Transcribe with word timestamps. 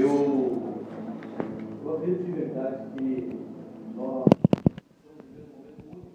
Eu, 0.00 0.84
eu 1.84 1.96
acredito 1.96 2.22
de 2.22 2.30
verdade 2.30 2.84
que 2.96 3.36
nós 3.96 4.26
estamos 4.30 5.24
vivendo 5.24 5.50
um 5.50 5.58
momento 5.58 5.82
único. 5.90 6.06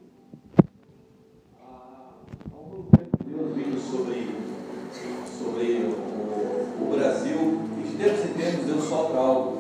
Há 1.62 1.66
há 2.50 2.56
algum 2.56 2.84
tempo 2.84 3.18
Deus 3.26 3.54
vídeo 3.54 3.82
sobre, 3.82 4.38
sobre 5.38 5.66
o, 5.84 6.82
o 6.82 6.96
Brasil 6.96 7.60
e 7.78 7.90
de 7.90 7.98
tempos 7.98 8.24
em 8.24 8.34
tempos 8.34 8.66
Deus 8.66 8.86
sopra 8.86 9.20
algo. 9.20 9.58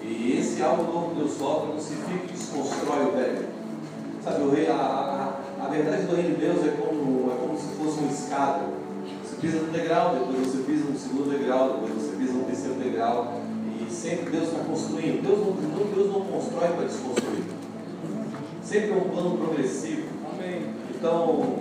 E 0.00 0.38
esse 0.38 0.62
algo 0.62 0.84
novo 0.84 1.10
que 1.10 1.16
Deus 1.16 1.32
sopra 1.32 1.72
não 1.72 1.80
significa 1.80 2.18
que 2.20 2.32
desconstrói 2.34 3.06
o 3.06 3.12
velho. 3.16 3.46
Sabe, 4.22 4.42
o 4.44 4.50
rei, 4.50 4.68
a, 4.68 4.76
a, 4.76 5.64
a 5.64 5.68
verdade 5.68 6.06
do 6.06 6.14
reino 6.14 6.36
de 6.36 6.40
Deus 6.40 6.64
é 6.64 6.70
como, 6.70 7.32
é 7.32 7.34
como 7.34 7.58
se 7.58 7.66
fosse 7.74 7.98
uma 7.98 8.12
escada. 8.12 8.62
Você 9.24 9.36
pisa 9.40 9.58
no 9.58 9.72
degrau, 9.72 10.14
depois 10.14 10.46
você 10.46 10.62
pisa 10.62 10.84
no 10.84 10.96
segundo 10.96 11.36
degrau, 11.36 11.80
depois 11.80 11.94
você 11.94 12.16
pisa 12.16 12.32
no 12.32 12.44
terceiro 12.44 12.74
degrau. 12.76 13.40
E 13.78 13.92
sempre 13.92 14.30
Deus 14.30 14.48
está 14.48 14.64
construindo. 14.64 15.22
Deus 15.22 15.38
não, 15.38 15.52
Deus 15.94 16.12
não 16.12 16.22
constrói 16.22 16.68
para 16.70 16.86
desconstruir. 16.86 17.44
Sempre 18.62 18.90
é 18.90 18.94
um 18.96 19.08
plano 19.10 19.38
progressivo. 19.38 20.08
Amém. 20.32 20.62
Então, 20.92 21.54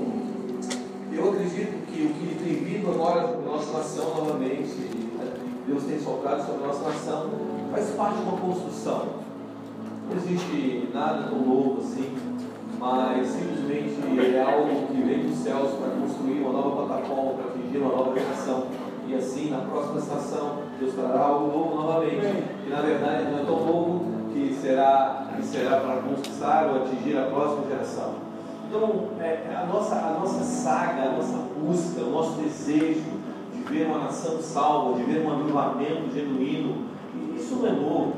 eu 1.11 1.29
acredito 1.29 1.85
que 1.85 2.01
o 2.01 2.09
que 2.09 2.43
tem 2.43 2.55
vindo 2.63 2.89
agora 2.89 3.37
na 3.37 3.41
nossa 3.43 3.77
nação 3.77 4.15
novamente, 4.15 4.69
e 4.71 5.63
Deus 5.67 5.83
tem 5.83 5.94
soprado 6.05 6.45
sobre 6.45 6.63
a 6.63 6.67
nossa 6.67 6.87
nação, 6.87 7.29
faz 7.71 7.89
parte 7.91 8.17
de 8.17 8.21
uma 8.21 8.37
construção. 8.37 9.05
Não 10.07 10.15
existe 10.15 10.89
nada 10.93 11.29
tão 11.29 11.39
novo 11.39 11.81
assim, 11.81 12.15
mas 12.79 13.27
simplesmente 13.27 14.35
é 14.35 14.43
algo 14.43 14.87
que 14.87 15.01
vem 15.01 15.25
dos 15.25 15.37
céus 15.39 15.71
para 15.73 15.89
construir 15.99 16.41
uma 16.41 16.53
nova 16.53 16.85
plataforma, 16.85 17.33
para 17.33 17.45
atingir 17.45 17.79
uma 17.79 17.95
nova 17.95 18.13
geração. 18.13 18.67
E 19.07 19.15
assim, 19.15 19.49
na 19.49 19.61
próxima 19.61 19.99
estação, 19.99 20.59
Deus 20.79 20.93
trará 20.93 21.21
algo 21.21 21.47
novo 21.47 21.75
novamente. 21.75 22.43
E 22.67 22.69
na 22.69 22.81
verdade 22.81 23.31
não 23.31 23.39
é 23.39 23.43
tão 23.43 23.65
novo 23.65 24.05
que 24.31 24.53
será, 24.61 25.27
que 25.35 25.43
será 25.43 25.79
para 25.79 26.01
conquistar 26.01 26.67
ou 26.67 26.83
atingir 26.83 27.17
a 27.17 27.23
próxima 27.23 27.67
geração. 27.67 28.13
Então, 28.67 29.09
é, 29.19 29.55
a, 29.55 29.65
nossa, 29.65 29.95
a 29.95 30.17
nossa 30.19 30.43
saga, 30.43 31.03
a 31.03 31.11
nossa 31.13 31.37
busca, 31.59 32.01
o 32.01 32.11
nosso 32.11 32.41
desejo 32.41 33.01
de 33.01 33.24
ver 33.69 33.87
uma 33.87 33.99
nação 33.99 34.41
salva, 34.41 34.97
de 34.97 35.03
ver 35.03 35.25
um 35.25 35.31
avivamento 35.31 36.13
genuíno, 36.13 36.85
isso 37.35 37.55
não 37.55 37.67
é 37.67 37.71
novo. 37.71 38.13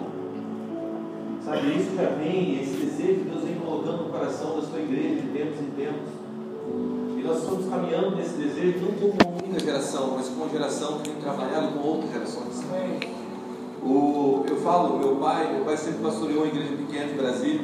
Sabe, 1.43 1.77
isso 1.77 1.95
já 1.95 2.09
vem, 2.09 2.61
esse 2.61 2.75
desejo 2.75 3.19
que 3.21 3.29
Deus 3.29 3.43
vem 3.43 3.55
colocando 3.55 4.03
no 4.03 4.09
coração 4.09 4.55
da 4.55 4.61
sua 4.63 4.79
igreja 4.79 5.21
de 5.21 5.27
tempos 5.29 5.59
em 5.61 5.69
tempos. 5.71 6.09
E 7.17 7.23
nós 7.23 7.37
estamos 7.37 7.69
caminhando 7.69 8.15
nesse 8.15 8.35
desejo 8.35 8.79
não 8.79 8.91
como 8.93 9.13
uma 9.13 9.43
única 9.43 9.59
geração, 9.59 10.13
mas 10.15 10.27
como 10.27 10.43
uma 10.43 10.49
geração 10.49 10.97
que 10.97 11.09
tem 11.09 11.21
trabalhado 11.21 11.69
com 11.69 11.87
outras 11.87 12.11
gerações. 12.11 12.63
O, 13.81 14.43
eu 14.49 14.57
falo, 14.57 14.99
meu 14.99 15.15
pai, 15.15 15.53
meu 15.53 15.63
pai 15.63 15.77
sempre 15.77 16.03
pastoreou 16.03 16.43
uma 16.43 16.47
igreja 16.47 16.75
pequena 16.75 17.11
em 17.11 17.15
Brasília. 17.15 17.61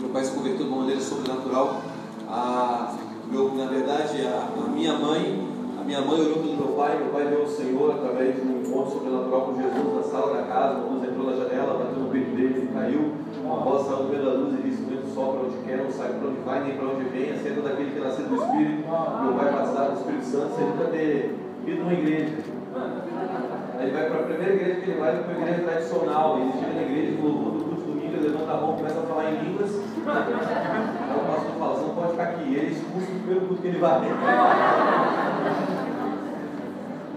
Meu 0.00 0.08
pai 0.10 0.24
se 0.24 0.32
converteu 0.32 0.64
de 0.64 0.72
uma 0.72 0.78
maneira 0.78 1.00
sobrenatural. 1.00 1.82
A, 2.28 2.94
meu, 3.30 3.54
na 3.54 3.66
verdade, 3.66 4.22
a, 4.22 4.48
a 4.64 4.68
minha 4.68 4.94
mãe, 4.94 5.45
minha 5.86 6.00
mãe 6.00 6.20
orou 6.20 6.42
pelo 6.42 6.56
meu 6.56 6.68
pai, 6.74 6.98
meu 6.98 7.12
pai 7.12 7.24
veio 7.26 7.42
ao 7.42 7.46
Senhor 7.46 7.94
através 7.94 8.34
de 8.34 8.40
um 8.42 8.60
encontro 8.60 8.90
sobrenatural 8.90 9.40
com 9.42 9.54
Jesus 9.54 9.94
na 9.94 10.02
sala 10.02 10.36
da 10.36 10.42
casa, 10.42 10.78
uma 10.78 10.94
luz 10.94 11.08
entrou 11.08 11.30
na 11.30 11.36
janela, 11.36 11.78
bateu 11.78 12.02
no 12.02 12.10
peito 12.10 12.34
dele 12.34 12.68
e 12.68 12.74
caiu. 12.74 13.12
Uma 13.44 13.60
voz 13.60 13.86
saiu 13.86 14.08
meio 14.08 14.24
da 14.24 14.32
luz 14.32 14.58
e 14.58 14.62
disse: 14.62 14.82
O 14.82 14.86
vento 14.86 15.06
sopra 15.14 15.46
onde 15.46 15.56
quer, 15.64 15.78
não 15.78 15.90
sabe 15.90 16.14
para 16.18 16.28
onde 16.28 16.40
vai, 16.40 16.64
nem 16.64 16.76
para 16.76 16.88
onde 16.88 17.04
vem, 17.04 17.30
a 17.30 17.34
daquele 17.36 17.90
que 17.92 18.00
nasceu 18.00 18.26
do 18.26 18.34
Espírito. 18.34 18.82
Meu 18.82 19.32
pai 19.38 19.52
batizado 19.52 19.92
do 19.92 20.00
Espírito 20.00 20.24
Santo, 20.24 20.56
sem 20.56 20.66
nunca 20.66 20.84
ter 20.90 21.34
ido 21.66 21.78
numa 21.78 21.92
igreja. 21.92 22.34
Aí 23.78 23.90
vai 23.90 24.10
para 24.10 24.20
a 24.20 24.22
primeira 24.24 24.54
igreja 24.54 24.80
que 24.80 24.90
ele 24.90 24.98
vai, 24.98 25.22
para 25.22 25.34
a 25.34 25.38
igreja 25.38 25.62
tradicional. 25.62 26.38
Ele 26.40 26.52
chega 26.52 26.74
na 26.74 26.82
igreja 26.82 27.12
e 27.12 27.14
do 27.14 27.22
culto 27.22 27.80
domingo, 27.86 28.12
ele 28.12 28.28
levanta 28.28 28.52
a 28.52 28.56
mão, 28.56 28.74
começa 28.74 28.98
a 28.98 29.02
falar 29.02 29.30
em 29.30 29.38
línguas. 29.38 29.70
O 31.16 31.26
pastor 31.26 31.52
fala: 31.58 31.74
Você 31.74 31.86
não 31.86 31.94
pode 31.94 32.10
ficar 32.12 32.22
aqui. 32.24 32.54
Ele 32.54 32.72
expulsa 32.72 33.06
o 33.06 33.18
primeiro 33.20 33.46
culto 33.46 33.62
que 33.62 33.68
ele 33.68 33.78
vai. 33.78 34.00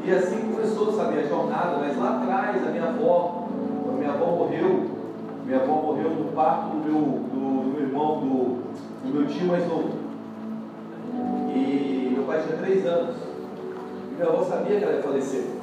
E 0.04 0.12
assim 0.12 0.52
começou, 0.52 0.92
sabe, 0.94 1.20
a 1.20 1.24
jornada. 1.24 1.78
Mas 1.80 1.98
lá 1.98 2.18
atrás, 2.18 2.68
a 2.68 2.72
minha 2.72 2.86
avó, 2.86 3.48
a 3.90 3.92
minha 3.92 4.12
avó 4.12 4.26
morreu. 4.28 4.86
Minha 5.46 5.62
avó 5.62 5.74
morreu 5.74 6.10
no 6.12 6.32
parto 6.32 6.70
do 6.70 6.78
meu, 6.78 7.02
do, 7.02 7.64
do 7.64 7.72
meu 7.72 7.82
irmão, 7.82 8.20
do, 8.20 8.60
do 9.04 9.14
meu 9.14 9.28
tio 9.28 9.48
mais 9.48 9.68
novo. 9.68 9.90
E 11.56 12.12
meu 12.14 12.24
pai 12.24 12.44
tinha 12.44 12.58
três 12.58 12.86
anos. 12.86 13.16
E 14.12 14.16
minha 14.16 14.28
avó 14.28 14.44
sabia 14.44 14.78
que 14.78 14.84
ela 14.84 14.94
ia 14.94 15.04
falecer. 15.04 15.60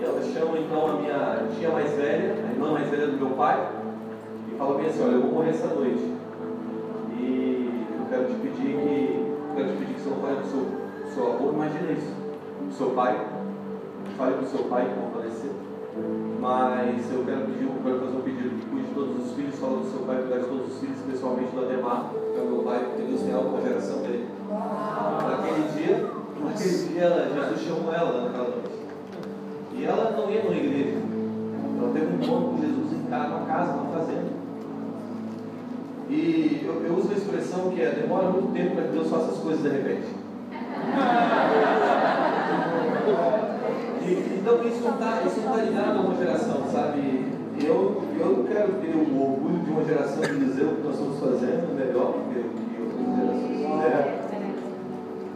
E 0.00 0.02
ela 0.02 0.22
chama 0.22 0.58
então 0.58 0.86
a 0.88 0.92
minha 0.94 1.46
tia 1.54 1.68
mais 1.70 1.90
velha, 1.92 2.34
a 2.48 2.52
irmã 2.52 2.72
mais 2.72 2.88
velha 2.88 3.08
do 3.08 3.18
meu 3.18 3.30
pai, 3.36 3.68
e 4.48 4.56
fala 4.56 4.78
bem 4.78 4.86
assim, 4.86 5.02
olha, 5.02 5.12
eu 5.12 5.20
vou 5.20 5.32
morrer 5.32 5.50
essa 5.50 5.66
noite. 5.66 6.19
Pedir 8.50 8.76
que. 8.76 9.30
Quero 9.54 9.68
te 9.68 9.76
pedir 9.78 9.94
que 9.94 10.08
não 10.08 10.16
fale 10.18 10.36
do 10.36 10.46
seu, 10.46 10.66
seu 11.14 11.32
avô, 11.32 11.52
imagina 11.52 11.92
isso. 11.92 12.14
Do 12.66 12.72
seu 12.72 12.90
pai. 12.90 13.26
Fale 14.16 14.34
com 14.34 14.44
o 14.44 14.48
seu 14.48 14.64
pai 14.64 14.84
que 14.86 15.00
vão 15.00 15.10
falecer. 15.10 15.50
Mas 16.40 17.12
eu 17.12 17.24
quero 17.24 17.46
pedir, 17.46 17.64
eu 17.64 17.82
quero 17.82 18.00
fazer 18.00 18.16
um 18.16 18.22
pedido 18.22 18.50
que 18.50 18.66
cuide 18.70 18.88
de 18.88 18.94
todos 18.94 19.26
os 19.26 19.32
filhos, 19.34 19.58
fala 19.58 19.78
do 19.78 19.90
seu 19.90 20.00
pai, 20.00 20.16
cuidar 20.22 20.38
de 20.38 20.46
todos 20.46 20.72
os 20.72 20.78
filhos, 20.78 20.96
especialmente 20.96 21.50
do 21.50 21.64
Ademar, 21.64 22.10
que 22.32 22.38
é 22.38 22.42
o 22.42 22.46
meu 22.46 22.62
pai, 22.62 22.78
porque 22.84 23.02
Deus 23.02 23.22
tem 23.22 23.34
algo 23.34 23.50
com 23.50 23.58
a 23.58 23.60
geração 23.60 23.98
dele. 23.98 24.28
Naquele 24.48 25.68
dia, 25.76 26.10
naquele 26.42 26.88
dia 26.88 27.02
ela, 27.02 27.28
Jesus 27.28 27.60
chamou 27.60 27.92
ela 27.92 28.22
naquela 28.22 28.48
noite. 28.48 28.80
E 29.74 29.84
ela 29.84 30.10
não 30.12 30.30
ia 30.30 30.42
numa 30.42 30.56
igreja. 30.56 30.98
Ela 31.78 31.92
teve 31.92 32.06
um 32.06 32.14
encontro 32.16 32.48
com 32.50 32.60
Jesus 32.60 32.92
em 32.92 33.10
casa, 33.10 33.28
numa 33.28 33.46
casa, 33.46 33.72
numa 33.72 33.98
fazenda. 33.98 34.29
E 36.10 36.66
eu, 36.66 36.84
eu 36.86 36.96
uso 36.96 37.06
uma 37.06 37.16
expressão 37.16 37.70
que 37.70 37.80
é 37.80 37.90
demora 37.90 38.30
muito 38.30 38.52
tempo 38.52 38.74
para 38.74 38.84
que 38.84 38.92
Deus 38.92 39.08
faça 39.08 39.30
as 39.30 39.38
coisas 39.38 39.62
de 39.62 39.68
repente. 39.68 40.08
E, 44.02 44.40
então 44.40 44.66
isso 44.66 44.82
não 44.82 44.94
está 44.94 45.22
tá 45.22 45.56
ligado 45.62 45.98
a 45.98 46.00
uma 46.00 46.16
geração, 46.16 46.64
sabe? 46.72 47.26
Eu, 47.62 48.02
eu 48.18 48.44
quero 48.48 48.72
ter 48.80 48.96
o 48.96 49.22
orgulho 49.22 49.62
de 49.62 49.70
uma 49.70 49.84
geração 49.84 50.20
de 50.20 50.44
dizer 50.46 50.64
o 50.64 50.76
que 50.76 50.82
nós 50.82 50.94
estamos 50.94 51.20
fazendo 51.20 51.78
melhor 51.78 52.14
do 52.14 52.34
que 52.34 52.40
que 52.42 52.82
outras 52.82 53.06
gerações 53.14 53.56
fizeram. 53.60 54.20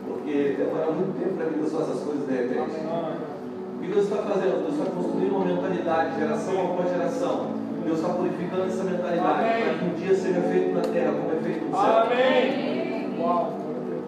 Porque 0.08 0.56
demora 0.58 0.90
muito 0.90 1.20
tempo 1.20 1.34
para 1.36 1.46
que 1.46 1.54
Deus 1.54 1.72
faça 1.72 1.92
as 1.92 2.00
coisas 2.00 2.26
de 2.26 2.34
repente. 2.34 2.80
O 3.76 3.80
que 3.80 3.86
Deus 3.86 4.04
está 4.04 4.16
fazendo? 4.16 4.66
Deus 4.66 4.74
está 4.74 4.90
construindo 4.90 5.36
uma 5.36 5.44
mentalidade, 5.44 6.18
geração 6.18 6.72
após 6.72 6.90
geração. 6.90 7.53
Deus 7.84 7.98
está 7.98 8.12
purificando 8.14 8.64
essa 8.64 8.84
mentalidade 8.84 9.40
Amém. 9.40 9.62
para 9.62 9.74
que 9.74 9.84
um 9.84 9.94
dia 9.94 10.14
seja 10.14 10.40
feito 10.40 10.74
na 10.74 10.80
terra 10.80 11.12
como 11.12 11.32
é 11.32 11.42
feito 11.42 11.64
no 11.64 11.70
céu. 11.70 11.96
Amém. 11.98 13.14
Uau. 13.18 13.64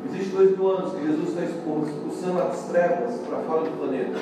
Existem 0.08 0.32
dois 0.32 0.56
mil 0.56 0.70
anos 0.70 0.92
que 0.94 1.06
Jesus 1.06 1.28
está 1.28 1.42
expulsando 1.42 2.42
as 2.42 2.68
trevas 2.68 3.18
para 3.28 3.38
fora 3.38 3.62
do 3.62 3.78
planeta. 3.78 4.18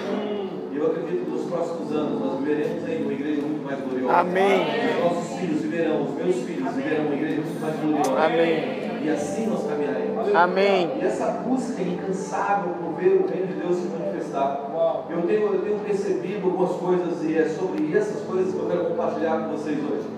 E 0.73 0.77
eu 0.77 0.87
acredito 0.87 1.25
que 1.25 1.31
nos 1.31 1.45
próximos 1.45 1.93
anos 1.93 2.21
nós 2.21 2.39
viveremos 2.41 2.89
em 2.89 3.03
uma 3.03 3.13
igreja 3.13 3.43
muito 3.43 3.65
mais 3.65 3.81
gloriosa. 3.81 4.17
Amém. 4.17 4.67
Os 4.97 5.05
nossos 5.05 5.39
filhos 5.39 5.63
viverão, 5.63 6.03
os 6.03 6.15
meus 6.15 6.37
filhos 6.37 6.75
viverão 6.75 7.05
uma 7.05 7.15
igreja 7.15 7.43
muito 7.43 7.61
mais 7.61 7.77
gloriosa. 7.81 8.25
Amém. 8.25 8.84
E 9.05 9.11
assim 9.11 9.47
nós 9.47 9.67
caminharemos. 9.67 10.35
Amém. 10.35 10.93
E 10.99 11.05
essa 11.05 11.27
busca 11.27 11.83
incansável 11.83 12.73
por 12.73 12.95
ver 12.95 13.21
o 13.21 13.27
reino 13.27 13.49
de 13.49 13.55
Deus 13.61 13.77
se 13.77 13.89
manifestar. 13.89 14.71
Uau. 14.73 15.07
Eu 15.11 15.23
tenho, 15.23 15.53
eu 15.53 15.61
tenho 15.61 15.79
percebido 15.81 16.47
algumas 16.47 16.71
coisas 16.77 17.23
e 17.23 17.37
é 17.37 17.45
sobre 17.51 17.95
essas 17.95 18.23
coisas 18.23 18.55
que 18.55 18.59
eu 18.59 18.67
quero 18.67 18.87
compartilhar 18.87 19.41
com 19.41 19.57
vocês 19.59 19.77
hoje. 19.79 20.09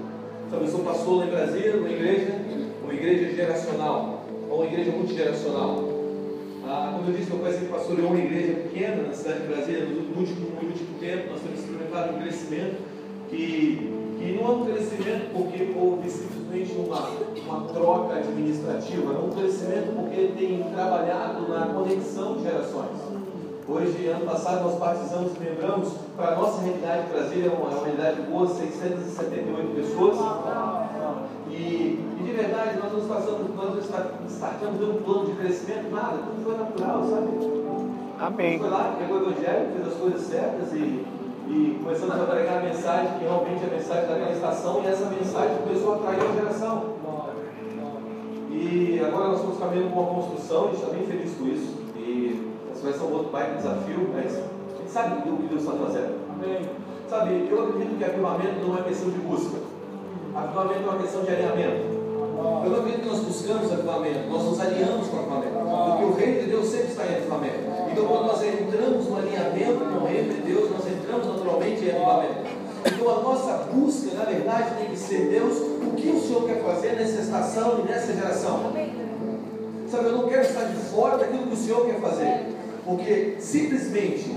Sabe, 0.48 0.64
eu 0.64 0.68
sou 0.68 0.80
pastor 0.84 1.18
lá 1.18 1.26
em 1.26 1.30
Brasília, 1.30 1.76
uma 1.76 1.90
igreja, 1.90 2.32
uma 2.84 2.94
igreja 2.94 3.34
geracional, 3.34 4.24
ou 4.48 4.58
uma 4.58 4.66
igreja 4.66 4.92
multigeracional. 4.92 5.84
Ah, 6.64 6.92
como 6.94 7.10
eu 7.10 7.16
disse, 7.16 7.30
meu 7.30 7.42
pai 7.42 7.52
sempre 7.52 7.68
pastoreou 7.68 8.08
uma 8.10 8.18
igreja 8.18 8.52
pequena 8.54 9.02
na 9.02 9.12
cidade 9.12 9.40
de 9.40 9.46
Brasília, 9.48 9.84
no 9.84 10.16
último, 10.16 10.50
no 10.62 10.68
último 10.68 10.98
tempo 11.00 11.30
nós 11.30 11.40
temos 11.40 11.58
experimentado 11.58 12.14
um 12.14 12.20
crescimento 12.20 12.76
que, 13.28 14.16
que 14.18 14.38
não 14.40 14.48
é 14.48 14.54
um 14.56 14.64
crescimento 14.64 15.32
porque 15.32 15.74
houve 15.78 16.10
simplesmente 16.10 16.72
uma, 16.78 17.08
uma 17.46 17.68
troca 17.68 18.14
administrativa, 18.14 19.12
é 19.12 19.18
um 19.18 19.30
crescimento 19.30 19.94
porque 19.96 20.32
tem 20.36 20.62
trabalhado 20.72 21.48
na 21.48 21.66
conexão 21.66 22.36
de 22.36 22.44
gerações. 22.44 23.16
Hoje, 23.68 24.06
ano 24.06 24.24
passado, 24.24 24.62
nós 24.62 24.78
batizamos 24.78 25.32
e 25.34 25.44
lembramos, 25.44 25.92
para 26.16 26.28
a 26.28 26.36
nossa 26.36 26.62
realidade 26.62 27.06
de 27.06 27.12
Brasília, 27.12 27.46
é 27.46 27.52
uma, 27.52 27.68
é 27.68 27.74
uma 27.74 27.84
realidade 27.84 28.22
boa, 28.22 28.46
678 28.46 29.74
pessoas. 29.74 30.16
E, 31.50 31.98
e 32.20 32.22
de 32.24 32.32
verdade, 32.32 32.78
nós 32.78 32.92
não 32.92 33.08
passamos, 33.08 33.54
nós 33.56 33.84
startamos 34.28 34.88
um 34.88 35.02
plano 35.02 35.26
de 35.26 35.32
crescimento, 35.32 35.90
nada, 35.90 36.18
tudo 36.18 36.44
foi 36.44 36.56
natural, 36.56 37.04
sabe? 37.10 37.56
Amém. 38.20 38.58
Foi 38.58 38.70
lá, 38.70 38.96
pegou 38.98 39.18
o 39.18 39.30
evangelho, 39.30 39.68
fez 39.72 39.88
as 39.88 39.94
coisas 39.94 40.20
certas 40.22 40.72
e, 40.72 41.04
e 41.48 41.78
começamos 41.82 42.20
a 42.20 42.24
pregar 42.26 42.58
a 42.58 42.62
mensagem 42.62 43.18
que 43.18 43.24
realmente 43.24 43.62
é 43.62 43.66
a 43.66 43.76
mensagem 43.76 44.08
daquela 44.08 44.32
estação 44.32 44.82
e 44.82 44.86
essa 44.86 45.06
mensagem 45.06 45.56
começou 45.58 45.92
a 45.92 45.96
atrair 45.96 46.20
a 46.20 46.34
geração. 46.34 46.96
E 48.50 49.00
agora 49.06 49.28
nós 49.28 49.36
estamos 49.38 49.58
caminhando 49.58 49.90
com 49.90 50.00
uma 50.00 50.14
construção, 50.14 50.64
a 50.64 50.66
gente 50.68 50.76
está 50.76 50.90
bem 50.90 51.06
feliz 51.06 51.34
com 51.36 51.46
isso. 51.46 51.74
E 51.96 52.52
esse 52.72 52.82
vai 52.82 52.92
ser 52.92 53.02
um 53.04 53.12
outro 53.12 53.30
baita 53.30 53.56
desafio, 53.56 54.10
mas 54.12 54.36
a 54.36 54.78
gente 54.78 54.90
sabe 54.90 55.28
do 55.28 55.36
que 55.36 55.48
Deus 55.48 55.62
está 55.62 55.72
fazendo. 55.76 56.26
Sabe, 57.08 57.48
eu 57.48 57.62
acredito 57.62 57.98
que 57.98 58.04
avivamento 58.04 58.66
não 58.66 58.78
é 58.78 58.82
questão 58.82 59.10
de 59.10 59.18
busca. 59.18 59.58
Avivamento 60.34 60.80
é 60.80 60.90
uma 60.90 60.98
questão 60.98 61.22
de 61.22 61.30
alinhamento. 61.30 61.96
Eu 62.64 62.70
não 62.70 62.78
acredito 62.80 63.02
que 63.02 63.08
nós 63.08 63.20
buscamos 63.20 63.72
avivamento, 63.72 64.28
nós 64.28 64.42
nos 64.42 64.60
alinhamos 64.60 65.08
com 65.08 65.16
o 65.16 65.20
avivamento. 65.20 65.52
Porque 65.52 66.04
o 66.04 66.14
reino 66.14 66.40
de 66.42 66.50
Deus 66.50 66.66
sempre 66.66 66.88
está 66.88 67.06
em 67.06 67.16
avivamento. 67.16 67.58
Então, 67.92 68.04
quando 68.06 68.26
nós 68.26 68.42
entramos 68.66 69.08
no 69.08 69.16
alinhamento 69.16 69.84
com 69.84 70.04
o 70.04 70.06
reino 70.06 70.34
de 70.34 70.40
Deus, 70.42 70.70
nós 70.70 70.86
entramos 70.86 71.26
naturalmente 71.26 71.84
em 71.84 71.90
avivamento. 71.90 72.56
Então, 72.84 73.10
a 73.10 73.20
nossa 73.22 73.52
busca, 73.72 74.14
na 74.16 74.24
verdade, 74.24 74.76
tem 74.78 74.90
que 74.90 74.96
ser 74.96 75.28
Deus, 75.28 75.56
o 75.58 75.92
que 75.96 76.08
o 76.08 76.20
Senhor 76.20 76.46
quer 76.46 76.62
fazer 76.62 76.92
nessa 76.92 77.20
estação 77.20 77.80
e 77.80 77.88
nessa 77.88 78.12
geração. 78.12 78.72
Sabe, 79.90 80.04
eu 80.04 80.12
não 80.12 80.28
quero 80.28 80.42
estar 80.42 80.64
de 80.64 80.76
fora 80.76 81.18
daquilo 81.18 81.46
que 81.46 81.54
o 81.54 81.56
Senhor 81.56 81.86
quer 81.86 82.00
fazer. 82.00 82.46
Porque 82.84 83.36
simplesmente 83.40 84.32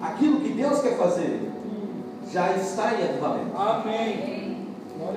aquilo 0.00 0.40
que 0.40 0.50
Deus 0.50 0.80
quer 0.80 0.96
fazer 0.96 1.40
já 2.32 2.54
está 2.56 2.94
em 2.94 3.08
avivamento. 3.08 3.56
Amém. 3.56 4.44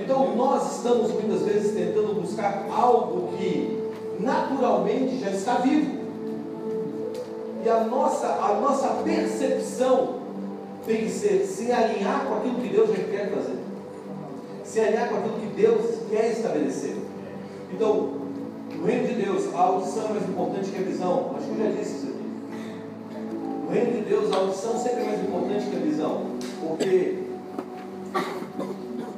Então 0.02 0.36
nós 0.36 0.78
estamos 0.78 1.12
muitas 1.12 1.44
vezes 1.44 1.74
tentando 1.74 2.20
buscar 2.20 2.66
algo 2.72 3.38
que 3.38 3.78
naturalmente 4.20 5.20
já 5.20 5.30
está 5.30 5.56
vivo. 5.56 5.97
A 7.70 7.84
nossa, 7.84 8.28
a 8.28 8.60
nossa 8.62 8.88
percepção 9.04 10.20
tem 10.86 11.04
que 11.04 11.10
ser 11.10 11.46
se 11.46 11.72
alinhar 11.72 12.26
com 12.26 12.36
aquilo 12.36 12.62
que 12.62 12.70
Deus 12.70 12.90
quer 12.90 13.30
fazer. 13.30 13.58
Se 14.64 14.80
alinhar 14.80 15.10
com 15.10 15.18
aquilo 15.18 15.40
que 15.40 15.48
Deus 15.48 15.98
quer 16.10 16.32
estabelecer. 16.32 16.96
Então, 17.74 18.18
no 18.76 18.86
reino 18.86 19.08
de 19.08 19.14
Deus, 19.16 19.54
a 19.54 19.60
audição 19.60 20.06
é 20.06 20.10
mais 20.10 20.30
importante 20.30 20.70
que 20.70 20.78
a 20.78 20.86
visão. 20.86 21.36
Acho 21.36 21.46
que 21.46 21.60
eu 21.60 21.66
já 21.66 21.72
disse 21.72 21.96
isso 21.98 22.08
aqui. 22.08 22.18
No 23.66 23.72
reino 23.72 23.92
de 23.94 24.02
Deus, 24.10 24.34
a 24.34 24.38
audição 24.38 24.78
sempre 24.78 25.02
é 25.02 25.06
mais 25.06 25.22
importante 25.22 25.66
que 25.66 25.76
a 25.76 25.80
visão. 25.80 26.22
Porque 26.62 27.24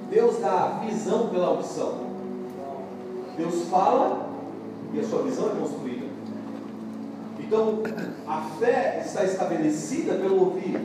Deus 0.09 0.39
dá 0.39 0.81
visão 0.85 1.29
pela 1.29 1.47
audição. 1.47 2.09
Deus 3.37 3.67
fala 3.69 4.27
e 4.93 4.99
a 4.99 5.03
sua 5.03 5.21
visão 5.21 5.51
é 5.51 5.59
construída. 5.59 5.98
Então, 7.49 7.81
a 8.27 8.41
fé 8.59 9.01
está 9.03 9.23
estabelecida 9.23 10.13
pelo 10.13 10.39
ouvir. 10.39 10.79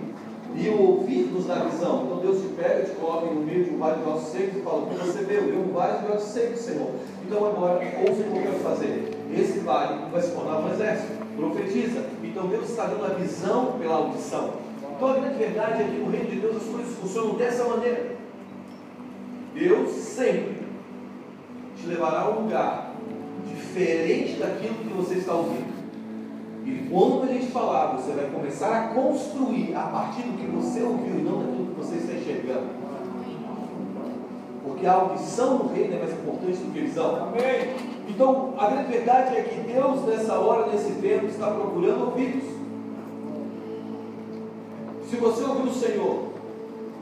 E 0.57 0.69
o 0.71 0.81
ouvir 0.81 1.27
nos 1.31 1.45
dá 1.45 1.57
visão. 1.57 2.05
Então 2.07 2.19
Deus 2.21 2.41
te 2.41 2.49
pega, 2.55 2.85
te 2.85 2.93
coloca 2.93 3.27
no 3.27 3.43
meio 3.43 3.65
de 3.65 3.71
um 3.71 3.79
vale 3.79 4.03
de 4.03 4.09
ossos 4.09 4.29
secos 4.29 4.57
e 4.57 4.61
fala: 4.63 4.83
O 4.83 4.87
que 4.87 4.95
você 4.95 5.25
vê? 5.25 5.37
Eu 5.37 5.61
um 5.61 5.73
vale 5.73 6.07
de 6.07 6.13
ossos 6.13 6.31
secos, 6.31 6.61
Senhor. 6.61 6.91
Então 7.27 7.47
agora, 7.47 7.81
ouve 8.09 8.23
o 8.23 8.25
que 8.25 8.39
eu 8.39 8.43
quero 8.43 8.61
fazer. 8.61 9.11
Esse 9.37 9.59
vale 9.59 10.11
vai 10.11 10.23
se 10.23 10.31
tornar 10.31 10.61
um 10.61 10.73
exército. 10.73 11.13
Profetiza. 11.37 12.07
Então 12.23 12.47
Deus 12.47 12.71
está 12.71 12.87
dando 12.87 13.05
a 13.05 13.09
visão 13.09 13.73
pela 13.79 13.97
audição. 13.97 14.55
Então 14.97 15.09
a 15.09 15.15
grande 15.15 15.39
verdade 15.39 15.83
é 15.83 15.85
que 15.85 15.97
no 15.97 16.11
reino 16.11 16.31
de 16.31 16.41
Deus 16.41 16.57
as 16.57 16.63
coisas 16.63 16.95
funcionam 16.95 17.35
dessa 17.35 17.65
maneira. 17.65 18.17
Deus 19.53 19.91
sempre 19.91 20.65
te 21.77 21.87
levará 21.87 22.21
a 22.21 22.31
um 22.31 22.45
lugar 22.45 22.95
diferente 23.47 24.39
daquilo 24.39 24.77
que 24.77 24.95
você 24.95 25.17
está 25.17 25.35
ouvindo. 25.35 25.74
E 26.65 26.89
quando 26.91 27.25
a 27.25 27.33
gente 27.33 27.47
falar, 27.49 27.95
você 27.97 28.13
vai 28.13 28.31
começar 28.31 28.71
a 28.71 28.89
construir 28.95 29.75
a 29.75 29.83
partir 29.83 30.23
do 30.23 30.39
que 30.39 30.47
você 30.47 30.83
ouviu 30.83 31.19
e 31.19 31.23
não 31.23 31.41
daquilo 31.41 31.67
que 31.67 31.81
você 31.81 31.97
está 31.97 32.15
enxergando. 32.15 32.69
Porque 34.65 34.87
a 34.87 34.95
audição 34.95 35.59
no 35.59 35.75
reino 35.75 35.95
é 35.95 35.99
mais 35.99 36.13
importante 36.13 36.57
do 36.57 36.73
que 36.73 36.79
a 36.79 36.83
visão. 36.83 37.17
Amém. 37.17 37.75
Então, 38.09 38.55
a 38.57 38.67
grande 38.69 38.93
verdade 38.93 39.37
é 39.37 39.43
que 39.43 39.61
Deus, 39.61 40.07
nessa 40.07 40.39
hora, 40.39 40.73
nesse 40.73 40.93
tempo, 41.03 41.27
está 41.27 41.51
procurando 41.51 42.07
ouvidos. 42.07 42.45
Se 45.11 45.17
você 45.17 45.45
ouvir 45.45 45.69
o 45.69 45.73
Senhor, 45.73 46.23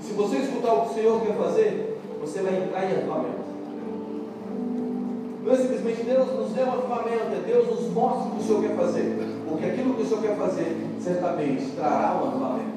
se 0.00 0.12
você 0.12 0.38
escutar 0.38 0.74
o 0.74 0.80
que 0.82 0.90
o 0.90 0.94
Senhor 0.94 1.20
quer 1.20 1.36
fazer, 1.36 2.00
você 2.20 2.42
vai 2.42 2.64
entrar 2.64 2.84
em 2.84 2.96
avivamento. 2.96 3.42
Não 5.44 5.52
é 5.52 5.56
simplesmente 5.56 6.02
Deus 6.02 6.32
nos 6.32 6.50
deu 6.50 6.66
um 6.66 6.72
avivamento, 6.72 7.32
é 7.32 7.42
Deus 7.46 7.68
nos 7.68 7.92
mostra 7.92 8.28
o 8.28 8.30
que 8.32 8.42
o 8.42 8.46
Senhor 8.46 8.62
quer 8.62 8.76
fazer. 8.76 9.41
Porque 9.52 9.66
aquilo 9.66 9.92
que 9.94 10.02
o 10.02 10.06
Senhor 10.06 10.22
quer 10.22 10.36
fazer, 10.36 10.74
certamente 10.98 11.72
trará 11.76 12.14
um 12.16 12.28
avivamento. 12.28 12.72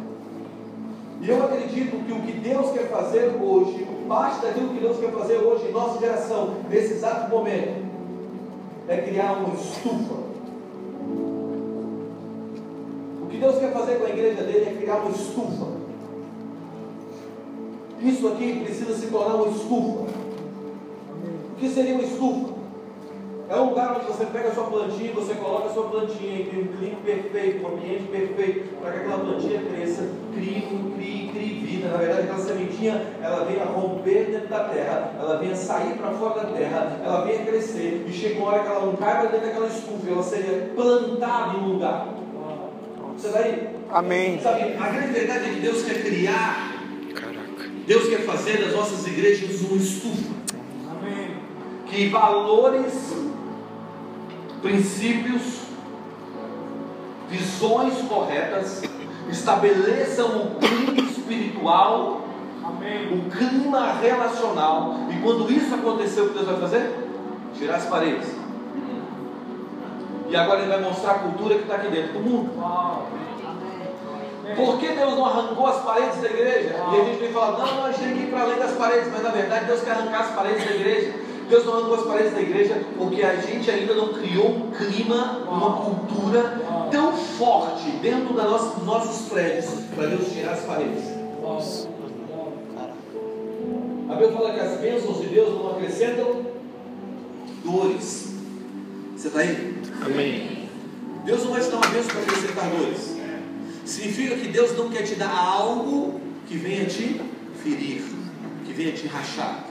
E 1.22 1.30
eu 1.30 1.42
acredito 1.42 2.06
que 2.06 2.12
o 2.12 2.22
que 2.22 2.34
Deus 2.34 2.72
quer 2.72 2.90
fazer 2.90 3.34
hoje, 3.42 3.88
parte 4.10 4.42
daquilo 4.42 4.74
que 4.74 4.82
Deus 4.82 5.00
quer 5.00 5.12
fazer 5.14 5.38
hoje 5.38 5.68
em 5.68 5.72
nossa 5.72 5.98
geração, 6.02 6.56
nesse 6.70 6.96
exato 6.96 7.30
momento, 7.30 7.86
é 8.90 8.98
criar 8.98 9.38
uma 9.38 9.56
estufa. 9.56 10.16
O 13.22 13.28
que 13.30 13.38
Deus 13.38 13.58
quer 13.58 13.72
fazer 13.72 13.96
com 13.96 14.06
a 14.06 14.10
igreja 14.10 14.44
dele 14.44 14.70
é 14.70 14.78
criar 14.78 14.98
uma 14.98 15.12
estufa. 15.12 15.68
Isso 18.02 18.28
aqui 18.28 18.60
precisa 18.66 18.94
se 18.96 19.08
tornar 19.08 19.36
uma 19.36 19.48
estufa. 19.48 20.08
O 21.54 21.56
que 21.58 21.70
seria 21.70 21.94
uma 21.94 22.04
estufa? 22.04 22.55
É 23.48 23.56
um 23.56 23.70
lugar 23.70 23.98
onde 23.98 24.08
você 24.08 24.26
pega 24.26 24.50
a 24.50 24.54
sua 24.56 24.64
plantinha, 24.64 25.14
você 25.14 25.36
coloca 25.36 25.68
a 25.68 25.74
sua 25.74 25.84
plantinha 25.84 26.40
e 26.40 26.46
tem 26.46 26.62
um 26.62 26.78
clima 26.78 26.98
perfeito, 27.06 27.64
um 27.64 27.74
ambiente 27.74 28.04
perfeito, 28.12 28.76
para 28.82 28.92
que 28.92 28.98
aquela 28.98 29.20
plantinha 29.20 29.62
cresça, 29.62 30.10
crie, 30.34 30.62
crie, 30.96 31.30
crie 31.32 31.60
vida. 31.60 31.90
Na 31.90 31.98
verdade, 31.98 32.22
aquela 32.22 32.40
sementinha, 32.40 33.06
ela 33.22 33.46
vem 33.46 33.62
a 33.62 33.66
romper 33.66 34.32
dentro 34.32 34.48
da 34.48 34.64
terra, 34.64 35.14
ela 35.20 35.38
vem 35.38 35.52
a 35.52 35.56
sair 35.56 35.94
para 35.94 36.10
fora 36.12 36.42
da 36.42 36.52
terra, 36.54 37.00
ela 37.06 37.22
vem 37.24 37.36
a 37.36 37.46
crescer, 37.46 38.04
e 38.08 38.12
chega 38.12 38.40
uma 38.40 38.48
hora 38.48 38.64
que 38.64 38.68
ela 38.68 38.86
não 38.88 38.96
cai 38.96 39.20
para 39.20 39.30
dentro 39.30 39.46
daquela 39.46 39.68
estufa, 39.68 40.10
ela 40.10 40.24
seria 40.24 40.72
plantada 40.76 41.58
em 41.58 41.62
um 41.62 41.74
lugar. 41.74 42.08
Você 43.16 43.30
vai. 43.30 43.70
Amém. 43.92 44.40
Sabe, 44.42 44.74
a 44.74 44.90
grande 44.90 45.14
verdade 45.14 45.46
é 45.46 45.54
que 45.54 45.60
Deus 45.60 45.84
quer 45.84 46.04
criar, 46.04 46.84
Deus 47.86 48.10
quer 48.10 48.22
fazer 48.22 48.58
das 48.58 48.74
nossas 48.74 49.06
igrejas 49.06 49.62
uma 49.62 49.78
estufa. 49.78 50.34
Amém. 50.90 51.38
Que 51.86 52.10
valores 52.10 53.25
princípios, 54.62 55.62
visões 57.30 58.02
corretas, 58.08 58.84
estabeleçam 59.30 60.28
o 60.28 60.56
clima 60.56 61.10
espiritual, 61.10 62.22
Amém. 62.64 63.14
o 63.14 63.30
clima 63.30 63.94
relacional. 63.94 64.96
E 65.10 65.22
quando 65.22 65.52
isso 65.52 65.74
acontecer, 65.74 66.22
o 66.22 66.30
que 66.30 66.34
Deus 66.34 66.48
vai 66.48 66.60
fazer? 66.60 66.96
Tirar 67.58 67.76
as 67.76 67.86
paredes. 67.86 68.28
E 70.28 70.36
agora 70.36 70.62
Ele 70.62 70.70
vai 70.70 70.82
mostrar 70.82 71.12
a 71.12 71.20
cultura 71.20 71.56
que 71.56 71.62
está 71.62 71.76
aqui 71.76 71.88
dentro 71.90 72.14
do 72.14 72.20
mundo. 72.20 72.52
Por 74.56 74.78
que 74.78 74.88
Deus 74.88 75.16
não 75.16 75.26
arrancou 75.26 75.66
as 75.66 75.84
paredes 75.84 76.22
da 76.22 76.30
igreja? 76.30 76.76
E 76.92 77.02
a 77.02 77.04
gente 77.04 77.20
vem 77.20 77.32
falar, 77.32 77.52
não, 77.58 77.82
nós 77.82 77.96
temos 77.96 78.18
que 78.18 78.24
ir 78.24 78.30
para 78.30 78.42
além 78.42 78.60
das 78.60 78.74
paredes, 78.74 79.12
mas 79.12 79.24
na 79.24 79.30
verdade 79.30 79.66
Deus 79.66 79.82
quer 79.82 79.92
arrancar 79.92 80.22
as 80.22 80.36
paredes 80.36 80.66
da 80.66 80.72
igreja. 80.72 81.14
Deus 81.50 81.66
não 81.66 81.74
arrancou 81.74 81.96
as 81.96 82.06
paredes 82.06 82.34
da 82.34 82.42
igreja 82.42 82.82
porque 82.98 83.22
a 83.22 83.36
gente 83.36 83.70
ainda 83.70 83.94
não 83.94 84.14
criou 84.14 84.50
um 84.50 84.72
clima, 84.72 85.44
uma 85.48 85.78
cultura 85.78 86.62
tão 86.92 87.14
forte 87.14 87.90
dentro 88.02 88.34
da 88.34 88.44
nossa, 88.44 88.76
dos 88.76 88.86
nossos 88.86 89.30
prédios 89.30 89.66
para 89.94 90.08
Deus 90.08 90.32
tirar 90.32 90.54
as 90.54 90.62
paredes. 90.62 91.04
A 94.10 94.14
Bíblia 94.14 94.32
fala 94.32 94.54
que 94.54 94.60
as 94.60 94.80
bênçãos 94.80 95.22
de 95.22 95.28
Deus 95.28 95.50
não 95.50 95.72
acrescentam 95.72 96.46
dores. 97.64 98.34
Você 99.16 99.28
está 99.28 99.40
aí? 99.40 99.76
Amém. 100.06 100.70
Deus 101.26 101.44
não 101.44 101.52
vai 101.52 101.62
te 101.62 101.70
dar 101.70 101.78
uma 101.78 101.88
bênção 101.88 102.12
para 102.12 102.22
acrescentar 102.22 102.70
dores. 102.70 103.16
Significa 103.84 104.36
que 104.36 104.48
Deus 104.48 104.78
não 104.78 104.90
quer 104.90 105.04
te 105.04 105.16
dar 105.16 105.32
algo 105.32 106.20
que 106.48 106.58
venha 106.58 106.86
te 106.86 107.22
ferir, 107.64 108.04
que 108.66 108.74
venha 108.74 108.92
te 108.92 109.08
rachar. 109.08 109.65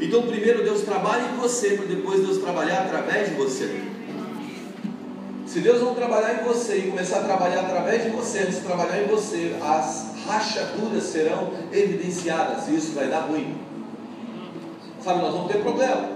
Então, 0.00 0.22
primeiro 0.22 0.62
Deus 0.62 0.82
trabalha 0.82 1.30
em 1.32 1.36
você, 1.36 1.70
para 1.70 1.86
depois 1.86 2.20
Deus 2.20 2.38
trabalhar 2.38 2.82
através 2.82 3.30
de 3.30 3.34
você. 3.34 3.82
Se 5.46 5.60
Deus 5.60 5.80
não 5.80 5.94
trabalhar 5.94 6.42
em 6.42 6.44
você 6.44 6.76
e 6.76 6.90
começar 6.90 7.20
a 7.20 7.24
trabalhar 7.24 7.60
através 7.60 8.04
de 8.04 8.10
você, 8.10 8.40
antes 8.40 8.56
de 8.56 8.60
trabalhar 8.60 9.02
em 9.02 9.06
você, 9.06 9.56
as 9.62 10.08
rachaduras 10.26 11.04
serão 11.04 11.50
evidenciadas 11.72 12.68
e 12.68 12.76
isso 12.76 12.92
vai 12.92 13.08
dar 13.08 13.20
ruim. 13.20 13.56
Sabe, 15.02 15.22
nós 15.22 15.32
vamos 15.32 15.50
ter 15.50 15.58
problema. 15.62 16.10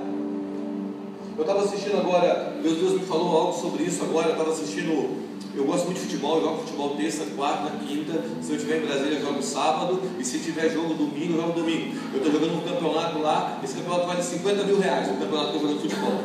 Eu 1.35 1.41
estava 1.41 1.65
assistindo 1.65 1.97
agora, 1.97 2.57
meu 2.63 2.75
Deus 2.75 2.93
me 2.93 3.07
falou 3.07 3.35
algo 3.35 3.53
sobre 3.59 3.85
isso 3.85 4.05
agora. 4.05 4.29
Eu 4.29 4.33
estava 4.33 4.53
assistindo, 4.53 5.32
eu 5.55 5.65
gosto 5.65 5.85
muito 5.85 5.99
de 5.99 6.07
futebol, 6.07 6.37
eu 6.37 6.43
jogo 6.43 6.59
futebol 6.63 6.97
terça, 6.97 7.25
quarta, 7.37 7.71
quinta. 7.87 8.25
Se 8.41 8.51
eu 8.53 8.57
estiver 8.57 8.79
em 8.79 8.87
Brasília, 8.87 9.19
eu 9.19 9.21
jogo 9.21 9.43
sábado. 9.43 10.01
E 10.19 10.25
se 10.25 10.39
tiver 10.39 10.71
jogo 10.71 10.95
domingo, 10.95 11.35
eu 11.35 11.43
jogo 11.43 11.53
domingo. 11.53 11.95
Eu 12.13 12.19
estou 12.19 12.33
jogando 12.33 12.57
um 12.57 12.61
campeonato 12.61 13.19
lá, 13.19 13.61
esse 13.63 13.75
campeonato 13.75 14.07
vale 14.07 14.23
50 14.23 14.65
mil 14.65 14.81
reais, 14.81 15.09
o 15.11 15.15
campeonato 15.15 15.51
que 15.51 15.57
eu 15.57 15.61
jogo 15.61 15.75
de 15.75 15.81
futebol. 15.81 16.21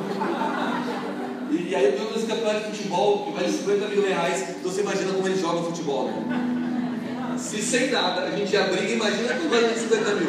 E, 1.51 1.69
e 1.69 1.75
aí 1.75 1.85
eu 1.85 1.97
jogo 1.97 2.13
nesse 2.13 2.25
campeonato 2.25 2.71
de 2.71 2.77
futebol, 2.77 3.25
que 3.25 3.31
vale 3.31 3.51
50 3.51 3.87
mil 3.87 4.01
reais, 4.07 4.49
então 4.49 4.71
você 4.71 4.81
imagina 4.81 5.13
como 5.13 5.27
eles 5.27 5.41
jogam 5.41 5.63
futebol, 5.63 6.05
né? 6.05 7.37
Se 7.37 7.61
sem 7.61 7.91
nada 7.91 8.23
a 8.23 8.31
gente 8.31 8.51
já 8.51 8.67
briga, 8.67 8.91
imagina 8.91 9.33
que 9.35 9.47
vale 9.47 9.73
50 9.73 10.15
mil. 10.15 10.27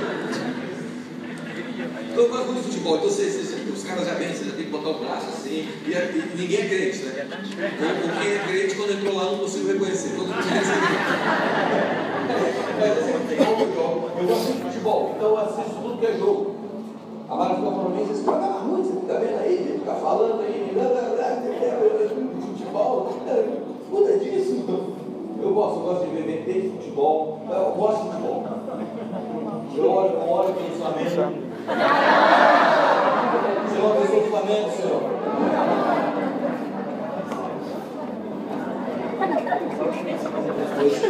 Então 2.11 2.23
eu 2.25 2.29
gosto 2.29 2.47
muito 2.47 2.63
de 2.65 2.69
futebol, 2.69 2.97
então 2.97 3.09
você, 3.09 3.31
você, 3.31 3.71
os 3.71 3.83
caras 3.83 4.07
já 4.07 4.15
vêm, 4.15 4.29
botar 4.69 4.91
o 4.91 4.95
braço 4.95 5.29
assim, 5.29 5.69
e, 5.87 5.91
e 5.91 6.33
ninguém 6.37 6.61
é 6.61 6.69
crente, 6.69 7.05
né? 7.05 7.27
O 8.05 8.21
que 8.21 8.29
é 8.29 8.39
crente 8.47 8.75
quando 8.75 8.93
entrou 8.93 9.15
lá 9.15 9.25
não 9.25 9.39
consigo 9.39 9.73
reconhecer, 9.73 10.11
todo 10.11 10.29
mundo. 10.29 10.39
Assim. 10.39 10.51
Assim, 12.79 13.09
é 13.35 13.43
eu 14.21 14.27
gosto 14.27 14.53
de 14.53 14.63
futebol, 14.63 15.13
então 15.17 15.29
eu 15.29 15.39
assisto 15.39 15.81
tudo 15.83 15.99
que 15.99 16.07
é 16.07 16.17
jogo. 16.17 16.57
Agora 17.29 17.55
fica 17.57 17.71
falando 17.71 17.97
mim, 17.97 18.05
vocês 18.05 18.25
falam, 18.25 18.45
ah, 18.45 18.61
ruim, 18.61 18.83
você 18.83 19.01
fica 19.01 19.19
vendo 19.19 19.39
aí, 19.41 19.79
fica 19.79 19.95
falando 19.95 20.41
aí, 20.41 20.71
blá, 20.73 20.85
blá, 20.85 21.03
blá, 21.03 21.29
futebol, 22.47 23.13
muda 23.91 24.11
é 24.11 24.17
disso. 24.17 24.53
Então. 24.53 24.99
Eu 25.41 25.55
gosto, 25.55 25.79
eu 25.79 25.83
gosto 25.85 26.07
de 26.07 26.23
ver 26.23 26.63
de 26.63 26.69
futebol, 26.71 27.41
eu 27.49 27.71
gosto 27.77 28.03
de 28.03 28.11
futebol. 28.11 28.45
Eu 29.77 29.91
olho, 29.91 30.11
eu 30.11 30.29
olho 30.29 30.55
pensamento. 30.55 31.49
Ah, 31.69 32.28
senhor? 34.49 35.03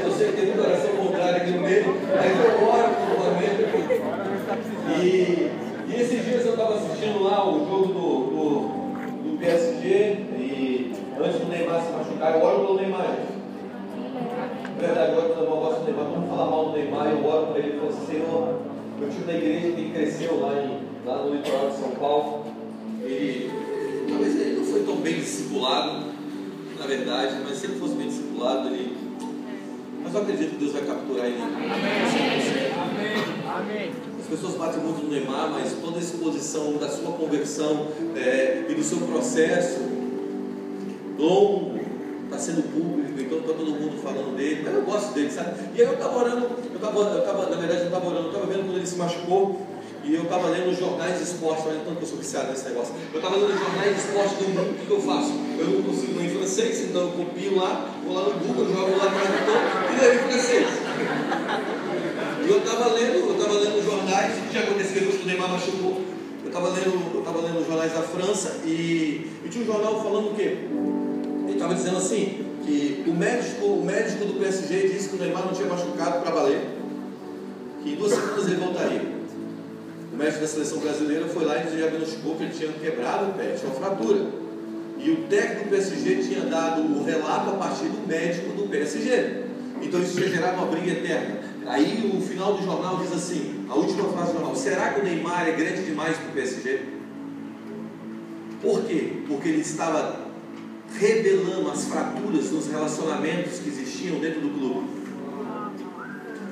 Eu 0.05 0.11
sei 0.13 0.33
que 0.33 0.41
tem 0.41 0.51
um 0.51 0.57
coração 0.57 0.91
contrário 0.97 1.37
aqui 1.37 1.51
no 1.53 1.61
meio, 1.61 1.95
mas 2.17 2.33
eu 2.45 2.69
oro 2.69 2.89
pelo 2.97 3.17
Flamengo. 3.21 3.59
E, 4.99 5.51
e 5.87 6.01
esses 6.01 6.25
dias 6.25 6.45
eu 6.47 6.53
estava 6.53 6.75
assistindo 6.75 7.23
lá 7.23 7.49
o 7.49 7.59
jogo 7.67 7.87
do, 7.87 7.93
do, 7.93 8.49
do 9.23 9.39
PSG 9.39 9.87
e 10.37 10.93
antes 11.21 11.41
do 11.41 11.49
Neymar 11.49 11.83
se 11.83 11.93
machucar, 11.93 12.35
eu 12.35 12.45
oro 12.45 12.61
pelo 12.61 12.75
Neymar. 12.81 13.17
Verdade, 14.81 15.13
eu 15.13 15.47
gosto 15.47 15.81
do 15.81 15.85
Neymar, 15.85 16.05
vamos 16.07 16.29
falar 16.29 16.51
mal 16.51 16.65
do 16.67 16.73
Neymar, 16.73 17.07
eu 17.07 17.25
oro 17.25 17.47
para 17.49 17.59
ele 17.59 17.77
e 17.77 17.81
falo 17.81 17.93
Senhor, 18.07 18.59
meu 18.99 19.09
time 19.09 19.25
da 19.25 19.35
igreja 19.35 19.73
que 19.73 19.91
cresceu 19.93 20.41
lá, 20.41 20.55
em, 20.55 20.81
lá 21.07 21.19
no 21.19 21.35
litoral 21.35 21.69
de 21.69 21.77
São 21.77 21.91
Paulo, 21.91 22.38
ele, 23.13 23.51
talvez 24.09 24.41
ele 24.41 24.59
não 24.59 24.65
foi 24.65 24.83
tão 24.83 24.97
bem 24.97 25.15
discipulado, 25.15 26.07
na 26.79 26.87
verdade, 26.87 27.37
mas 27.45 27.59
se 27.59 27.67
ele 27.67 27.79
fosse 27.79 27.95
bem 27.95 28.09
discipulado, 28.09 28.69
ele. 28.69 28.97
Mas 30.03 30.15
eu 30.15 30.23
acredito 30.23 30.51
que 30.51 30.57
Deus 30.57 30.73
vai 30.73 30.83
capturar 30.83 31.27
ele. 31.27 31.41
Amém. 31.43 31.69
Amém. 33.49 33.93
As 34.21 34.27
pessoas 34.27 34.55
batem 34.55 34.81
muito 34.81 35.03
no 35.05 35.11
Neymar, 35.11 35.51
mas 35.51 35.73
toda 35.73 35.99
a 35.99 36.01
exposição 36.01 36.75
da 36.75 36.89
sua 36.89 37.13
conversão 37.13 37.89
é, 38.15 38.67
e 38.69 38.75
do 38.75 38.83
seu 38.83 38.99
processo 38.99 39.81
longo 41.19 41.79
está 42.25 42.39
sendo 42.39 42.63
público, 42.63 43.19
então 43.19 43.39
está 43.39 43.53
todo 43.55 43.71
mundo 43.71 44.01
falando 44.03 44.37
dele, 44.37 44.63
mas 44.65 44.75
eu 44.75 44.83
gosto 44.83 45.15
dele, 45.15 45.31
sabe? 45.31 45.51
E 45.75 45.81
aí 45.81 45.87
eu 45.87 45.95
estava 45.95 46.19
orando, 46.19 46.47
eu 46.47 46.77
estava, 46.77 47.01
eu 47.01 47.23
tava, 47.23 47.51
na 47.51 47.57
verdade 47.57 47.81
eu 47.81 47.87
estava 47.87 48.07
orando, 48.07 48.27
eu 48.27 48.33
estava 48.33 48.47
vendo 48.47 48.65
quando 48.67 48.77
ele 48.77 48.87
se 48.87 48.97
machucou, 48.97 49.67
e 50.05 50.15
eu 50.15 50.23
estava 50.23 50.49
lendo 50.49 50.75
jornais 50.79 51.19
de 51.19 51.25
esporte, 51.25 51.63
olha 51.67 51.81
tanto 51.85 51.97
que 51.97 52.03
eu 52.03 52.09
sou 52.09 52.19
viciado 52.19 52.51
nesse 52.51 52.69
negócio. 52.69 52.95
Eu 53.13 53.19
estava 53.19 53.37
lendo 53.37 53.59
jornais 53.59 53.95
de 53.95 54.01
esporte 54.01 54.35
do 54.37 54.49
mundo, 54.49 54.71
o 54.71 54.87
que, 54.87 54.91
eu 54.91 55.03
faço? 55.03 55.33
Eu 55.59 55.67
não 55.67 55.83
consigo 55.83 56.19
ler 56.19 56.27
em 56.27 56.37
francês, 56.39 56.81
então 56.89 57.03
eu 57.03 57.09
copio 57.13 57.57
lá, 57.57 57.91
vou 58.05 58.15
lá 58.15 58.23
no 58.23 58.35
Google, 58.41 58.65
jogo 58.67 58.97
lá 58.97 59.05
no 59.05 59.21
tradutor 59.21 59.61
e 59.93 60.01
leio 60.01 60.15
em 60.15 60.23
francês. 60.31 60.67
E 62.45 62.49
eu 62.49 62.59
estava 62.59 62.95
lendo, 62.95 63.15
eu 63.29 63.33
estava 63.33 63.55
lendo 63.59 63.85
jornais, 63.85 64.33
que 64.39 64.55
já 64.55 64.61
aconteceu 64.61 65.01
depois 65.01 65.17
que 65.17 65.23
o 65.25 65.27
Neymar 65.27 65.51
machucou. 65.51 66.01
Eu 66.43 66.49
estava 66.49 66.69
lendo, 66.69 67.13
eu 67.15 67.43
lendo 67.43 67.67
jornais 67.67 67.93
da 67.93 68.03
França 68.03 68.61
e, 68.65 69.31
e 69.45 69.49
tinha 69.51 69.65
um 69.65 69.67
jornal 69.67 70.03
falando 70.03 70.31
o 70.31 70.35
quê? 70.35 70.57
Ele 71.45 71.53
estava 71.53 71.75
dizendo 71.75 71.99
assim, 71.99 72.47
que 72.65 73.05
o 73.07 73.13
médico, 73.13 73.67
o 73.67 73.85
médico 73.85 74.25
do 74.25 74.39
PSG 74.39 74.89
disse 74.89 75.09
que 75.11 75.17
o 75.17 75.19
Neymar 75.19 75.45
não 75.45 75.53
tinha 75.53 75.69
machucado 75.69 76.21
para 76.21 76.31
valer, 76.31 76.61
que 77.83 77.91
em 77.91 77.97
duas 77.97 78.13
semanas 78.13 78.47
ele 78.47 78.57
voltaria. 78.57 79.18
Médico 80.19 80.41
da 80.41 80.49
seleção 80.49 80.81
brasileira 80.81 81.29
foi 81.29 81.45
lá 81.45 81.63
e 81.63 81.71
diagnosticou 81.71 82.35
que 82.35 82.43
ele 82.43 82.53
tinha 82.53 82.73
quebrado 82.73 83.31
o 83.31 83.35
pé, 83.35 83.53
tinha 83.53 83.71
uma 83.71 83.79
fratura. 83.79 84.27
E 84.99 85.11
o 85.13 85.17
técnico 85.29 85.67
do 85.67 85.71
PSG 85.71 86.17
tinha 86.25 86.41
dado 86.41 86.83
o 86.83 87.05
relato 87.05 87.51
a 87.51 87.53
partir 87.53 87.85
do 87.85 88.05
médico 88.05 88.53
do 88.55 88.69
PSG. 88.69 89.45
Então 89.81 90.03
isso 90.03 90.17
tinha 90.17 90.29
gerado 90.29 90.57
uma 90.57 90.67
briga 90.67 90.91
eterna. 90.91 91.39
Aí 91.69 92.11
o 92.13 92.21
final 92.21 92.55
do 92.55 92.65
jornal 92.65 92.97
diz 92.97 93.13
assim, 93.13 93.65
a 93.69 93.77
última 93.77 94.09
frase 94.09 94.33
do 94.33 94.39
jornal, 94.39 94.57
será 94.57 94.93
que 94.93 95.01
o 95.01 95.05
Neymar 95.05 95.47
é 95.47 95.53
grande 95.53 95.85
demais 95.85 96.17
para 96.17 96.31
o 96.31 96.33
PSG? 96.33 96.81
Por 98.61 98.83
quê? 98.87 99.23
Porque 99.29 99.49
ele 99.51 99.61
estava 99.61 100.27
revelando 100.99 101.71
as 101.71 101.85
fraturas 101.85 102.51
nos 102.51 102.67
relacionamentos 102.67 103.61
que 103.61 103.69
existiam 103.69 104.19
dentro 104.19 104.41
do 104.41 104.49
clube. 104.49 104.89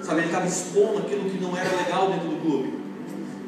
Sabe, 0.05 0.21
ele 0.21 0.27
estava 0.27 0.47
expondo 0.47 0.99
aquilo 0.99 1.29
que 1.29 1.43
não 1.43 1.57
era 1.57 1.69
legal 1.77 2.13
dentro 2.13 2.29
do 2.29 2.41
clube. 2.41 2.86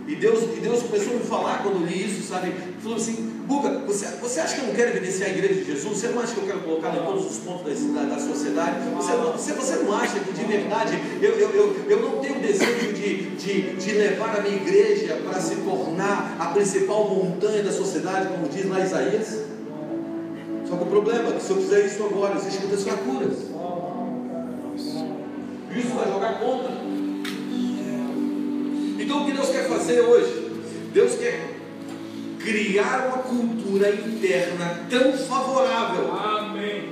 E 0.08 0.16
Deus, 0.16 0.42
e 0.56 0.60
Deus 0.60 0.82
começou 0.82 1.12
a 1.12 1.16
me 1.16 1.24
falar 1.24 1.62
quando 1.62 1.82
eu 1.82 1.86
li 1.86 2.06
isso, 2.06 2.26
sabe? 2.26 2.54
Falou 2.82 2.96
assim, 2.96 3.38
Buga, 3.46 3.80
você, 3.86 4.06
você 4.20 4.40
acha 4.40 4.54
que 4.54 4.60
eu 4.62 4.66
não 4.68 4.74
quero 4.74 4.96
evidenciar 4.96 5.28
a 5.28 5.32
igreja 5.34 5.54
de 5.54 5.64
Jesus? 5.66 5.98
Você 5.98 6.08
não 6.08 6.22
acha 6.22 6.32
que 6.32 6.40
eu 6.40 6.46
quero 6.46 6.60
colocar 6.60 6.96
em 6.96 7.02
todos 7.02 7.30
os 7.30 7.36
pontos 7.38 7.78
da, 7.92 8.00
da, 8.02 8.14
da 8.14 8.18
sociedade? 8.18 8.76
Você 8.96 9.12
você, 9.12 9.52
você 9.52 9.76
não 9.84 9.94
acha 9.94 10.18
que 10.20 10.32
de 10.32 10.44
verdade 10.44 10.98
eu, 11.20 11.32
eu, 11.32 11.50
eu, 11.50 11.90
eu 11.90 12.02
não 12.02 12.20
tenho 12.20 12.40
desejo 12.40 12.94
de, 12.94 13.36
de, 13.36 13.76
de 13.76 13.92
levar 13.92 14.38
a 14.38 14.40
minha 14.40 14.56
igreja 14.56 15.14
para 15.16 15.40
se 15.40 15.56
tornar 15.56 16.36
a 16.38 16.46
principal 16.46 17.08
montanha 17.08 17.62
da 17.62 17.72
sociedade, 17.72 18.28
como 18.28 18.48
diz 18.48 18.66
lá 18.66 18.80
Isaías? 18.80 19.42
Só 20.66 20.76
que 20.76 20.82
o 20.84 20.86
problema 20.86 21.28
é 21.28 21.32
que 21.32 21.42
se 21.42 21.50
eu 21.50 21.56
fizer 21.56 21.86
isso 21.86 22.02
agora, 22.02 22.36
existem 22.36 22.60
muitas 22.60 22.82
fracuras. 22.82 23.38
Isso 25.74 25.94
vai 25.94 26.10
jogar 26.10 26.40
contra. 26.40 26.77
Então 29.08 29.22
o 29.22 29.24
que 29.24 29.32
Deus 29.32 29.48
quer 29.48 29.66
fazer 29.66 30.02
hoje? 30.02 30.50
Deus 30.92 31.14
quer 31.14 31.54
criar 32.38 33.06
uma 33.06 33.22
cultura 33.22 33.88
interna 33.90 34.86
tão 34.90 35.14
favorável, 35.14 36.12
Amém. 36.12 36.82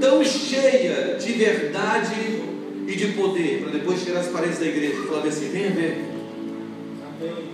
tão 0.00 0.24
cheia 0.24 1.16
de 1.20 1.32
verdade 1.34 2.42
e 2.84 2.96
de 2.96 3.12
poder, 3.12 3.62
para 3.62 3.78
depois 3.78 4.02
tirar 4.02 4.18
as 4.18 4.26
paredes 4.26 4.58
da 4.58 4.66
igreja 4.66 4.94
e 4.94 5.06
falar 5.06 5.24
assim: 5.24 5.50
venha 5.50 5.70
ver. 5.70 6.04
Amém. 7.06 7.44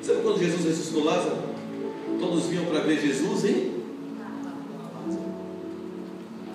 Sabe 0.00 0.20
quando 0.22 0.38
Jesus 0.38 0.64
ressuscitou 0.64 1.02
Lázaro? 1.02 1.38
Todos 2.20 2.46
vinham 2.46 2.66
para 2.66 2.82
ver 2.82 3.00
Jesus, 3.00 3.44
hein? 3.46 3.77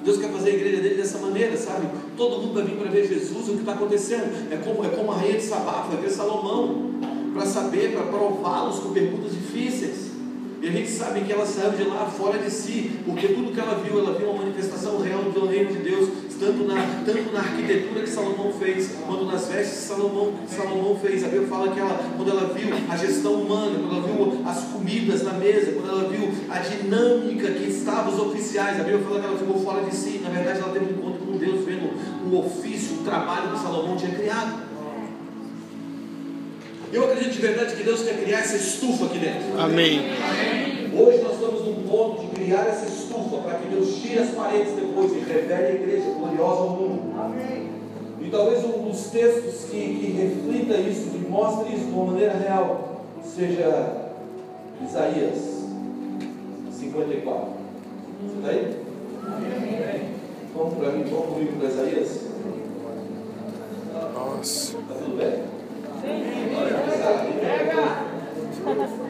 Deus 0.03 0.17
quer 0.17 0.29
fazer 0.29 0.49
a 0.49 0.53
igreja 0.53 0.81
dele 0.81 0.95
dessa 0.95 1.17
maneira, 1.17 1.55
sabe? 1.55 1.87
Todo 2.17 2.41
mundo 2.41 2.53
vai 2.53 2.63
vir 2.63 2.75
para 2.75 2.91
ver 2.91 3.07
Jesus, 3.07 3.49
o 3.49 3.53
que 3.53 3.59
está 3.59 3.73
acontecendo. 3.73 4.51
É 4.51 4.57
como, 4.57 4.85
é 4.85 4.89
como 4.89 5.11
a 5.11 5.15
rainha 5.15 5.37
de 5.37 5.43
Sabá 5.43 5.87
foi 5.89 6.01
ver 6.01 6.09
Salomão, 6.09 6.91
para 7.33 7.45
saber, 7.45 7.93
para 7.93 8.03
prová-los 8.03 8.79
com 8.79 8.91
perguntas 8.91 9.31
difíceis. 9.31 10.11
E 10.61 10.67
a 10.67 10.71
gente 10.71 10.89
sabe 10.89 11.21
que 11.21 11.33
ela 11.33 11.45
saiu 11.45 11.71
de 11.71 11.83
lá 11.83 12.05
fora 12.05 12.37
de 12.37 12.49
si, 12.49 12.91
porque 13.05 13.27
tudo 13.29 13.51
que 13.51 13.59
ela 13.59 13.75
viu, 13.83 13.99
ela 13.99 14.17
viu 14.17 14.29
uma 14.29 14.43
manifestação 14.43 14.99
real 15.01 15.23
do 15.23 15.45
reino 15.45 15.73
de 15.73 15.79
Deus, 15.79 16.09
tanto 16.39 16.63
na, 16.65 16.75
tanto 17.05 17.31
na 17.31 17.39
arquitetura 17.39 18.01
que 18.01 18.09
Salomão 18.09 18.53
fez, 18.53 18.91
quanto 19.05 19.25
nas 19.25 19.47
vestes 19.47 19.79
que 19.79 19.85
Salomão, 19.85 20.33
que 20.47 20.53
Salomão 20.53 20.99
fez. 20.99 21.23
A 21.23 21.27
Bíblia 21.27 21.47
fala 21.47 21.71
que 21.71 21.79
ela, 21.79 21.99
quando 22.15 22.29
ela 22.29 22.53
viu 22.53 22.69
a 22.89 22.97
gestão 22.97 23.33
humana, 23.33 23.79
quando 23.79 23.97
ela 23.97 24.07
viu 24.07 24.41
as 24.45 24.63
comidas 24.65 25.23
na 25.23 25.33
mesa, 25.33 25.71
quando 25.71 25.89
ela 25.89 26.09
viu 26.09 26.31
a 26.49 26.59
dinâmica 26.59 27.51
que 27.51 27.69
estava 27.69 28.09
os 28.09 28.19
oficiais, 28.19 28.79
a 28.79 28.83
Bíblia 28.83 29.03
fala 29.03 29.19
que 29.19 29.25
ela 29.25 29.37
ficou 29.37 29.59
fora 29.63 29.83
de 29.83 29.95
si. 29.95 30.19
Na 30.23 30.29
verdade, 30.29 30.59
ela 30.59 30.73
teve 30.73 30.85
um 30.85 30.97
encontro 30.97 31.25
com 31.25 31.37
Deus, 31.37 31.65
vendo 31.65 31.89
o 32.31 32.39
ofício, 32.39 32.97
o 32.97 33.03
trabalho 33.03 33.51
que 33.51 33.59
Salomão 33.59 33.95
tinha 33.95 34.11
criado. 34.11 34.63
Eu 36.91 37.05
acredito 37.05 37.33
de 37.33 37.41
verdade 37.41 37.75
que 37.75 37.83
Deus 37.83 38.03
quer 38.03 38.21
criar 38.21 38.39
essa 38.39 38.55
estufa 38.55 39.05
aqui 39.05 39.17
dentro. 39.17 39.59
Amém. 39.59 40.82
Hoje 40.95 41.23
nós 41.23 41.33
estamos 41.33 41.65
num 41.65 41.87
ponto 41.87 42.21
de 42.21 42.27
criar 42.27 42.67
essa 42.67 42.85
estufa 42.85 43.37
para 43.37 43.57
que 43.57 43.67
Deus 43.67 43.95
tire 43.95 44.19
as 44.19 44.29
paredes 44.29 44.73
depois 44.73 45.11
e 45.11 45.19
revele 45.19 45.53
a 45.53 45.71
igreja 45.71 46.11
gloriosa 46.11 46.61
ao 46.61 46.69
mundo. 46.69 47.19
Amém. 47.19 47.69
E 48.21 48.29
talvez 48.29 48.63
um 48.63 48.83
dos 48.89 49.07
textos 49.07 49.65
que, 49.71 49.77
que 49.79 50.11
reflita 50.11 50.75
isso, 50.75 51.09
que 51.09 51.17
mostre 51.27 51.73
isso 51.73 51.85
de 51.85 51.91
uma 51.91 52.05
maneira 52.05 52.33
real, 52.33 53.01
seja 53.23 54.11
Isaías 54.87 55.65
54. 56.71 57.47
Você 58.21 58.37
está 58.37 58.49
aí? 58.49 58.77
Vamos 60.55 60.73
para 60.75 60.91
mim, 60.91 61.03
vamos 61.09 61.25
comigo 61.25 61.53
para 61.57 61.69
Isaías? 61.69 62.21
Nossa. 64.13 64.77
Está 64.77 64.93
tudo 64.93 65.17
bem? 65.17 65.53
Eu, 68.65 68.75
vou, 68.75 69.02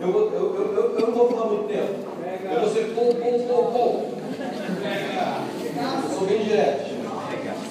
eu, 0.00 0.08
eu, 0.08 0.54
eu, 0.54 0.94
eu 0.98 1.06
não 1.06 1.14
vou 1.14 1.30
falar 1.30 1.46
muito 1.46 1.68
tempo. 1.68 2.10
Eu 2.50 2.60
vou 2.60 2.70
ser 2.70 2.94
pouco, 2.94 3.14
pouco, 3.14 3.72
pouco. 3.72 4.08
Eu 5.76 6.18
sou 6.18 6.26
bem 6.26 6.42
direto. 6.42 6.90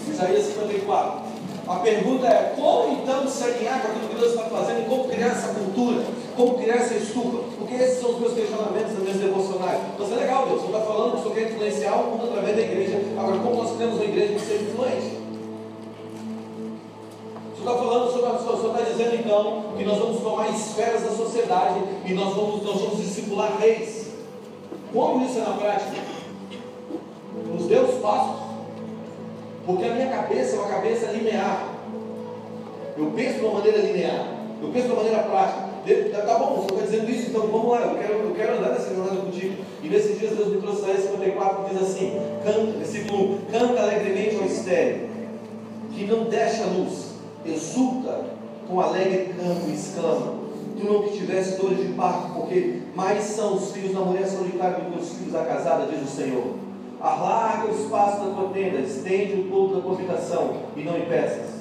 Isaías 0.08 0.46
54. 0.46 1.30
A 1.68 1.76
pergunta 1.76 2.28
é: 2.28 2.54
como 2.56 2.94
então 2.94 3.28
se 3.28 3.44
alinhar 3.44 3.82
com 3.82 3.88
aquilo 3.88 4.10
que 4.10 4.16
Deus 4.16 4.32
está 4.32 4.44
fazendo 4.46 4.82
e 4.82 4.90
como 4.90 5.08
criar 5.08 5.28
essa 5.28 5.54
cultura? 5.54 6.04
Como 6.36 6.58
criar 6.58 6.76
essa 6.76 6.96
estufa? 6.96 7.44
Porque 7.58 7.76
esses 7.76 8.00
são 8.00 8.12
os 8.12 8.20
meus 8.20 8.34
questionamentos 8.34 8.94
nas 8.94 9.04
minhas 9.04 9.18
devocionais. 9.18 9.80
Mas 9.98 10.12
é 10.12 10.16
legal, 10.16 10.48
Deus, 10.48 10.62
você 10.62 10.68
está 10.68 10.80
falando 10.80 11.12
que 11.12 11.18
o 11.18 11.22
Senhor 11.22 11.36
quer 11.36 11.52
influenciar 11.52 11.96
o 11.96 12.12
mundo 12.12 12.30
através 12.30 12.56
da 12.56 12.62
igreja. 12.62 13.02
Agora, 13.18 13.38
como 13.40 13.56
nós 13.56 13.76
criamos 13.76 13.96
uma 13.96 14.06
igreja 14.06 14.34
que 14.34 14.40
seja 14.40 14.64
influente? 14.64 15.19
Senhor 17.60 17.74
está 17.74 17.84
falando 17.84 18.12
sobre 18.12 18.30
o 18.30 18.58
Senhor 18.58 18.78
está 18.78 18.90
dizendo 18.90 19.16
então 19.16 19.64
que 19.78 19.84
nós 19.84 19.98
vamos 19.98 20.22
tomar 20.22 20.50
esferas 20.50 21.04
da 21.04 21.12
sociedade 21.12 21.82
e 22.06 22.14
nós 22.14 22.34
vamos, 22.34 22.64
nós 22.64 22.82
vamos 22.82 22.98
discipular 22.98 23.58
reis. 23.60 24.08
Como 24.94 25.26
isso 25.26 25.40
é 25.40 25.42
na 25.42 25.58
prática? 25.58 25.98
Nos 27.54 27.66
deus 27.68 27.96
passos. 28.02 28.40
Porque 29.66 29.84
a 29.84 29.94
minha 29.94 30.08
cabeça 30.08 30.56
é 30.56 30.60
uma 30.60 30.70
cabeça 30.70 31.12
linear. 31.12 31.68
Eu 32.98 33.12
penso 33.16 33.40
de 33.40 33.46
uma 33.46 33.56
maneira 33.56 33.78
linear. 33.80 34.26
Eu 34.62 34.70
penso 34.70 34.88
de 34.88 34.94
uma 34.94 35.04
maneira 35.04 35.24
prática. 35.24 35.70
Tá, 36.12 36.22
tá 36.22 36.40
bom, 36.40 36.56
você 36.56 36.74
está 36.74 36.86
dizendo 36.86 37.10
isso, 37.10 37.30
então 37.30 37.48
vamos 37.48 37.72
lá, 37.72 37.82
eu 37.82 37.98
quero, 37.98 38.14
eu 38.14 38.36
quero 38.36 38.58
andar 38.58 38.70
nessa 38.70 38.94
jornada 38.94 39.22
contigo. 39.22 39.56
E 39.82 39.88
nesses 39.88 40.20
dias 40.20 40.36
Deus 40.36 40.50
me 40.50 40.62
trouxe 40.62 40.82
Isaías 40.82 41.04
54 41.04 41.64
que 41.64 41.76
diz 41.76 41.84
assim, 41.84 42.20
canta, 42.44 42.78
versículo 42.78 43.34
1, 43.34 43.38
canta 43.52 43.82
alegremente 43.82 44.36
ao 44.36 44.46
estéreo, 44.46 45.10
que 45.94 46.06
não 46.06 46.26
deixa 46.26 46.64
a 46.64 46.68
luz, 46.68 47.09
exulta 47.46 48.26
com 48.68 48.80
alegre 48.80 49.34
canto 49.34 49.68
e 49.68 49.74
exclama, 49.74 50.34
tu 50.80 50.86
não 50.86 51.04
que 51.04 51.18
tivesse 51.18 51.60
dores 51.60 51.80
de 51.80 51.94
parto, 51.94 52.34
porque 52.34 52.82
mais 52.96 53.24
são 53.24 53.56
os 53.56 53.72
filhos 53.72 53.94
da 53.94 54.02
mulher 54.02 54.28
solitária 54.28 54.80
do 54.80 54.92
que 54.92 55.00
os 55.00 55.10
filhos 55.14 55.34
da 55.34 55.44
casada, 55.44 55.88
diz 55.88 56.02
o 56.02 56.16
Senhor. 56.16 56.56
Alarga 57.02 57.68
o 57.68 57.76
espaço 57.76 58.20
da 58.20 58.36
tua 58.36 58.50
tenda, 58.50 58.80
estende 58.80 59.42
o 59.42 59.50
todo 59.50 59.76
da 59.76 59.82
tua 59.82 59.94
habitação 59.94 60.54
e 60.76 60.84
não 60.84 60.98
impeças. 60.98 61.60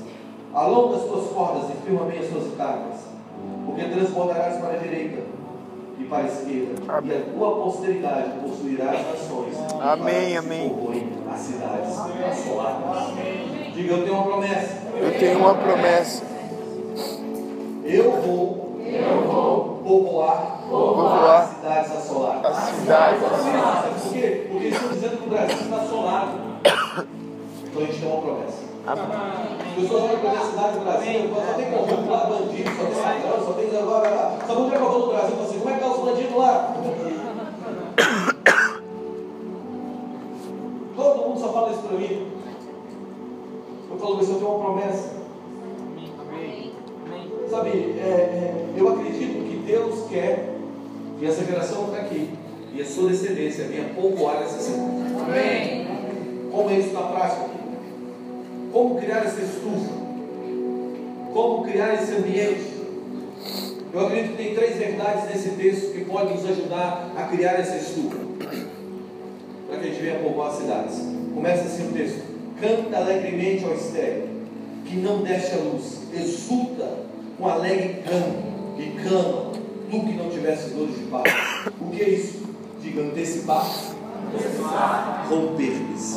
Alonga 0.53 0.97
as 0.97 1.03
tuas 1.05 1.29
cordas 1.29 1.71
e 1.71 1.87
firma 1.87 2.07
bem 2.07 2.19
as 2.19 2.29
tuas 2.29 2.47
estacas, 2.47 2.97
porque 3.65 3.85
transbordarás 3.85 4.57
para 4.57 4.75
a 4.75 4.77
direita 4.79 5.23
e 5.99 6.05
para 6.05 6.25
a 6.25 6.27
esquerda, 6.27 6.93
amém. 6.93 7.11
e 7.11 7.17
a 7.17 7.21
tua 7.33 7.57
posteridade 7.63 8.31
possuirá 8.41 8.91
as 8.91 9.07
nações. 9.07 9.57
Amém, 9.81 10.37
amém. 10.37 10.73
As 11.31 11.41
cidades 11.41 11.99
assoladas. 11.99 13.58
Diga, 13.79 13.95
eu 13.95 14.03
tenho 14.03 14.17
uma 14.17 14.25
promessa. 14.25 14.83
Eu 14.97 15.19
tenho 15.21 15.39
uma 15.39 15.55
promessa. 15.55 16.25
Eu 17.85 18.11
vou, 18.11 18.81
eu 18.85 19.23
vou 19.23 19.81
povoar, 19.85 20.63
povoar 20.69 21.43
as 21.43 21.51
cidades 21.51 21.93
assoladas. 21.93 22.59
As 22.59 22.65
cidades 22.71 23.23
assoladas. 23.23 24.03
Por 24.03 24.15
quê? 24.15 24.49
Porque 24.51 24.67
eles 24.67 24.75
estão 24.75 24.93
dizendo 24.93 25.19
que 25.19 25.27
o 25.27 25.29
Brasil 25.31 25.59
está 25.61 25.77
assolado. 25.77 26.41
Então 26.65 27.81
a 27.81 27.85
gente 27.87 28.01
tem 28.01 28.11
uma 28.11 28.21
promessa. 28.21 28.67
As 28.85 28.99
pessoas 29.77 30.03
olham 30.03 30.19
para 30.19 30.33
a 30.33 30.45
cidade 30.45 30.73
do 30.73 30.81
Brasil, 30.85 31.31
só 31.33 31.41
tem 31.53 31.71
corrupto 31.71 32.11
lá, 32.11 32.25
bandido, 32.25 32.71
só 32.71 32.85
tem 32.85 33.01
ladrão, 33.01 33.47
só 33.47 33.53
tem 33.53 33.79
agora. 33.79 34.39
Só 34.45 34.55
vamos 34.55 34.71
ver 34.71 34.79
para 34.79 34.89
o 34.89 35.07
Brasil 35.07 35.37
e 35.39 35.43
assim, 35.45 35.61
como 35.61 35.71
é 35.71 35.75
que 35.75 35.79
estão 35.79 35.95
tá 35.95 35.99
os 35.99 36.05
bandidos 36.05 36.37
lá? 36.37 36.75
Todo 40.97 41.29
mundo 41.29 41.39
só 41.39 41.53
fala 41.53 41.71
isso 41.71 41.83
para 41.83 41.97
mim. 41.97 42.38
Mas 44.01 44.29
eu 44.29 44.35
tenho 44.37 44.51
uma 44.51 44.65
promessa. 44.65 45.19
Sabe, 47.51 47.71
é, 47.71 48.03
é, 48.03 48.67
eu 48.77 48.89
acredito 48.89 49.49
que 49.49 49.63
Deus 49.67 50.07
quer 50.11 50.55
que 51.19 51.27
essa 51.27 51.45
geração 51.45 51.87
está 51.87 51.99
aqui 51.99 52.31
e 52.75 52.81
a 52.81 52.85
sua 52.85 53.09
descendência 53.09 53.65
venha 53.65 53.89
povoar 53.95 54.43
essa 54.43 54.61
cidade. 54.61 54.83
Amém. 55.19 55.87
Como 56.51 56.71
é 56.71 56.79
isso 56.79 56.93
na 56.93 57.03
prática? 57.03 57.49
Como 58.73 59.01
criar 59.01 59.25
essa 59.25 59.41
estufa? 59.41 59.93
Como 61.33 61.65
criar 61.65 61.95
esse 61.95 62.13
ambiente? 62.13 62.79
Eu 63.93 64.07
acredito 64.07 64.37
que 64.37 64.43
tem 64.43 64.55
três 64.55 64.77
verdades 64.77 65.25
nesse 65.25 65.51
texto 65.51 65.93
que 65.93 66.05
podem 66.05 66.35
nos 66.37 66.45
ajudar 66.45 67.13
a 67.17 67.23
criar 67.25 67.53
essa 67.53 67.77
estufa. 67.77 68.19
Para 69.69 69.79
que 69.79 69.87
a 69.87 69.91
gente 69.91 70.03
venha 70.03 70.19
povoar 70.21 70.51
as 70.51 70.57
cidades. 70.57 71.01
Começa 71.35 71.63
assim 71.63 71.89
o 71.89 71.93
texto. 71.93 72.28
Canta 72.61 72.97
alegremente 72.97 73.65
ao 73.65 73.75
estéreo, 73.75 74.29
que 74.85 74.97
não 74.97 75.23
deixa 75.23 75.57
a 75.57 75.59
luz. 75.59 76.03
Exulta 76.13 77.07
com 77.39 77.49
alegre 77.49 78.03
canto 78.03 78.49
e 78.79 78.91
cama, 79.03 79.53
tu 79.91 80.01
que 80.01 80.13
não 80.15 80.29
tivesse 80.29 80.71
dores 80.71 80.97
de 80.99 81.05
parto. 81.05 81.31
O 81.81 81.91
que 81.91 82.03
é 82.03 82.09
isso? 82.11 82.39
Diga 82.83 83.03
antecipar. 83.03 83.65
Romper-lhes. 85.29 86.17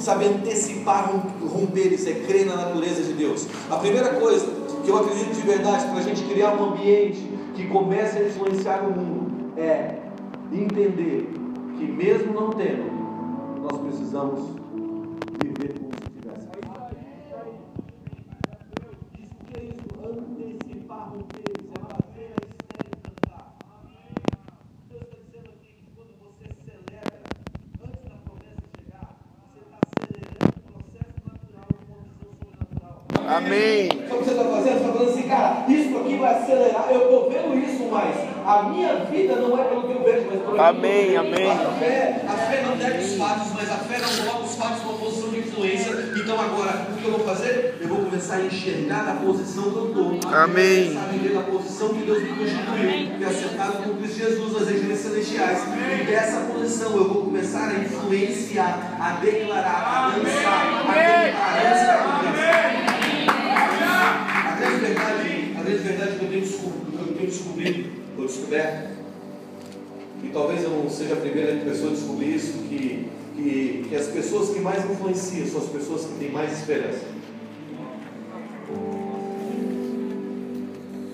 Sabe, 0.00 0.26
antecipar 0.26 1.10
romper-lhes 1.40 2.06
é 2.06 2.14
crer 2.26 2.46
na 2.46 2.56
natureza 2.56 3.02
de 3.02 3.12
Deus. 3.14 3.46
A 3.70 3.76
primeira 3.76 4.14
coisa 4.14 4.46
que 4.84 4.90
eu 4.90 4.98
acredito 4.98 5.32
de 5.32 5.40
verdade 5.40 5.86
para 5.86 5.98
a 5.98 6.02
gente 6.02 6.22
criar 6.24 6.54
um 6.54 6.72
ambiente 6.72 7.26
que 7.54 7.66
comece 7.68 8.18
a 8.18 8.26
influenciar 8.26 8.82
o 8.82 8.90
mundo 8.90 9.52
é 9.56 9.94
entender 10.52 11.32
que 11.78 11.84
mesmo 11.86 12.34
não 12.34 12.50
tendo, 12.50 12.92
nós 13.62 13.80
precisamos 13.80 14.40
viver 15.42 15.74
com 15.78 15.94
Amém. 33.26 33.88
Sabe 33.88 34.14
o 34.14 34.18
que 34.18 34.24
você 34.24 34.30
está 34.30 34.44
fazendo? 34.44 34.64
Você 34.64 34.70
está 34.70 34.92
falando 34.92 35.10
assim, 35.10 35.22
cara, 35.22 35.64
isso 35.68 35.98
aqui 35.98 36.16
vai 36.16 36.34
acelerar. 36.34 36.86
Eu 36.90 37.02
estou 37.02 37.30
vendo 37.30 37.58
isso, 37.58 37.88
mas 37.90 38.14
a 38.46 38.62
minha 38.64 38.94
vida 39.06 39.36
não 39.36 39.58
é 39.58 39.64
pelo 39.64 39.82
que 39.82 39.92
eu 39.92 40.02
vejo, 40.04 40.26
mas 40.30 40.40
pelo 40.40 40.60
amém, 40.60 41.06
que 41.06 41.14
eu 41.14 41.22
vejo. 41.24 41.34
Amém, 41.34 41.50
A 41.50 41.72
fé, 41.72 42.20
a 42.28 42.32
fé 42.32 42.62
não 42.62 42.76
nega 42.76 42.98
os 42.98 43.14
fatos, 43.16 43.52
mas 43.54 43.70
a 43.70 43.76
fé 43.76 43.98
não 43.98 44.24
coloca 44.24 44.44
os 44.44 44.54
fatos 44.54 44.82
numa 44.84 44.98
posição 44.98 45.30
de 45.30 45.38
influência. 45.40 45.90
Então 46.16 46.40
agora, 46.40 46.86
o 46.90 46.96
que 46.96 47.04
eu 47.04 47.10
vou 47.10 47.26
fazer? 47.26 47.78
Eu 47.80 47.88
vou 47.88 48.04
a 48.70 48.72
enxergar 48.72 49.04
na 49.04 49.14
posição 49.20 49.70
que 49.70 49.76
eu 49.76 49.88
estou. 49.88 50.32
Amém. 50.32 50.88
Começar 50.88 51.04
a 51.04 51.12
viver 51.12 51.34
na 51.34 51.42
posição 51.42 51.88
que 51.88 52.04
Deus 52.04 52.22
me 52.22 52.28
constituiu, 52.28 53.18
que 53.18 53.24
é 53.24 53.26
acertado 53.26 53.82
com 53.82 53.96
Cristo 53.96 54.18
Jesus 54.18 54.52
nas 54.52 54.68
regiões 54.68 54.98
celestiais. 54.98 55.58
E 56.00 56.04
dessa 56.04 56.40
posição 56.52 56.96
eu 56.96 57.08
vou 57.08 57.24
começar 57.24 57.68
a 57.68 57.74
influenciar, 57.80 58.96
a 59.00 59.12
declarar, 59.20 60.14
a 60.14 60.18
dançar, 60.18 60.88
a 60.88 60.94
declarar 60.94 62.14
conversa 62.14 62.84
grande 64.64 64.80
verdade, 64.80 65.54
a 65.56 65.62
grande 65.62 65.78
verdade 65.78 66.18
que 66.18 66.24
eu 66.24 66.28
tenho 66.28 66.40
descobrido, 66.40 66.92
que 66.92 66.98
eu 66.98 67.16
tenho 67.16 67.30
descobrido, 67.30 67.90
ou 68.16 68.26
descoberto, 68.26 68.94
e 70.22 70.28
talvez 70.28 70.62
eu 70.62 70.70
não 70.70 70.88
seja 70.88 71.14
a 71.14 71.16
primeira 71.18 71.64
pessoa 71.64 71.90
a 71.90 71.94
descobrir 71.94 72.34
isso, 72.34 72.52
que, 72.68 73.08
que, 73.36 73.86
que 73.88 73.96
as 73.96 74.06
pessoas 74.06 74.50
que 74.50 74.60
mais 74.60 74.90
influenciam 74.90 75.46
são 75.46 75.60
as 75.60 75.68
pessoas 75.68 76.06
que 76.06 76.14
têm 76.18 76.30
mais 76.30 76.52
esperança. 76.58 77.13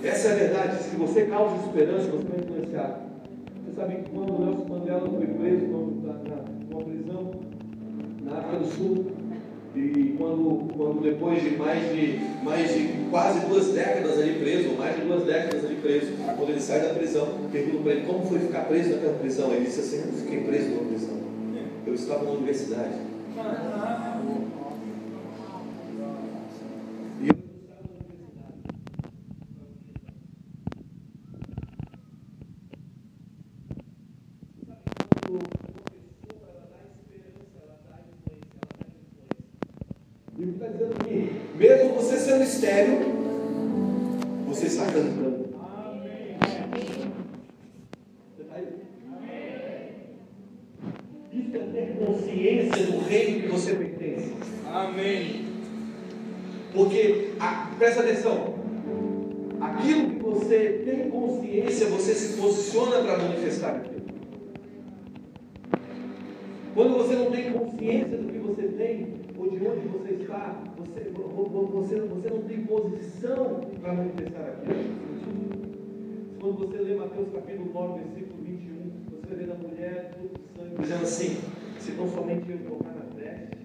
Essa 0.02 0.28
é 0.28 0.32
a 0.32 0.34
verdade. 0.34 0.82
Se 0.82 0.96
você 0.96 1.22
causa 1.26 1.56
esperança, 1.56 2.10
você 2.10 2.26
vai 2.26 2.40
influenciar. 2.40 3.00
Você 3.64 3.76
sabe 3.76 3.96
que 3.96 4.10
quando 4.10 4.34
o 4.34 4.44
Nelson 4.44 4.66
Mandela 4.68 5.08
foi 5.08 5.26
preso, 5.26 5.66
na, 5.66 6.14
numa 6.70 6.82
prisão 6.84 7.30
na 8.24 8.38
África 8.38 8.56
do 8.56 8.66
Sul, 8.66 9.06
e 9.76 10.14
quando, 10.18 10.74
quando 10.74 11.02
depois 11.02 11.42
de 11.42 11.50
mais, 11.50 11.80
de 11.94 12.18
mais 12.42 12.74
de 12.74 12.88
quase 13.10 13.46
duas 13.46 13.68
décadas 13.68 14.18
ali 14.18 14.40
preso, 14.40 14.70
ou 14.70 14.78
mais 14.78 14.96
de 14.96 15.02
duas 15.02 15.24
décadas 15.24 15.64
ali 15.64 15.76
preso, 15.76 16.12
quando 16.36 16.50
ele 16.50 16.60
sai 16.60 16.80
da 16.80 16.94
prisão, 16.94 17.28
pergunto 17.52 17.82
para 17.82 17.92
ele 17.92 18.06
como 18.06 18.24
foi 18.24 18.38
ficar 18.40 18.64
preso 18.64 18.90
naquela 18.90 19.18
prisão. 19.18 19.52
Ele 19.52 19.66
disse 19.66 19.80
assim: 19.80 20.08
Eu 20.08 20.12
fiquei 20.14 20.40
preso 20.40 20.70
numa 20.70 20.88
prisão, 20.88 21.16
eu 21.86 21.94
estava 21.94 22.24
na 22.24 22.30
universidade. 22.30 22.94
Quando 66.80 66.96
você 66.96 67.14
não 67.14 67.30
tem 67.30 67.52
consciência 67.52 68.16
do 68.16 68.32
que 68.32 68.38
você 68.38 68.62
tem, 68.68 69.12
ou 69.36 69.50
de 69.50 69.56
onde 69.68 69.86
você 69.88 70.14
está, 70.14 70.62
você, 70.78 71.10
você, 71.10 72.00
você 72.00 72.30
não 72.30 72.40
tem 72.40 72.64
posição 72.64 73.60
para 73.82 73.92
manifestar 73.92 74.40
aquilo. 74.40 75.10
Quando 76.40 76.56
você 76.56 76.78
lê 76.78 76.94
Mateus 76.94 77.28
capítulo 77.34 77.70
9, 77.74 78.00
versículo 78.00 78.42
21, 78.42 78.70
você 79.20 79.34
vê 79.34 79.44
da 79.44 79.54
mulher 79.56 80.14
todo 80.14 80.40
sangue 80.56 80.80
dizendo 80.80 81.02
assim: 81.02 81.36
se 81.78 81.92
não 81.92 82.08
somente 82.08 82.50
eu 82.50 82.58
tocar 82.58 82.94
nas 82.94 83.12
vestes, 83.12 83.58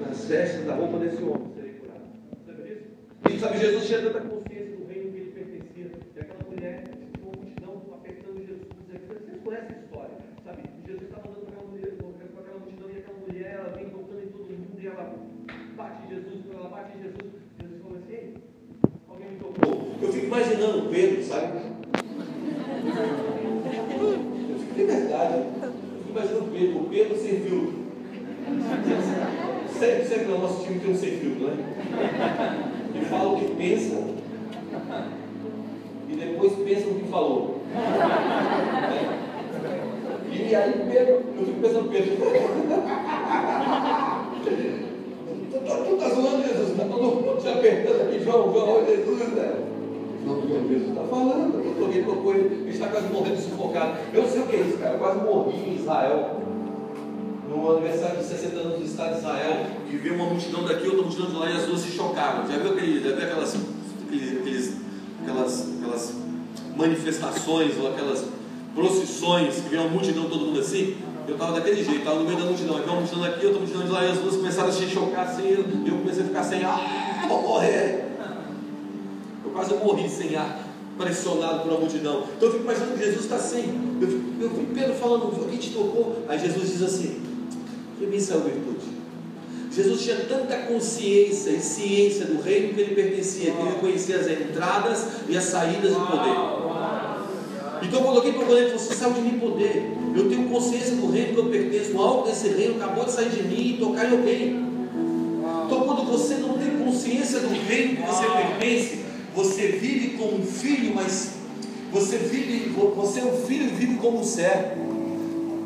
nas 0.00 0.24
vestes 0.24 0.64
da 0.64 0.76
roupa 0.76 0.98
desse 1.00 1.20
homem, 1.20 1.50
serei 1.56 1.72
curado. 1.72 2.04
Sabe 2.46 2.62
disso? 2.62 2.84
E 3.28 3.38
sabe, 3.40 3.58
Jesus 3.58 3.86
tinha 3.88 4.02
tanta 4.02 4.20
consciência 4.20 4.76
do 4.76 4.86
reino 4.86 5.10
que 5.10 5.18
ele 5.18 5.32
pertencia, 5.32 5.90
e 6.14 6.20
aquela 6.20 6.48
mulher 6.48 6.84
tinha 6.84 7.26
uma 7.26 7.32
multidão 7.32 7.82
apertando 7.92 8.38
Jesus. 8.46 8.68
Vocês 8.86 9.42
conhecem 9.42 9.74
a 9.74 9.80
história, 9.80 10.16
sabe? 10.44 10.62
Jesus 10.86 11.02
estava 11.02 11.28
andando 11.28 11.42
com 11.42 11.50
aquela 11.50 11.66
mulher, 11.66 11.90
com 11.98 12.38
aquela 12.38 12.58
multidão, 12.60 12.88
e 12.88 12.98
aquela 12.98 13.18
mulher, 13.18 13.50
ela 13.58 13.68
vem 13.76 13.90
tocando 13.90 14.22
em 14.22 14.28
todo 14.28 14.46
mundo, 14.46 14.78
e 14.78 14.86
ela 14.86 15.14
bate 15.76 16.06
em 16.06 16.08
Jesus, 16.14 16.44
quando 16.46 16.60
ela 16.60 16.68
bate 16.68 16.96
em 16.96 17.02
Jesus, 17.02 17.32
Jesus 17.58 17.82
falou 17.82 17.98
assim, 17.98 18.34
verdade. 24.86 25.44
Eu 25.56 25.98
fico 25.98 26.10
imaginando 26.10 26.44
o 26.44 26.50
Pedro, 26.50 26.80
o 26.80 26.88
Pedro 26.88 27.16
sem 27.16 27.40
filtro. 27.40 27.82
Sempre, 29.78 30.04
sempre 30.04 30.24
no 30.26 30.38
nosso 30.38 30.64
time 30.64 30.78
tem 30.80 30.92
um 30.92 30.96
sem 30.96 31.10
filtro, 31.12 31.48
né? 31.48 31.56
Que 32.92 33.04
fala 33.06 33.32
o 33.32 33.36
que 33.38 33.54
pensa 33.54 34.12
e 36.08 36.16
depois 36.16 36.52
pensa 36.52 36.86
no 36.86 37.00
que 37.00 37.08
falou. 37.08 37.62
E 40.30 40.54
aí 40.54 40.72
Pedro, 40.90 41.22
eu 41.38 41.46
fico 41.46 41.60
pensando, 41.60 41.88
Pedro, 41.90 42.16
tu, 45.52 45.84
tu, 45.84 45.96
tá 45.96 46.08
zoando 46.08 46.42
Jesus, 46.46 46.76
tá 46.76 46.84
todo 46.84 47.02
mundo 47.02 47.40
te 47.40 47.48
apertando 47.48 48.02
aqui, 48.02 48.22
João, 48.22 48.52
João, 48.52 48.84
Jesus, 48.84 49.28
né? 49.28 49.54
Não, 50.26 50.48
João, 50.48 50.68
Jesus 50.68 50.88
está 50.88 51.02
falando, 51.04 51.62
eu 51.64 51.84
alguém 51.84 52.04
tocou 52.04 52.34
ele, 52.34 52.54
ele 52.62 52.70
está 52.70 52.88
quase 52.88 53.12
morrendo 53.12 53.38
sufocado. 53.38 53.98
Eu 54.12 54.22
não 54.22 54.28
sei 54.28 54.42
o 54.42 54.46
que 54.46 54.56
é 54.56 54.60
isso, 54.60 54.78
cara, 54.78 54.94
eu 54.94 54.98
quase 54.98 55.20
morri 55.20 55.70
em 55.70 55.74
Israel. 55.76 56.51
No 57.62 57.76
aniversário 57.76 58.18
de 58.18 58.24
60 58.24 58.56
anos 58.56 58.78
do 58.80 58.84
Estado 58.84 59.12
de 59.12 59.18
Israel, 59.20 59.66
e 59.88 59.96
vi 59.96 60.10
uma 60.10 60.24
multidão 60.24 60.64
daqui, 60.64 60.84
outra 60.88 61.02
multidão 61.02 61.26
de 61.26 61.36
lá, 61.36 61.48
e 61.48 61.56
as 61.56 61.62
duas 61.62 61.80
se 61.80 61.92
chocaram. 61.92 62.44
Já 62.50 62.58
viu, 62.58 62.72
aquele, 62.72 63.00
já 63.00 63.14
viu 63.14 63.24
aquelas, 63.24 63.56
aqueles, 64.04 64.76
aquelas, 65.22 65.68
aquelas 65.78 66.14
manifestações 66.76 67.78
ou 67.78 67.92
aquelas 67.92 68.24
procissões 68.74 69.54
que 69.54 69.68
vem 69.68 69.78
uma 69.78 69.90
multidão, 69.90 70.24
todo 70.24 70.46
mundo 70.46 70.58
assim? 70.58 70.96
Eu 71.28 71.34
estava 71.34 71.52
daquele 71.52 71.84
jeito, 71.84 72.00
estava 72.00 72.18
no 72.18 72.24
meio 72.24 72.36
da 72.36 72.46
multidão, 72.46 72.78
aqui 72.78 72.88
uma 72.88 73.00
multidão 73.00 73.24
aqui, 73.24 73.46
outra 73.46 73.60
multidão 73.60 73.82
de 73.84 73.90
lá, 73.92 74.04
e 74.06 74.10
as 74.10 74.18
duas 74.18 74.36
começaram 74.36 74.68
a 74.68 74.72
se 74.72 74.86
chocar 74.88 75.28
assim, 75.28 75.42
e 75.46 75.88
eu 75.88 75.98
comecei 75.98 76.24
a 76.24 76.26
ficar 76.26 76.42
sem 76.42 76.64
ar, 76.64 76.80
ah, 77.22 77.28
vou 77.28 77.42
morrer. 77.42 78.08
Eu 79.44 79.52
quase 79.52 79.72
morri 79.74 80.08
sem 80.08 80.34
ar, 80.34 80.66
pressionado 80.98 81.60
por 81.60 81.70
uma 81.70 81.80
multidão. 81.80 82.24
Então 82.36 82.48
eu 82.48 82.52
fico 82.54 82.64
imaginando 82.64 82.94
que 82.94 83.04
Jesus 83.04 83.22
está 83.22 83.36
assim. 83.36 83.98
Eu 84.00 84.08
fico, 84.08 84.42
eu 84.42 84.50
fico 84.50 84.74
Pedro 84.74 84.94
falando, 84.94 85.22
alguém 85.26 85.58
te 85.58 85.70
tocou? 85.70 86.24
Aí 86.28 86.40
Jesus 86.40 86.68
diz 86.68 86.82
assim, 86.82 87.31
que 88.02 88.06
me 88.06 88.20
saiu 88.20 88.40
virtude. 88.40 89.02
Jesus 89.74 90.02
tinha 90.02 90.16
tanta 90.16 90.56
consciência 90.58 91.50
e 91.50 91.60
ciência 91.60 92.26
do 92.26 92.42
reino 92.42 92.74
que 92.74 92.80
ele 92.80 92.94
pertencia, 92.94 93.52
que 93.52 93.62
ele 93.62 93.76
conhecia 93.80 94.16
as 94.16 94.26
entradas 94.26 95.06
e 95.28 95.36
as 95.36 95.44
saídas 95.44 95.92
do 95.92 96.00
poder. 96.00 96.62
Então 97.82 98.00
eu 98.00 98.06
coloquei 98.06 98.32
para 98.32 98.42
o 98.42 98.46
goleiro, 98.46 98.78
você 98.78 98.94
saiu 98.94 99.14
de 99.14 99.20
mim 99.22 99.38
poder. 99.38 99.96
Eu 100.14 100.28
tenho 100.28 100.48
consciência 100.48 100.96
do 100.96 101.10
reino 101.10 101.34
que 101.34 101.38
eu 101.38 101.46
pertenço. 101.46 101.98
Algo 101.98 102.28
desse 102.28 102.48
reino 102.48 102.76
acabou 102.76 103.04
de 103.04 103.12
sair 103.12 103.30
de 103.30 103.42
mim 103.44 103.74
e 103.74 103.78
tocar 103.78 104.10
em 104.10 104.16
alguém. 104.16 104.72
Então 105.66 105.80
quando 105.80 106.06
você 106.10 106.34
não 106.34 106.58
tem 106.58 106.70
consciência 106.78 107.40
do 107.40 107.48
reino 107.48 107.96
que 107.96 108.02
você 108.02 108.24
pertence, 108.24 108.98
você 109.34 109.68
vive 109.68 110.18
como 110.18 110.38
um 110.38 110.44
filho, 110.44 110.94
mas 110.94 111.30
você 111.90 112.18
vive, 112.18 112.68
você 112.94 113.20
é 113.20 113.24
um 113.24 113.36
filho 113.46 113.64
e 113.64 113.68
vive 113.68 113.94
como 113.96 114.20
um 114.20 114.24
servo. 114.24 114.81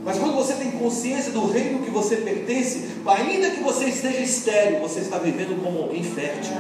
Mas 0.07 0.19
quando 0.21 0.37
você 0.37 0.55
tem 0.55 0.71
consciência 0.71 1.33
do 1.33 1.51
reino 1.51 1.81
que 1.81 1.90
você 1.90 2.19
pertence, 2.19 2.90
ainda 3.05 3.51
que 3.51 3.61
você 3.61 3.87
esteja 3.87 4.21
estéreo, 4.21 4.79
você 4.79 5.01
está 5.01 5.19
vivendo 5.19 5.61
como 5.61 5.83
alguém 5.83 6.05
fértil. 6.05 6.53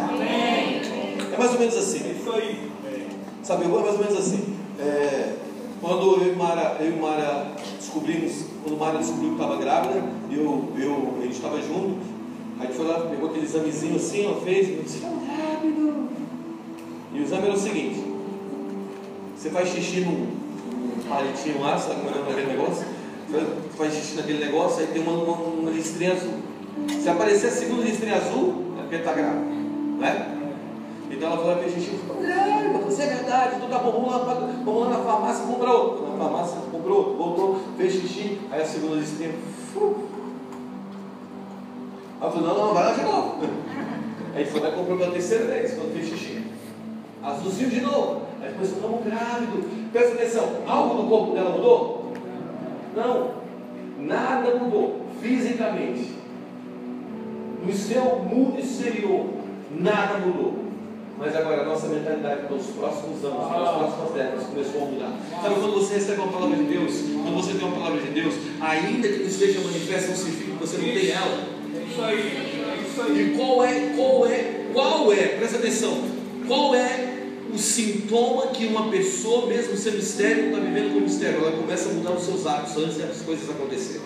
É 1.32 1.38
mais 1.38 1.52
ou 1.52 1.60
menos 1.60 1.76
assim. 1.76 2.00
É 2.04 2.16
isso 2.20 2.32
aí. 2.32 2.68
Sabe, 3.44 3.66
é 3.66 3.68
mais 3.68 3.92
ou 3.92 3.98
menos 3.98 4.18
assim. 4.18 4.56
É, 4.80 5.34
quando 5.80 6.22
eu 6.22 6.32
e 6.32 6.34
Mara, 6.34 6.76
eu 6.80 6.90
e 6.90 6.96
Mara 6.96 7.52
descobrimos, 7.78 8.46
quando 8.64 8.76
Mara 8.80 8.98
descobriu 8.98 9.28
que 9.28 9.34
estava 9.40 9.56
grávida, 9.58 10.02
eu, 10.28 10.64
eu, 10.76 11.14
a 11.20 11.22
gente 11.22 11.36
estava 11.36 11.62
junto, 11.62 11.98
a 12.58 12.64
gente 12.64 12.74
foi 12.74 12.86
lá, 12.88 12.98
pegou 12.98 13.30
aquele 13.30 13.44
examezinho 13.44 13.94
assim, 13.94 14.24
ela 14.24 14.40
fez, 14.40 14.68
e 14.68 14.82
disse, 14.82 15.02
rápido. 15.04 16.08
E 17.14 17.20
o 17.20 17.22
exame 17.22 17.44
era 17.44 17.54
o 17.54 17.56
seguinte, 17.56 18.02
você 19.36 19.50
faz 19.50 19.68
xixi 19.68 20.00
num 20.00 20.26
palitinho 21.08 21.60
lá, 21.60 21.78
sabe 21.78 22.00
como 22.00 22.10
é 22.10 22.32
aquele 22.32 22.46
negócio? 22.48 22.95
Faz 23.76 23.94
xixi 23.94 24.16
naquele 24.16 24.44
negócio, 24.44 24.80
aí 24.80 24.86
tem 24.88 25.02
uma, 25.02 25.12
uma, 25.12 25.32
uma 25.32 25.70
listrinha 25.70 26.12
azul. 26.12 26.34
Se 27.00 27.08
aparecer 27.08 27.48
a 27.48 27.50
segunda 27.50 27.82
listrinha 27.82 28.16
azul, 28.16 28.74
é 28.78 28.82
porque 28.82 28.96
está 28.96 29.12
grávida. 29.12 29.40
Né? 29.98 30.36
Então 31.10 31.32
ela 31.32 31.38
foi 31.38 31.54
lá 31.54 31.56
fez 31.60 31.72
xixi 31.74 31.98
falou, 32.06 32.22
você 32.84 33.02
é 33.02 33.06
verdade, 33.06 33.60
tu 33.60 33.68
tá 33.68 33.78
bom, 33.78 33.92
vamos 33.92 34.10
lá, 34.10 34.18
vamos 34.64 34.82
lá 34.82 34.90
na 34.90 35.04
farmácia, 35.04 35.44
compra 35.46 35.70
outro. 35.70 36.08
Na 36.08 36.24
farmácia 36.24 36.56
comprou, 36.70 37.16
voltou, 37.16 37.60
fez 37.76 37.92
xixi, 37.94 38.38
aí 38.50 38.62
a 38.62 38.66
segunda 38.66 38.96
listrinha. 38.96 39.34
Ela 42.20 42.30
falou, 42.30 42.48
não, 42.48 42.66
não, 42.66 42.74
vai 42.74 42.84
lá 42.84 42.92
de 42.92 43.02
novo. 43.02 43.36
Aí 44.34 44.44
foi 44.44 44.60
lá 44.60 44.68
e 44.68 44.72
comprou 44.72 44.98
pela 44.98 45.12
terceira 45.12 45.44
vez, 45.44 45.74
quando 45.74 45.92
fez 45.92 46.08
xixi. 46.08 46.42
Azulzinho 47.22 47.70
de 47.70 47.80
novo. 47.80 48.22
Aí 48.40 48.52
começou, 48.52 48.76
estamos 48.76 49.04
grávido. 49.04 49.90
Presta 49.92 50.14
atenção, 50.14 50.48
algo 50.66 51.02
no 51.02 51.08
corpo 51.08 51.34
dela 51.34 51.50
mudou? 51.50 52.05
Não, 52.96 53.30
nada 53.98 54.54
mudou 54.54 55.02
fisicamente. 55.20 56.16
No 57.62 57.72
seu 57.72 58.20
mundo 58.20 58.58
exterior, 58.58 59.26
nada 59.70 60.18
mudou. 60.18 60.64
Mas 61.18 61.34
agora 61.34 61.62
a 61.62 61.64
nossa 61.66 61.88
mentalidade 61.88 62.46
para 62.46 62.56
os 62.56 62.66
próximos 62.66 63.24
anos, 63.24 63.48
para 63.48 63.62
as 63.62 63.76
próximas 63.76 64.10
décadas, 64.12 64.46
começou 64.46 64.82
a 64.82 64.84
mudar. 64.86 65.18
Sabe 65.42 65.54
quando 65.54 65.74
você 65.74 65.94
recebe 65.94 66.20
uma 66.20 66.32
palavra 66.32 66.56
de 66.56 66.64
Deus, 66.64 66.92
quando 67.22 67.36
você 67.36 67.52
tem 67.54 67.68
uma 67.68 67.76
palavra 67.76 68.00
de 68.00 68.10
Deus, 68.10 68.34
ainda 68.60 69.08
que 69.08 69.18
não 69.18 69.26
esteja 69.26 69.60
manifesta, 69.60 70.08
não 70.08 70.16
significa 70.16 70.52
que 70.52 70.58
você 70.58 70.76
não 70.76 70.84
tem 70.84 71.10
ela. 71.10 71.48
Isso 71.90 72.02
aí. 72.02 72.86
Isso 72.86 73.02
aí. 73.02 73.32
E 73.32 73.36
qual 73.36 73.64
é, 73.64 73.92
qual 73.96 74.26
é, 74.26 74.66
qual 74.72 75.12
é, 75.12 75.26
presta 75.38 75.56
atenção, 75.58 76.02
qual 76.46 76.74
é 76.74 77.15
o 77.52 77.58
sintoma 77.58 78.48
que 78.48 78.66
uma 78.66 78.90
pessoa, 78.90 79.46
mesmo 79.46 79.76
sendo 79.76 79.98
estéreo, 79.98 80.46
está 80.46 80.58
vivendo 80.58 80.94
como 80.94 81.06
estéreo. 81.06 81.40
Ela 81.40 81.52
começa 81.52 81.88
a 81.88 81.92
mudar 81.92 82.12
os 82.12 82.24
seus 82.24 82.46
hábitos 82.46 82.76
antes 82.76 82.96
das 82.98 83.22
coisas 83.22 83.48
acontecerem. 83.48 84.02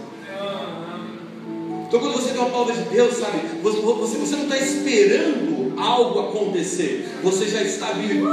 Então, 1.90 1.98
quando 1.98 2.12
você 2.12 2.30
tem 2.30 2.40
uma 2.40 2.50
palavra 2.50 2.74
de 2.74 2.88
Deus, 2.88 3.16
sabe, 3.16 3.40
você, 3.60 3.80
você, 3.80 4.36
não 4.36 4.44
está 4.44 4.58
esperando 4.58 5.74
algo 5.76 6.20
acontecer, 6.20 7.08
você 7.20 7.48
já 7.48 7.62
está 7.62 7.90
vivendo 7.92 8.30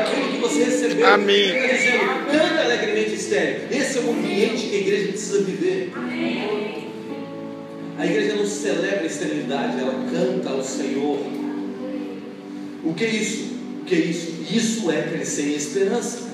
aquilo 0.00 0.28
que 0.30 0.38
você 0.38 0.62
recebeu. 0.62 1.08
Amém. 1.08 1.56
Está 1.56 1.74
dizendo, 1.74 2.30
canta 2.30 2.62
alegremente 2.62 3.14
estéreo. 3.14 3.62
Esse 3.68 3.98
é 3.98 4.00
o 4.02 4.10
ambiente 4.10 4.68
que 4.68 4.76
a 4.76 4.78
igreja 4.78 5.08
precisa 5.08 5.42
viver. 5.42 5.92
A 7.98 8.06
igreja 8.06 8.36
não 8.36 8.46
celebra 8.46 9.00
a 9.00 9.06
esterilidade, 9.06 9.80
ela 9.80 9.94
canta 10.12 10.50
ao 10.50 10.62
Senhor. 10.62 11.18
O 12.84 12.94
que 12.94 13.04
é 13.04 13.08
isso? 13.08 13.55
Que 13.86 13.94
é 13.94 13.98
isso? 13.98 14.32
Isso 14.50 14.90
é 14.90 15.02
crescer 15.02 15.52
em 15.52 15.54
esperança. 15.54 16.26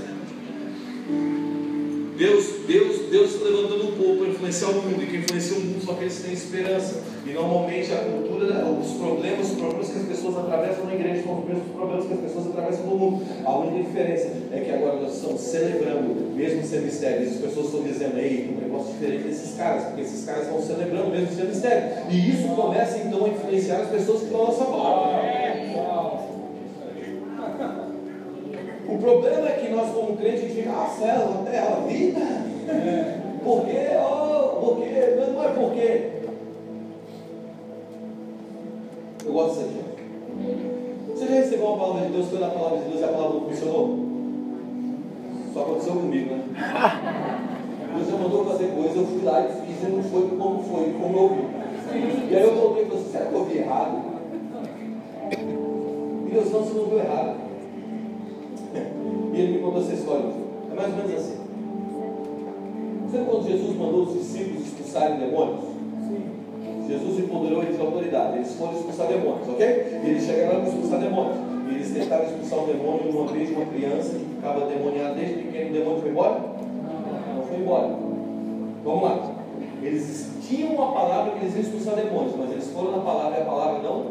Deus, 2.17 2.47
Deus, 2.69 3.11
Deus 3.11 3.35
está 3.35 3.45
levantando 3.47 3.89
um 3.89 3.97
povo 3.97 4.19
para 4.19 4.29
influenciar 4.29 4.69
o 4.69 4.75
mundo, 4.75 5.03
e 5.03 5.07
quem 5.07 5.21
influencia 5.21 5.57
o 5.57 5.61
mundo 5.61 5.85
só 5.85 5.95
que 5.95 6.09
têm 6.09 6.33
esperança. 6.33 7.03
E 7.27 7.33
normalmente 7.33 7.93
a 7.93 7.97
cultura, 7.97 8.65
os 8.67 8.93
problemas, 8.93 9.51
os 9.51 9.59
problemas 9.59 9.89
que 9.89 9.99
as 9.99 10.07
pessoas 10.07 10.37
atravessam 10.39 10.85
na 10.87 10.95
igreja 10.95 11.23
são 11.23 11.41
os 11.41 11.47
mesmos 11.47 11.69
problemas 11.75 12.07
que 12.07 12.13
as 12.15 12.21
pessoas 12.21 12.47
atravessam 12.47 12.87
no 12.87 12.97
mundo. 12.97 13.27
A 13.45 13.59
única 13.59 13.89
diferença 13.89 14.29
é 14.53 14.61
que 14.61 14.71
agora 14.71 15.01
nós 15.01 15.17
estamos 15.17 15.41
celebrando, 15.41 16.37
mesmo 16.37 16.65
sendo 16.65 16.87
estéreo. 16.87 17.29
As 17.29 17.37
pessoas 17.37 17.67
estão 17.67 17.83
dizendo, 17.83 18.19
ei, 18.19 18.57
um 18.57 18.61
negócio 18.63 18.93
diferente 18.93 19.25
desses 19.25 19.57
caras, 19.57 19.85
porque 19.85 20.03
esses 20.03 20.25
caras 20.25 20.45
estão 20.45 20.63
celebrando 20.63 21.11
mesmo 21.11 21.35
sendo 21.35 21.53
estéreo. 21.53 22.07
E 22.09 22.31
isso 22.31 22.49
começa 22.55 22.99
então 22.99 23.25
a 23.25 23.29
influenciar 23.29 23.81
as 23.81 23.91
pessoas 23.91 24.21
que 24.21 24.25
estão 24.27 24.43
à 24.43 24.47
nossa 24.47 24.65
volta. 24.65 25.52
O 28.93 28.99
problema 28.99 29.49
é 29.49 29.53
que 29.53 29.71
nós, 29.71 29.91
como 29.91 30.17
crentes, 30.19 30.41
a 30.41 30.43
gente 30.49 30.55
fica, 30.55 30.71
ah, 30.71 30.87
céu, 30.87 31.43
terra, 31.51 31.87
vida. 31.89 32.21
É. 32.69 33.19
Por 33.43 33.65
quê? 33.65 33.89
Oh, 33.99 34.61
por 34.61 34.77
quê? 34.77 35.17
Não, 35.17 35.43
é 35.43 35.49
por 35.49 35.73
quê. 35.73 36.11
Eu 39.25 39.33
gosto 39.33 39.61
disso 39.61 39.81
aqui. 39.93 40.03
Você 41.09 41.27
já 41.27 41.35
recebeu 41.35 41.67
uma 41.69 41.79
palavra 41.79 42.07
de 42.07 42.13
Deus, 42.13 42.29
foi 42.29 42.39
na 42.39 42.51
palavra 42.51 42.79
de 42.81 42.85
Deus 42.85 43.01
e 43.01 43.05
a 43.05 43.09
palavra 43.09 43.35
não 43.35 43.49
funcionou? 43.49 43.99
Só 45.55 45.61
aconteceu 45.63 45.93
comigo, 45.95 46.35
né? 46.35 46.45
Deus 47.97 48.09
já 48.09 48.17
mandou 48.17 48.45
fazer 48.45 48.69
coisa, 48.75 48.99
eu 48.99 49.07
fui 49.07 49.25
lá 49.25 49.41
e 49.41 49.67
fiz, 49.67 49.89
e 49.89 49.91
não 49.91 50.03
foi 50.03 50.29
como 50.37 50.63
foi, 50.65 50.93
como 51.01 51.17
eu 51.17 51.23
ouvi. 51.23 51.43
E 52.31 52.37
aí 52.37 52.43
eu 52.43 52.55
voltei 52.55 52.83
e 52.85 52.87
falei, 52.87 53.05
será 53.11 53.25
que 53.25 53.33
eu 53.33 53.39
ouvi 53.39 53.59
errado? 53.59 54.03
E 55.31 56.31
Deus 56.31 56.51
não, 56.53 56.61
você 56.61 56.75
não 56.75 56.81
ouviu 56.83 56.99
errado. 56.99 57.42
Ele 59.43 59.55
me 59.55 59.59
contou 59.59 59.83
essa 59.83 59.95
história. 59.95 60.27
É 60.71 60.75
mais 60.75 60.91
ou 60.93 60.97
menos 60.97 61.15
assim. 61.15 61.37
Sabe 63.11 63.25
quando 63.25 63.49
Jesus 63.49 63.77
mandou 63.77 64.03
os 64.05 64.13
discípulos 64.15 64.67
expulsarem 64.69 65.19
demônios? 65.19 65.61
Sim. 66.07 66.25
Jesus 66.89 67.19
empoderou 67.19 67.63
eles 67.63 67.77
de 67.77 67.83
autoridade. 67.83 68.37
Eles 68.37 68.55
foram 68.55 68.73
expulsar 68.73 69.09
demônios, 69.09 69.49
ok? 69.49 69.67
E 69.67 70.09
eles 70.09 70.25
chegaram 70.25 70.61
para 70.61 70.69
expulsar 70.69 71.01
demônios. 71.01 71.37
E 71.69 71.75
eles 71.75 71.91
tentaram 71.91 72.25
expulsar 72.25 72.59
um 72.61 72.67
demônio 72.67 73.11
uma 73.11 73.33
vez 73.33 73.49
de 73.49 73.55
uma 73.55 73.67
criança 73.67 74.15
que 74.15 74.25
ficava 74.25 74.67
demoniada 74.67 75.15
desde 75.15 75.35
pequeno. 75.43 75.71
O 75.71 75.73
demônio 75.73 76.01
foi 76.01 76.11
embora? 76.11 76.41
Não 77.35 77.43
foi 77.43 77.57
embora. 77.57 77.97
Vamos 78.85 79.03
lá. 79.03 79.33
Eles 79.83 80.31
tinham 80.49 80.75
uma 80.75 80.93
palavra 80.93 81.33
que 81.33 81.45
eles 81.45 81.55
iam 81.55 81.63
expulsar 81.63 81.97
demônios, 81.97 82.37
mas 82.39 82.53
eles 82.53 82.69
foram 82.69 82.93
na 82.93 83.03
palavra 83.03 83.39
e 83.39 83.43
a 83.43 83.45
palavra 83.45 83.83
não. 83.83 84.07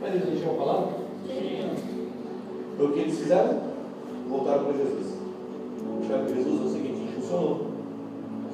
Mas 0.00 0.14
eles 0.14 0.24
não 0.26 0.36
tinham 0.36 0.54
uma 0.54 0.64
palavra? 0.64 0.88
Foi 1.26 1.87
o 2.84 2.92
que 2.92 3.00
eles 3.00 3.18
fizeram? 3.18 3.60
Voltaram 4.28 4.64
para 4.64 4.72
Jesus. 4.72 5.14
tiver 6.02 6.26
com 6.26 6.34
Jesus 6.34 6.60
é 6.60 6.64
o 6.64 6.68
seguinte, 6.68 7.12
funcionou. 7.14 7.66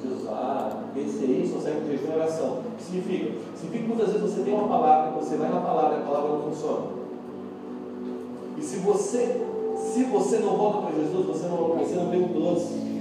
Jesus, 0.01 0.27
ah, 0.29 0.83
esse 0.95 1.51
só 1.51 1.59
serve 1.59 1.81
com 1.81 1.87
jejum 1.87 2.11
e 2.11 2.15
oração. 2.15 2.47
O 2.59 2.77
que 2.77 2.83
significa? 2.83 3.31
Significa 3.55 3.83
que 3.83 3.87
muitas 3.87 4.13
vezes 4.13 4.21
você 4.21 4.41
tem 4.43 4.53
uma 4.53 4.67
palavra, 4.67 5.19
você 5.19 5.35
vai 5.37 5.49
na 5.49 5.61
palavra 5.61 5.97
e 5.97 6.01
a 6.01 6.05
palavra 6.05 6.29
não 6.29 6.41
funciona. 6.43 6.87
E 8.57 8.61
se 8.61 8.77
você, 8.77 9.45
se 9.75 10.03
você 10.05 10.37
não 10.39 10.55
volta 10.55 10.87
para 10.87 10.95
Jesus, 10.95 11.25
você 11.25 11.47
não, 11.47 11.57
você 11.57 11.95
não 11.95 12.09
tem 12.09 12.23
o 12.23 12.27
doce. 12.27 12.94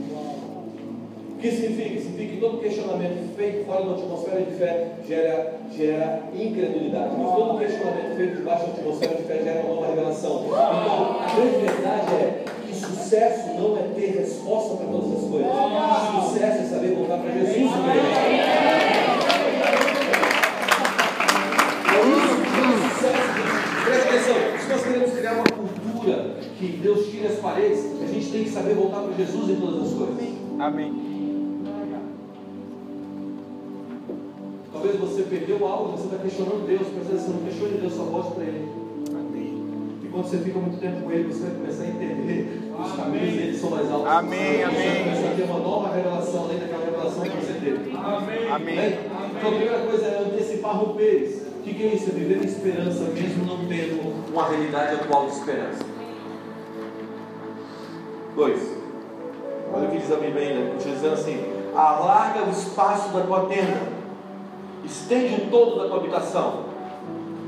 O 1.44 1.46
que 1.46 1.56
significa? 1.56 2.00
Significa 2.00 2.32
que 2.32 2.40
todo 2.40 2.58
questionamento 2.58 3.36
feito 3.36 3.66
fora 3.66 3.84
da 3.84 3.92
atmosfera 3.92 4.40
de 4.40 4.52
fé 4.52 4.92
gera, 5.06 5.54
gera 5.76 6.22
incredulidade. 6.32 7.16
Mas 7.18 7.34
todo 7.34 7.58
questionamento 7.58 8.16
feito 8.16 8.36
debaixo 8.36 8.64
da 8.64 8.72
atmosfera 8.72 9.14
de 9.14 9.22
fé 9.24 9.42
gera 9.44 9.60
uma 9.60 9.74
nova 9.74 9.88
revelação. 9.88 10.44
Então, 10.46 11.20
a 11.20 11.34
grande 11.36 11.66
verdade 11.66 12.14
é 12.14 12.44
que 12.66 12.74
sucesso 12.74 13.48
não 13.60 13.76
é 13.76 13.82
ter 13.94 14.06
resposta 14.20 14.76
para 14.76 14.86
todas 14.86 15.22
as 15.22 15.30
coisas. 15.30 15.52
Sucesso 16.24 16.62
é 16.62 16.64
saber 16.64 16.94
voltar 16.94 17.18
para 17.18 17.30
Jesus. 17.30 17.52
É. 17.52 18.04
Presta 23.84 24.08
atenção. 24.08 24.36
Se 24.62 24.68
nós 24.72 24.82
queremos 24.82 25.10
criar 25.10 25.34
uma 25.34 25.44
cultura 25.44 26.36
que 26.58 26.68
Deus 26.68 27.10
tire 27.10 27.26
as 27.26 27.38
paredes, 27.38 27.84
a 28.02 28.06
gente 28.06 28.30
tem 28.30 28.44
que 28.44 28.50
saber 28.50 28.72
voltar 28.72 29.02
para 29.02 29.12
Jesus 29.12 29.50
em 29.50 29.56
todas 29.56 29.88
as 29.88 29.92
coisas. 29.92 30.24
Amém. 30.58 31.13
Talvez 34.94 35.12
você 35.12 35.22
perdeu 35.22 35.66
algo, 35.66 35.96
você 35.96 36.04
está 36.04 36.18
questionando 36.18 36.66
Deus, 36.66 36.86
mas 36.96 37.06
você 37.08 37.30
não 37.30 37.40
questione 37.40 37.78
Deus, 37.78 37.94
só 37.94 38.04
volte 38.04 38.34
para 38.34 38.44
Ele. 38.44 38.68
E 40.04 40.08
quando 40.08 40.26
você 40.26 40.38
fica 40.38 40.58
muito 40.58 40.78
tempo 40.78 41.02
com 41.02 41.10
Ele, 41.10 41.32
você 41.32 41.40
vai 41.40 41.50
começar 41.50 41.82
a 41.82 41.86
entender 41.88 42.60
os 42.78 42.92
caminhos 42.92 43.34
dele 43.34 43.58
são 43.58 43.70
mais 43.70 43.90
altos. 43.90 44.06
Amém, 44.08 44.38
Você 44.38 44.56
vai 44.56 44.64
amém. 44.64 45.04
começar 45.04 45.28
a 45.28 45.34
ter 45.34 45.42
uma 45.42 45.58
nova 45.58 45.94
revelação 45.94 46.44
além 46.44 46.58
daquela 46.58 46.84
revelação 46.84 47.22
que 47.22 47.28
você 47.30 47.52
teve. 47.54 47.96
Amém. 47.96 48.50
Amém. 48.52 48.76
Né? 48.76 49.10
Então 49.36 49.50
a 49.50 49.54
primeira 49.54 49.78
coisa 49.78 50.06
é 50.06 50.18
antecipar 50.20 50.76
romperes. 50.76 51.42
O 51.58 51.62
que, 51.64 51.74
que 51.74 51.82
é 51.82 51.86
isso? 51.94 52.10
É 52.10 52.12
viver 52.12 52.36
em 52.42 52.46
esperança, 52.46 53.04
mesmo 53.04 53.46
não 53.46 53.66
tendo 53.66 54.30
uma 54.32 54.48
realidade 54.48 54.94
atual 54.94 55.26
de 55.26 55.32
esperança. 55.32 55.84
Dois. 58.36 58.76
Olha 59.72 59.88
o 59.88 59.90
que 59.90 59.98
diz 59.98 60.12
a 60.12 60.16
Bíblia 60.16 60.48
ainda. 60.48 60.76
Dizendo 60.76 61.14
assim: 61.14 61.42
alarga 61.74 62.44
o 62.44 62.50
espaço 62.50 63.08
da 63.12 63.22
tua 63.22 63.46
tenda, 63.46 63.93
estende 64.86 65.42
o 65.42 65.50
todo 65.50 65.76
da 65.78 65.88
tua 65.88 65.98
habitação. 65.98 66.64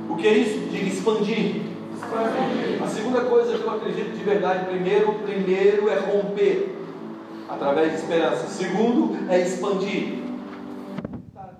O 0.09 0.17
que 0.17 0.27
é 0.27 0.35
isso? 0.39 0.59
Diga 0.71 0.87
expandir. 0.87 1.63
A 2.83 2.87
segunda 2.87 3.23
coisa 3.23 3.59
que 3.59 3.65
eu 3.65 3.71
acredito 3.71 4.17
de 4.17 4.23
verdade, 4.23 4.67
primeiro, 4.67 5.15
primeiro 5.25 5.89
é 5.89 5.99
romper 5.99 6.77
através 7.49 7.93
de 7.93 7.97
esperança. 7.97 8.47
Segundo 8.49 9.31
é 9.31 9.41
expandir. 9.41 10.19
Sabe, 11.35 11.53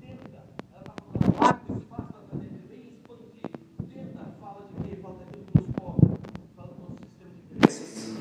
tenta. 0.00 0.42
Ela 0.72 0.80
está 0.80 0.92
falando, 0.96 1.34
abre 1.40 1.60
o 1.68 1.78
espaço 1.78 2.12
da 2.12 2.18
tua 2.28 2.38
mente, 2.38 2.60
vem 2.68 2.94
expandir. 2.94 3.50
Tenta, 3.92 4.20
fala 4.40 4.62
de 4.68 4.88
quê? 4.88 4.96
Fala 5.02 5.14
daquilo 5.18 5.44
que 5.44 5.58
nos 5.58 5.70
corre. 5.76 6.00
Fala 6.56 6.68
do 6.68 6.80
nosso 6.82 7.02
sistema 7.04 7.30
de 7.34 7.40
crenças. 7.58 8.14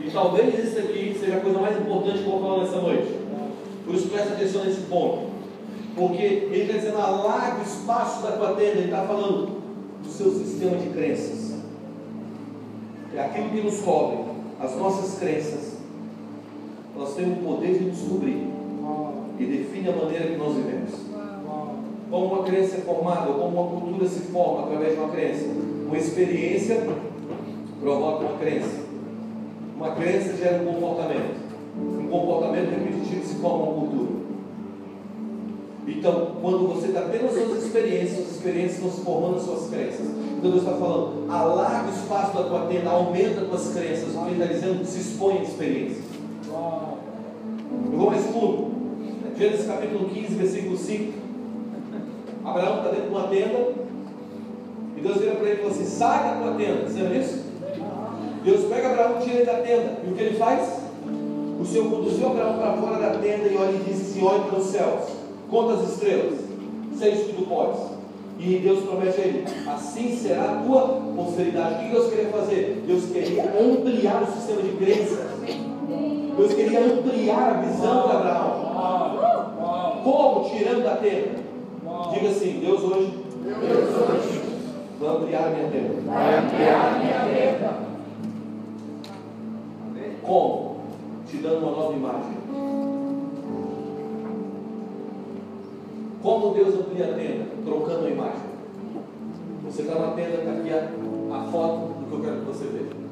E 0.00 0.10
talvez 0.10 0.64
isso 0.64 0.78
aqui 0.78 1.16
seja 1.18 1.36
a 1.36 1.40
coisa 1.40 1.58
mais 1.58 1.76
importante 1.76 2.18
que 2.18 2.24
eu 2.24 2.30
vou 2.30 2.40
falar 2.40 2.62
nessa 2.62 2.80
noite. 2.80 3.18
Por 3.84 3.94
isso 3.94 4.08
presta 4.08 4.34
atenção 4.34 4.64
nesse 4.64 4.80
ponto. 4.82 5.34
Porque 5.96 6.22
ele 6.22 6.62
está 6.62 6.78
dizendo, 6.78 6.98
alarga 6.98 7.62
o 7.62 7.64
tenda. 8.56 8.78
Ele 8.78 8.84
está 8.84 9.02
falando 9.02 9.62
do 10.02 10.08
seu 10.08 10.30
sistema 10.30 10.76
de 10.76 10.90
crenças. 10.90 11.54
É 13.14 13.20
aquilo 13.20 13.50
que 13.50 13.60
nos 13.60 13.80
cobre, 13.80 14.18
as 14.60 14.76
nossas 14.76 15.18
crenças. 15.18 15.74
Elas 16.96 17.14
têm 17.14 17.32
o 17.32 17.36
poder 17.36 17.78
de 17.78 17.84
nos 17.84 18.00
cobrir 18.00 18.48
e 19.38 19.44
define 19.44 19.88
a 19.88 19.96
maneira 19.96 20.26
que 20.26 20.36
nós 20.36 20.54
vivemos. 20.54 20.90
Como 22.10 22.26
uma 22.26 22.44
crença 22.44 22.76
é 22.76 22.80
formada, 22.80 23.32
como 23.32 23.60
uma 23.60 23.80
cultura 23.80 24.08
se 24.08 24.20
forma 24.30 24.64
através 24.64 24.94
de 24.94 25.00
uma 25.00 25.08
crença. 25.10 25.46
Uma 25.86 25.96
experiência 25.96 26.86
provoca 27.80 28.26
uma 28.26 28.38
crença. 28.38 28.84
Uma 29.76 29.90
crença 29.92 30.36
gera 30.36 30.62
um 30.62 30.74
comportamento. 30.74 31.44
Um 31.76 32.08
comportamento 32.08 32.70
repetitivo 32.70 33.24
se 33.24 33.34
forma 33.36 33.64
uma 33.64 33.80
cultura. 33.80 34.23
Então, 35.86 36.32
quando 36.40 36.66
você 36.68 36.88
está 36.88 37.02
tendo 37.02 37.26
as 37.26 37.32
suas 37.32 37.64
experiências, 37.64 38.26
as 38.26 38.32
experiências 38.32 38.76
estão 38.76 38.90
se 38.90 39.00
formando 39.02 39.36
as 39.36 39.42
suas 39.42 39.68
crenças. 39.68 40.06
Então 40.44 40.50
Deus 40.50 40.62
está 40.62 40.76
falando, 40.76 41.30
alarga 41.30 41.88
o 41.88 41.94
espaço 41.94 42.36
da 42.36 42.42
tua 42.44 42.66
tenda, 42.66 42.90
aumenta 42.90 43.40
as 43.40 43.48
tuas 43.48 43.74
crenças, 43.74 44.14
Ele 44.14 44.42
está 44.42 44.52
dizendo, 44.52 44.84
se 44.84 45.00
expõe 45.00 45.38
a 45.38 45.42
experiências. 45.42 46.04
Eu 47.92 47.98
vou 47.98 48.10
mais 48.10 48.24
fundo. 48.26 48.74
Gênesis 49.38 49.66
capítulo 49.66 50.08
15, 50.08 50.34
versículo 50.34 50.76
5. 50.76 51.12
Abraão 52.44 52.76
está 52.76 52.90
dentro 52.90 53.06
de 53.06 53.10
uma 53.10 53.28
tenda. 53.28 53.72
E 54.96 55.00
Deus 55.00 55.16
vira 55.16 55.34
para 55.36 55.48
ele 55.48 55.60
e 55.60 55.62
fala 55.62 55.70
assim: 55.70 55.84
sai 55.84 56.24
da 56.24 56.40
tua 56.40 56.54
tenda. 56.54 56.88
Você 56.88 57.18
isso? 57.18 57.44
Deus 58.44 58.64
pega 58.66 58.90
Abraão 58.90 59.18
e 59.18 59.24
tira 59.24 59.36
ele 59.36 59.46
da 59.46 59.54
tenda. 59.54 59.98
E 60.06 60.10
o 60.10 60.14
que 60.14 60.22
ele 60.22 60.36
faz? 60.36 60.84
O 61.58 61.64
Senhor 61.64 61.90
conduziu 61.90 62.26
Abraão 62.28 62.58
para 62.58 62.76
fora 62.76 62.98
da 62.98 63.18
tenda 63.18 63.48
e 63.48 63.56
olha 63.56 63.72
e 63.72 63.84
disse 63.88 64.02
assim: 64.02 64.24
olhe 64.24 64.44
para 64.44 64.58
os 64.58 64.66
céus, 64.66 65.04
conta 65.54 65.74
as 65.74 65.92
estrelas, 65.92 66.40
sei 66.98 67.14
se 67.14 67.32
tudo 67.32 67.46
podes. 67.48 67.80
E 68.40 68.58
Deus 68.58 68.80
promete 68.80 69.20
a 69.20 69.24
ele: 69.24 69.44
assim 69.68 70.16
será 70.16 70.50
a 70.50 70.62
tua 70.64 71.00
posteridade. 71.14 71.74
O 71.74 71.78
que 71.78 71.92
Deus 71.92 72.10
queria 72.10 72.28
fazer? 72.30 72.82
Deus 72.84 73.04
queria 73.04 73.44
ampliar 73.44 74.22
o 74.24 74.26
sistema 74.26 74.62
de 74.62 74.70
crenças. 74.70 75.20
Deus 76.36 76.52
queria 76.52 76.80
ampliar 76.80 77.50
a 77.50 77.60
visão 77.62 78.08
de 78.08 78.16
Abraão. 78.16 80.02
Como? 80.02 80.50
Tirando 80.50 80.82
da 80.82 80.96
tenda. 80.96 81.44
Diga 82.12 82.28
assim: 82.28 82.58
Deus 82.58 82.82
hoje 82.82 83.12
vai 84.98 85.08
ampliar 85.08 85.46
a 85.46 85.50
minha 85.50 85.68
tenda. 85.70 85.94
Vai 86.04 86.38
ampliar 86.38 86.94
a 86.94 86.98
minha 86.98 87.20
tenda. 87.20 87.84
Como? 90.24 90.76
Te 91.28 91.36
dando 91.36 91.58
uma 91.58 91.70
nova 91.70 91.92
imagem. 91.94 92.43
Como 96.24 96.54
Deus 96.54 96.74
amplia 96.74 97.04
a 97.04 97.08
tenda? 97.08 97.44
Trocando 97.66 98.06
a 98.06 98.10
imagem. 98.10 98.40
Você 99.66 99.82
está 99.82 99.94
na 99.98 100.12
tenda, 100.12 100.38
está 100.38 100.52
aqui 100.52 100.70
a, 100.70 101.36
a 101.36 101.44
foto 101.52 102.00
do 102.00 102.06
que 102.08 102.14
eu 102.14 102.20
quero 102.20 102.40
que 102.40 102.46
você 102.46 102.64
veja. 102.64 103.04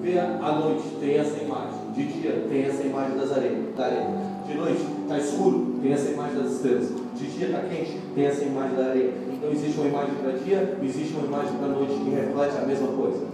Vê 0.00 0.18
à 0.18 0.52
noite, 0.52 0.96
tem 0.98 1.18
essa 1.18 1.44
imagem. 1.44 1.92
De 1.94 2.04
dia, 2.06 2.46
tem 2.48 2.64
essa 2.64 2.82
imagem 2.82 3.18
das 3.18 3.32
areias, 3.32 3.76
da 3.76 3.84
areia. 3.84 4.06
De 4.46 4.54
noite, 4.54 4.82
está 5.02 5.18
escuro, 5.18 5.74
tem 5.82 5.92
essa 5.92 6.10
imagem 6.10 6.42
das 6.42 6.52
estrelas. 6.52 6.88
De 7.16 7.26
dia 7.26 7.46
está 7.48 7.60
quente, 7.60 8.00
tem 8.14 8.24
essa 8.24 8.44
imagem 8.44 8.76
da 8.76 8.84
areia. 8.86 9.12
Então 9.30 9.50
existe 9.50 9.78
uma 9.78 9.88
imagem 9.88 10.14
para 10.14 10.32
dia, 10.38 10.78
existe 10.82 11.12
uma 11.12 11.26
imagem 11.26 11.52
para 11.58 11.68
noite 11.68 11.94
que 11.96 12.08
reflete 12.08 12.56
a 12.56 12.66
mesma 12.66 12.88
coisa. 12.88 13.26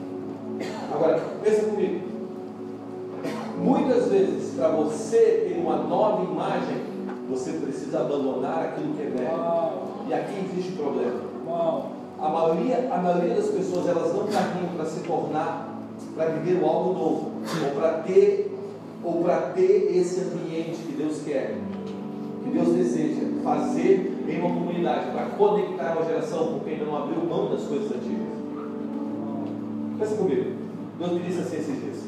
Agora, 0.92 1.22
pensa 1.44 1.66
comigo. 1.66 2.00
Muitas 3.62 4.08
vezes, 4.08 4.54
para 4.56 4.70
você 4.70 5.46
ter 5.48 5.56
uma 5.56 5.76
nova 5.76 6.24
imagem, 6.24 6.89
você 7.30 7.52
precisa 7.52 8.00
abandonar 8.00 8.64
aquilo 8.64 8.94
que 8.94 9.02
é 9.02 9.06
velho. 9.06 9.30
E 10.08 10.12
aqui 10.12 10.44
existe 10.52 10.72
um 10.72 10.76
problema. 10.76 11.20
A 12.20 12.28
maioria, 12.28 12.90
a 12.92 12.98
maioria 12.98 13.34
das 13.34 13.48
pessoas 13.48 13.88
elas 13.88 14.12
não 14.12 14.26
caminham 14.26 14.74
para 14.76 14.84
se 14.84 15.00
tornar, 15.00 15.78
para 16.14 16.26
viver 16.26 16.62
o 16.62 16.66
algo 16.66 16.92
novo, 16.92 17.32
ou 17.64 17.80
para 17.80 18.02
ter, 18.02 18.54
ou 19.02 19.22
para 19.22 19.36
ter 19.52 19.96
esse 19.96 20.20
ambiente 20.20 20.78
que 20.86 20.92
Deus 20.92 21.22
quer, 21.22 21.56
que 22.44 22.50
Deus 22.50 22.68
deseja 22.68 23.26
fazer 23.42 24.24
em 24.28 24.38
uma 24.38 24.50
comunidade, 24.50 25.10
para 25.12 25.26
conectar 25.30 25.96
uma 25.96 26.04
geração, 26.04 26.54
porque 26.54 26.70
ainda 26.70 26.84
não 26.84 26.96
abriu 26.96 27.24
mão 27.24 27.50
das 27.50 27.62
coisas 27.62 27.90
antigas. 27.90 28.28
Pensa 29.98 30.14
comigo. 30.16 30.50
Deus 30.98 31.12
me 31.12 31.20
disse 31.20 31.40
assim 31.40 31.56
esses 31.56 31.80
dias. 31.80 32.04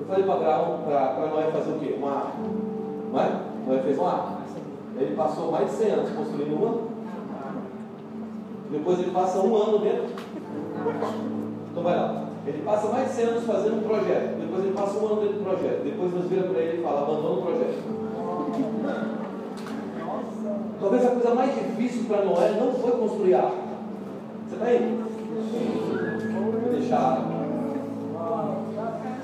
Eu 0.00 0.06
falei 0.06 0.24
para 0.24 0.34
Abraão, 0.34 0.80
para 0.84 1.26
Noé 1.26 1.50
fazer 1.52 1.70
o 1.70 1.78
quê? 1.78 1.94
Uma 1.96 2.10
arca. 2.10 2.77
Não 3.12 3.20
é? 3.20 3.40
Noé 3.66 3.82
fez 3.82 3.98
uma 3.98 4.12
arca. 4.12 4.38
Ele 4.96 5.14
passou 5.14 5.52
mais 5.52 5.70
de 5.70 5.76
100 5.76 5.90
anos 5.90 6.10
construindo 6.10 6.54
uma. 6.54 6.88
Depois 8.70 8.98
ele 8.98 9.10
passa 9.10 9.40
um 9.40 9.56
ano 9.56 9.78
dentro. 9.78 10.06
Então 11.70 11.82
vai 11.82 11.96
lá. 11.96 12.24
Ele 12.46 12.62
passa 12.62 12.88
mais 12.88 13.08
de 13.08 13.14
100 13.14 13.24
anos 13.24 13.44
fazendo 13.44 13.76
um 13.76 13.82
projeto. 13.82 14.38
Depois 14.40 14.64
ele 14.64 14.74
passa 14.74 14.98
um 14.98 15.06
ano 15.06 15.20
dentro 15.20 15.38
do 15.38 15.44
projeto. 15.44 15.84
Depois 15.84 16.14
nós 16.14 16.24
vira 16.26 16.42
para 16.48 16.60
ele 16.60 16.80
e 16.80 16.82
fala, 16.82 17.02
abandona 17.02 17.38
o 17.38 17.42
projeto. 17.42 17.98
Talvez 20.80 21.04
a 21.04 21.10
coisa 21.10 21.34
mais 21.34 21.54
difícil 21.54 22.04
para 22.08 22.24
Noé 22.24 22.50
não 22.58 22.72
foi 22.72 22.92
construir 22.92 23.34
a 23.34 23.44
arca. 23.44 23.56
Você 24.48 24.54
está 24.54 24.66
aí? 24.66 25.04
Deixar 26.72 26.98
arca. 26.98 27.38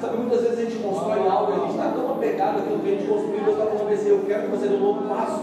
Sabe, 0.05 0.19
muitas 0.19 0.43
vezes 0.43 0.59
a 0.59 0.63
gente 0.63 0.83
constrói 0.83 1.27
algo 1.27 1.51
e 1.51 1.55
a 1.55 1.59
gente 1.61 1.71
está 1.71 1.89
tão 1.93 2.11
apegado 2.13 2.59
àquilo 2.59 2.81
que 2.81 2.89
a 2.89 2.91
gente 2.91 3.09
construiu, 3.09 3.45
Deus 3.45 3.57
está 3.57 3.67
falando 3.71 3.93
assim, 3.95 4.09
eu 4.09 4.25
quero 4.27 4.57
dê 4.59 4.69
um 4.69 4.81
novo 4.81 5.09
passo. 5.09 5.41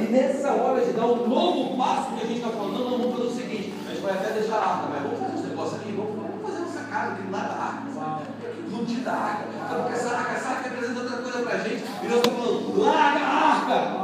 E 0.00 0.12
nessa 0.12 0.52
hora 0.52 0.80
de 0.80 0.92
dar 0.92 1.04
um 1.04 1.28
novo 1.28 1.76
passo 1.76 2.14
que 2.14 2.24
a 2.24 2.26
gente 2.26 2.40
está 2.40 2.48
falando, 2.48 2.72
não, 2.72 2.90
não, 2.90 2.98
vamos 2.98 3.16
fazer 3.16 3.28
o 3.28 3.30
seguinte, 3.30 3.74
a 3.86 3.90
gente 3.90 4.00
vai 4.00 4.12
até 4.12 4.30
deixar 4.32 4.56
a 4.56 4.64
arca, 4.64 4.88
mas 4.88 5.02
vamos 5.02 5.18
fazer 5.18 5.34
esse 5.34 5.46
negócio 5.48 5.76
aqui, 5.76 5.92
vamos, 5.92 6.42
fazer 6.42 6.58
nossa 6.60 6.80
casa, 6.88 7.16
que 7.16 7.30
lá 7.30 7.38
da 7.38 7.54
arca, 7.54 7.90
sabe? 7.92 8.40
fugir 8.70 9.00
da 9.00 9.12
arca. 9.12 9.44
Sabe 9.68 9.82
porque 9.82 9.94
essa 9.94 10.16
arca, 10.16 10.32
essa 10.32 10.48
arca 10.48 10.68
representa 10.70 11.00
outra 11.00 11.16
coisa 11.18 11.38
para 11.40 11.54
a 11.54 11.58
gente. 11.58 11.84
E 12.02 12.08
Deus 12.08 12.20
está 12.20 12.30
falando, 12.30 12.80
larga 12.80 13.20
a 13.20 13.50
arca. 13.52 13.99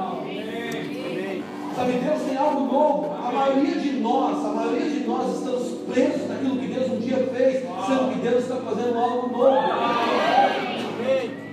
Sabe, 1.77 1.93
Deus 1.93 2.23
tem 2.23 2.39
algo 2.39 2.73
novo. 2.73 3.15
A 3.23 3.31
maioria 3.31 3.75
de 3.75 4.01
nós, 4.01 4.43
a 4.47 4.49
maioria 4.49 4.89
de 4.89 5.01
nós 5.07 5.37
estamos 5.37 5.69
presos 5.93 6.27
naquilo 6.27 6.57
que 6.57 6.69
Deus 6.69 6.91
um 6.91 6.97
dia 7.01 7.19
fez, 7.35 7.65
sendo 7.87 8.13
que 8.15 8.19
Deus 8.21 8.45
está 8.45 8.57
fazendo 8.57 8.99
algo 8.99 9.29
novo. 9.29 9.61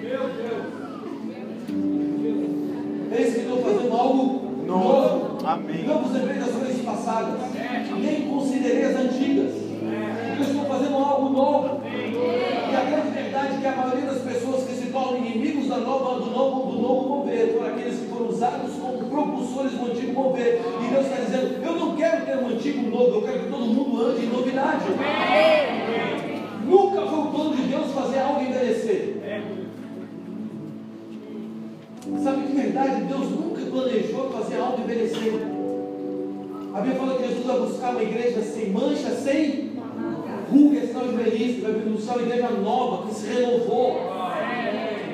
Meu 0.02 0.20
Deus. 0.30 0.64
Eis 3.12 3.34
que 3.34 3.40
estou 3.42 3.62
fazendo 3.64 3.94
algo 3.94 4.66
novo. 4.66 5.46
Amém. 5.46 5.84
Não 5.86 6.00
vos 6.00 6.14
lembrei 6.14 6.38
das 6.38 6.52
coisas 6.52 6.82
passadas, 6.86 7.42
nem 8.00 8.22
considerei 8.30 8.86
as 8.86 8.96
antigas. 8.96 9.52
Eu 10.38 10.42
estou 10.42 10.66
fazendo 10.66 10.96
algo 10.96 11.30
novo. 11.32 11.82
E 11.86 12.74
a 12.74 12.86
grande 12.86 13.10
verdade 13.10 13.56
é 13.56 13.60
que 13.60 13.68
a 13.68 13.76
maioria 13.76 14.06
das 14.06 14.22
pessoas 14.22 14.64
que 14.64 14.74
se 14.74 14.88
tornam 14.88 15.18
inimigos 15.18 15.68
da 15.68 15.80
nova, 15.80 16.22
do, 16.22 16.32
novo, 16.32 16.72
do 16.72 16.82
novo 16.82 17.10
mover 17.10 17.52
foram 17.52 17.68
aqueles 17.68 18.00
que 18.00 18.06
foram 18.06 18.30
usados 18.30 18.83
propulsores 19.14 19.74
do 19.74 19.92
antigo 19.92 20.14
mover. 20.14 20.62
E 20.82 20.88
Deus 20.92 21.06
está 21.06 21.24
dizendo: 21.24 21.64
Eu 21.64 21.74
não 21.74 21.96
quero 21.96 22.26
ter 22.26 22.38
um 22.38 22.48
antigo 22.48 22.90
novo, 22.90 23.16
eu 23.16 23.22
quero 23.22 23.40
que 23.40 23.50
todo 23.50 23.66
mundo 23.66 24.06
ande 24.06 24.26
em 24.26 24.30
novidade. 24.30 24.86
Nunca 26.66 27.02
foi 27.06 27.20
o 27.20 27.28
plano 27.28 27.56
de 27.56 27.64
Deus 27.64 27.92
fazer 27.92 28.20
algo 28.20 28.42
envelhecer. 28.42 29.18
Sabe 32.24 32.48
que 32.48 32.54
verdade? 32.54 33.04
Deus 33.04 33.30
nunca 33.32 33.62
planejou 33.62 34.30
fazer 34.32 34.60
algo 34.60 34.82
envelhecer. 34.82 35.34
A 36.74 36.82
Bíblia 36.82 37.00
fala 37.00 37.16
que 37.16 37.28
Jesus 37.28 37.46
vai 37.46 37.60
buscar 37.60 37.92
uma 37.92 38.04
igreja 38.04 38.42
sem 38.42 38.72
mancha, 38.72 39.12
sem 39.12 39.74
ruga, 40.52 40.82
sinal 40.82 41.08
de 41.08 41.16
velhice, 41.16 41.62
vai 41.62 41.72
buscar 41.74 42.18
uma 42.18 42.24
igreja 42.24 42.50
nova, 42.50 43.08
que 43.08 43.16
se 43.16 43.28
renovou. 43.28 43.96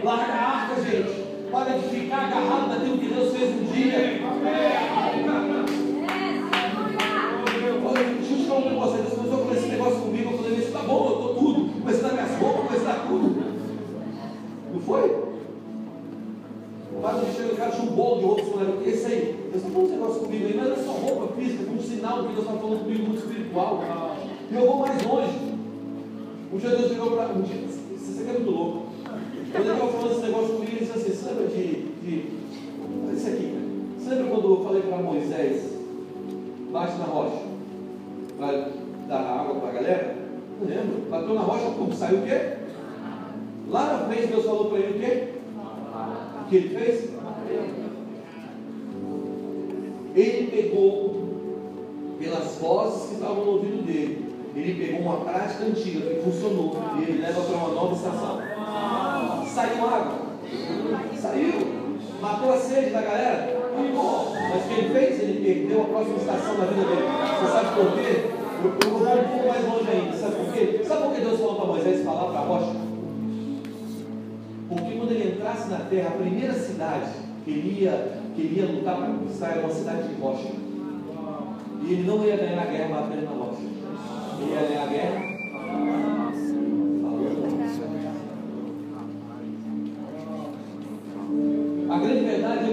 Larga 0.03 0.33
a 0.33 0.61
arca, 0.61 0.81
gente. 0.81 1.18
Para 1.51 1.79
de 1.79 1.89
ficar 1.89 2.27
agarrado 2.27 2.69
naquilo 2.69 2.97
que 2.99 3.07
Deus 3.07 3.35
fez 3.35 3.49
um 3.49 3.63
dia. 3.73 4.21
Deixa 8.19 8.33
eu 8.33 8.37
te 8.37 8.45
falar 8.45 8.59
um 8.59 8.69
negócio. 8.69 8.97
Deus 8.97 9.13
começou 9.13 9.51
esse 9.53 9.67
negócio 9.67 9.99
comigo. 10.01 10.31
Eu 10.31 10.37
falei, 10.37 10.59
isso 10.59 10.71
tá 10.71 10.79
bom, 10.79 11.09
eu 11.09 11.15
tô 11.15 11.33
tudo. 11.39 11.73
Comecei 11.79 12.05
a 12.05 12.07
dar 12.07 12.13
minhas 12.13 12.39
roupas, 12.39 12.67
comecei 12.67 12.87
a 12.87 12.95
tudo. 12.95 13.43
Não 14.73 14.79
foi? 14.81 15.29
O 16.91 17.01
padre 17.01 17.25
me 17.25 17.33
chega, 17.33 17.53
o 17.53 17.57
cara 17.57 17.71
tinha 17.71 17.91
um 17.91 17.95
bolo 17.95 18.35
de 18.35 18.41
eu 18.41 18.45
falei, 18.45 18.67
esse 18.85 19.05
aí, 19.05 19.49
Deus 19.51 19.63
está 19.63 19.69
falando 19.73 19.87
um 19.87 19.91
negócio 19.91 20.19
comigo 20.21 20.45
aí, 20.45 20.53
não 20.55 20.65
era 20.65 20.75
só 20.83 20.91
roupa 20.91 21.33
física, 21.33 21.63
foi 21.63 21.75
um 21.75 21.81
sinal 21.81 22.23
que 22.23 22.33
Deus 22.33 22.39
estava 22.39 22.59
falando 22.59 22.79
comigo 22.83 23.03
muito 23.05 23.19
espiritual. 23.25 23.83
E 24.51 24.55
eu 24.55 24.67
vou 24.67 24.79
mais 24.79 25.03
longe. 25.03 25.39
Um 26.53 26.57
dia 26.57 26.69
Deus 26.69 26.89
chegou 26.89 27.11
para 27.11 27.29
um 27.29 27.41
dia, 27.41 27.63
você 27.67 28.29
é 28.29 28.33
muito 28.33 28.51
louco. 28.51 28.88
Ele 29.15 29.57
estava 29.57 29.91
falando 29.91 30.11
esse 30.11 30.21
negócio 30.21 30.55
comigo, 30.55 30.71
ele 30.71 30.85
disse 30.85 30.91
assim, 30.91 31.25
lembra 31.27 31.47
de. 31.47 31.65
de 32.03 32.25
olha 33.05 33.13
isso 33.13 33.27
aqui, 33.27 33.53
cara. 33.53 34.15
Lembra 34.15 34.35
quando 34.35 34.49
eu 34.49 34.63
falei 34.63 34.81
para 34.81 34.97
Moisés, 34.97 35.73
bate 36.71 36.97
na 36.97 37.05
rocha, 37.05 37.43
para 38.37 38.69
dar 39.07 39.19
água 39.19 39.55
para 39.55 39.69
a 39.69 39.73
galera? 39.73 40.15
Não 40.59 40.67
lembro. 40.67 41.09
Bateu 41.09 41.33
na 41.33 41.41
rocha, 41.41 41.71
como 41.71 41.93
saiu 41.93 42.19
o 42.19 42.23
quê? 42.23 42.57
Lá 43.69 43.93
na 43.93 44.07
frente 44.07 44.27
Deus 44.27 44.45
falou 44.45 44.69
para 44.69 44.79
ele 44.79 44.97
o 44.97 44.99
quê? 44.99 45.27
O 46.41 46.49
que 46.49 46.55
ele 46.55 46.79
fez? 46.79 47.09
Ele 50.15 50.47
pegou 50.51 51.19
pelas 52.19 52.55
vozes 52.57 53.09
que 53.09 53.15
estavam 53.15 53.45
no 53.45 53.51
ouvido 53.51 53.85
dele. 53.85 54.28
Ele 54.59 54.85
pegou 54.85 54.99
uma 54.99 55.17
prática 55.23 55.63
antiga 55.63 56.01
que 56.01 56.21
funcionou 56.21 56.75
e 56.97 57.03
ele 57.03 57.21
leva 57.21 57.41
para 57.41 57.55
uma 57.55 57.69
nova 57.69 57.95
estação. 57.95 58.41
Saiu 59.47 59.87
água. 59.87 60.15
Saiu. 61.15 61.79
Matou 62.21 62.51
a 62.51 62.57
sede 62.57 62.89
da 62.89 63.01
galera? 63.01 63.57
Mas 63.77 64.65
o 64.65 64.67
que 64.67 64.81
ele 64.81 64.89
fez? 64.93 65.21
Ele 65.21 65.45
perdeu 65.45 65.81
a 65.81 65.85
próxima 65.85 66.17
estação 66.17 66.57
da 66.57 66.65
vida 66.65 66.85
dele. 66.85 67.07
Você 67.39 67.51
sabe 67.51 67.75
por 67.75 67.93
quê? 67.93 68.39
Eu 68.61 68.89
vou 68.89 68.99
um 68.99 69.27
pouco 69.29 69.47
mais 69.47 69.65
longe 69.65 69.89
ainda. 69.89 70.17
Sabe 70.17 70.35
por 70.35 70.53
quê? 70.53 70.83
Sabe 70.85 71.03
por 71.03 71.13
que 71.13 71.21
Deus 71.21 71.39
falou 71.39 71.55
para 71.55 71.65
Moisés 71.65 72.03
falar 72.03 72.31
para 72.31 72.39
a 72.39 72.43
rocha? 72.43 72.75
Porque 74.67 74.95
quando 74.97 75.11
ele 75.11 75.35
entrasse 75.35 75.69
na 75.69 75.77
terra, 75.77 76.09
a 76.09 76.21
primeira 76.21 76.53
cidade 76.53 77.11
que 77.45 77.51
ele 77.51 77.83
ia, 77.83 78.21
que 78.35 78.41
ele 78.41 78.59
ia 78.59 78.65
lutar 78.65 78.97
para 78.97 79.07
conquistar 79.07 79.51
era 79.51 79.61
uma 79.61 79.73
cidade 79.73 80.09
de 80.09 80.21
rocha. 80.21 80.49
E 81.81 81.93
ele 81.93 82.03
não 82.05 82.25
ia 82.25 82.35
ganhar 82.35 82.61
a 82.61 82.65
guerra 82.65 83.01
batendo 83.01 83.23
na 83.23 83.31
rocha. 83.31 83.68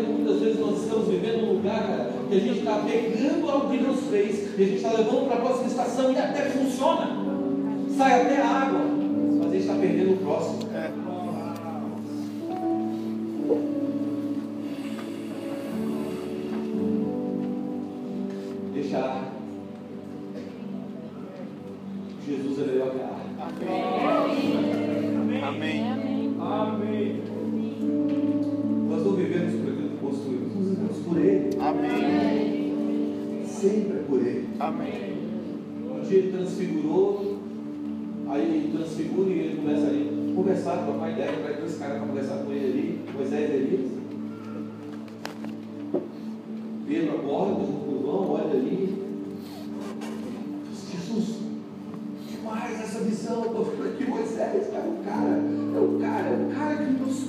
Que 0.02 0.12
muitas 0.12 0.40
vezes 0.40 0.60
nós 0.60 0.82
estamos 0.82 1.08
vivendo 1.08 1.46
num 1.46 1.52
lugar, 1.54 1.86
cara, 1.86 2.12
que 2.28 2.34
a 2.34 2.40
gente 2.40 2.58
está 2.58 2.78
pegando 2.78 3.50
algo 3.50 3.70
que 3.70 3.78
Deus 3.78 4.00
fez, 4.10 4.58
e 4.58 4.62
a 4.62 4.66
gente 4.66 4.76
está 4.76 4.92
levando 4.92 5.26
para 5.26 5.36
a 5.36 5.40
próxima 5.40 5.66
estação 5.66 6.12
e 6.12 6.18
até 6.18 6.42
funciona. 6.50 7.10
Sai 7.96 8.22
até 8.22 8.42
a 8.42 8.46
água, 8.46 8.80
mas 9.38 9.46
a 9.46 9.50
gente 9.50 9.60
está 9.62 9.74
perdendo 9.74 10.12
o 10.12 10.16
próximo. 10.18 10.58
Deixa 10.58 11.25
a 23.64 23.72
arca. 24.08 25.48
Amém. 25.48 25.84
Amém. 26.40 27.22
Nós 28.88 29.04
não 29.04 29.12
vivemos 29.12 29.54
por 29.54 29.72
aquilo 29.72 29.88
que 29.88 29.96
construímos, 29.96 30.54
nós 30.54 30.68
vivemos 30.68 30.98
por 30.98 31.16
Ele. 31.18 31.50
Amém. 31.60 33.44
Sempre 33.44 33.98
é 33.98 34.02
por 34.02 34.20
Ele. 34.20 34.48
Amém. 34.58 35.16
Um 35.90 36.00
dia 36.00 36.18
ele 36.18 36.32
transfigurou, 36.32 37.38
aí 38.28 38.42
ele 38.42 38.76
transfigura 38.76 39.30
e 39.30 39.38
ele 39.38 39.56
começa 39.56 39.86
ali 39.86 40.30
a 40.30 40.34
conversar, 40.34 40.84
trocar 40.84 41.10
ideia, 41.10 41.32
vai 41.42 41.54
dois 41.54 41.78
caras 41.78 41.98
para 41.98 42.06
conversar 42.06 42.44
com 42.44 42.52
ele 42.52 42.66
ali, 42.66 43.00
Moisés 43.14 43.50
e 43.50 43.54
Elias. 43.54 43.90
Pedro 46.86 47.16
acorda, 47.16 47.62
o 47.62 48.00
João 48.02 48.30
olha 48.30 48.50
ali. 48.50 48.85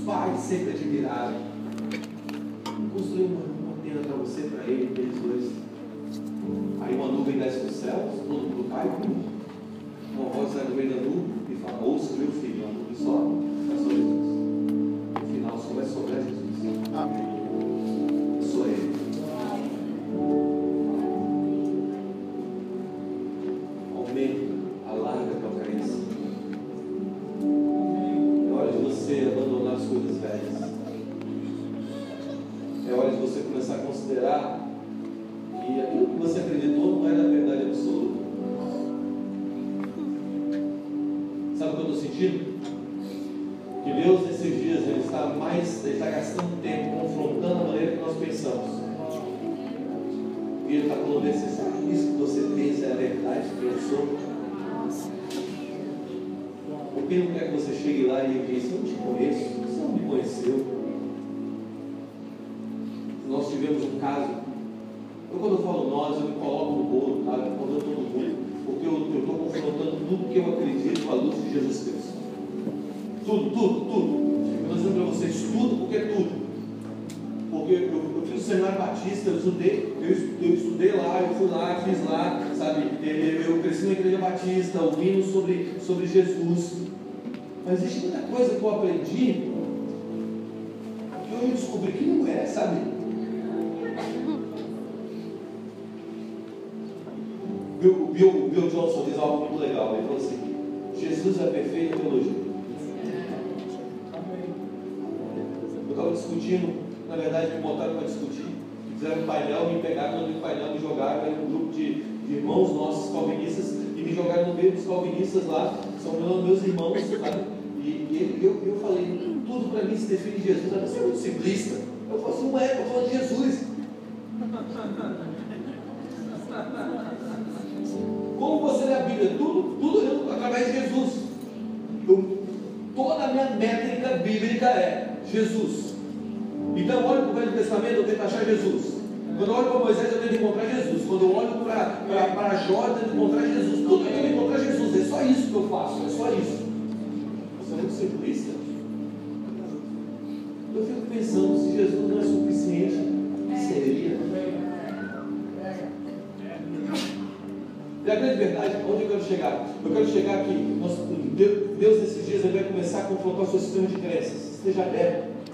Pais 0.07 0.39
sempre 0.39 0.71
admiraram. 0.71 1.35
Construiu 2.93 3.25
uma, 3.25 3.75
tenda 3.83 3.99
para 4.07 4.15
você, 4.15 4.43
para 4.43 4.63
ele, 4.63 4.87
para 4.87 5.03
eles 5.03 5.19
dois. 5.19 5.51
Aí 6.81 6.95
uma 6.95 7.07
nuvem 7.09 7.37
desce 7.37 7.65
dos 7.65 7.75
céus, 7.75 8.21
todo 8.25 8.29
mundo 8.29 8.69
cai, 8.69 8.87
uma 8.87 10.29
voz 10.29 10.53
sai 10.53 10.65
do 10.65 10.75
meio 10.75 10.89
da 10.89 11.01
nuvem 11.01 11.35
e 11.51 11.55
fala, 11.55 11.83
ouça 11.83 12.13
meu 12.13 12.31
filho, 12.31 12.63
uma 12.63 12.73
nuvem 12.73 12.95
só, 12.95 13.27
é 13.73 13.77
só 13.83 14.16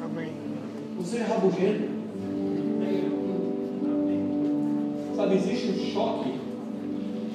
Amém. 0.04 0.34
Não 0.98 1.06
seja 1.06 1.24
rabugento. 1.24 1.94
Sabe, 5.16 5.36
existe 5.36 5.68
um 5.70 5.94
choque 5.94 6.34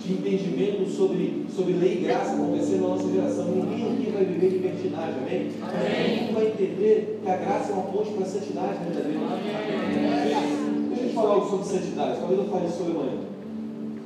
de 0.05 0.13
entendimento 0.13 0.91
sobre, 0.91 1.47
sobre 1.55 1.73
lei 1.75 1.99
e 1.99 2.01
graça 2.05 2.35
acontecendo 2.35 2.83
na 2.83 2.89
nossa 2.89 3.09
geração. 3.09 3.47
Ninguém 3.47 3.93
aqui 3.93 4.11
vai 4.11 4.25
viver 4.25 4.49
libertinagem, 4.49 5.15
amém? 5.15 5.51
amém? 5.63 6.19
Ninguém 6.19 6.35
vai 6.35 6.47
entender 6.49 7.21
que 7.23 7.31
a 7.31 7.37
graça 7.37 7.71
é 7.71 7.75
uma 7.75 7.85
ponte 7.85 8.11
para 8.11 8.25
a 8.25 8.29
santidade 8.29 8.79
verdadeira. 8.85 9.21
Amém. 9.25 10.89
Deixa 10.89 11.05
eu 11.05 11.09
te 11.09 11.15
falar 11.15 11.35
algo 11.35 11.49
sobre 11.49 11.67
santidade. 11.67 12.19
Talvez 12.19 12.39
eu 12.39 12.49
fale 12.49 12.69
sobre 12.69 12.93
amanhã. 12.93 13.19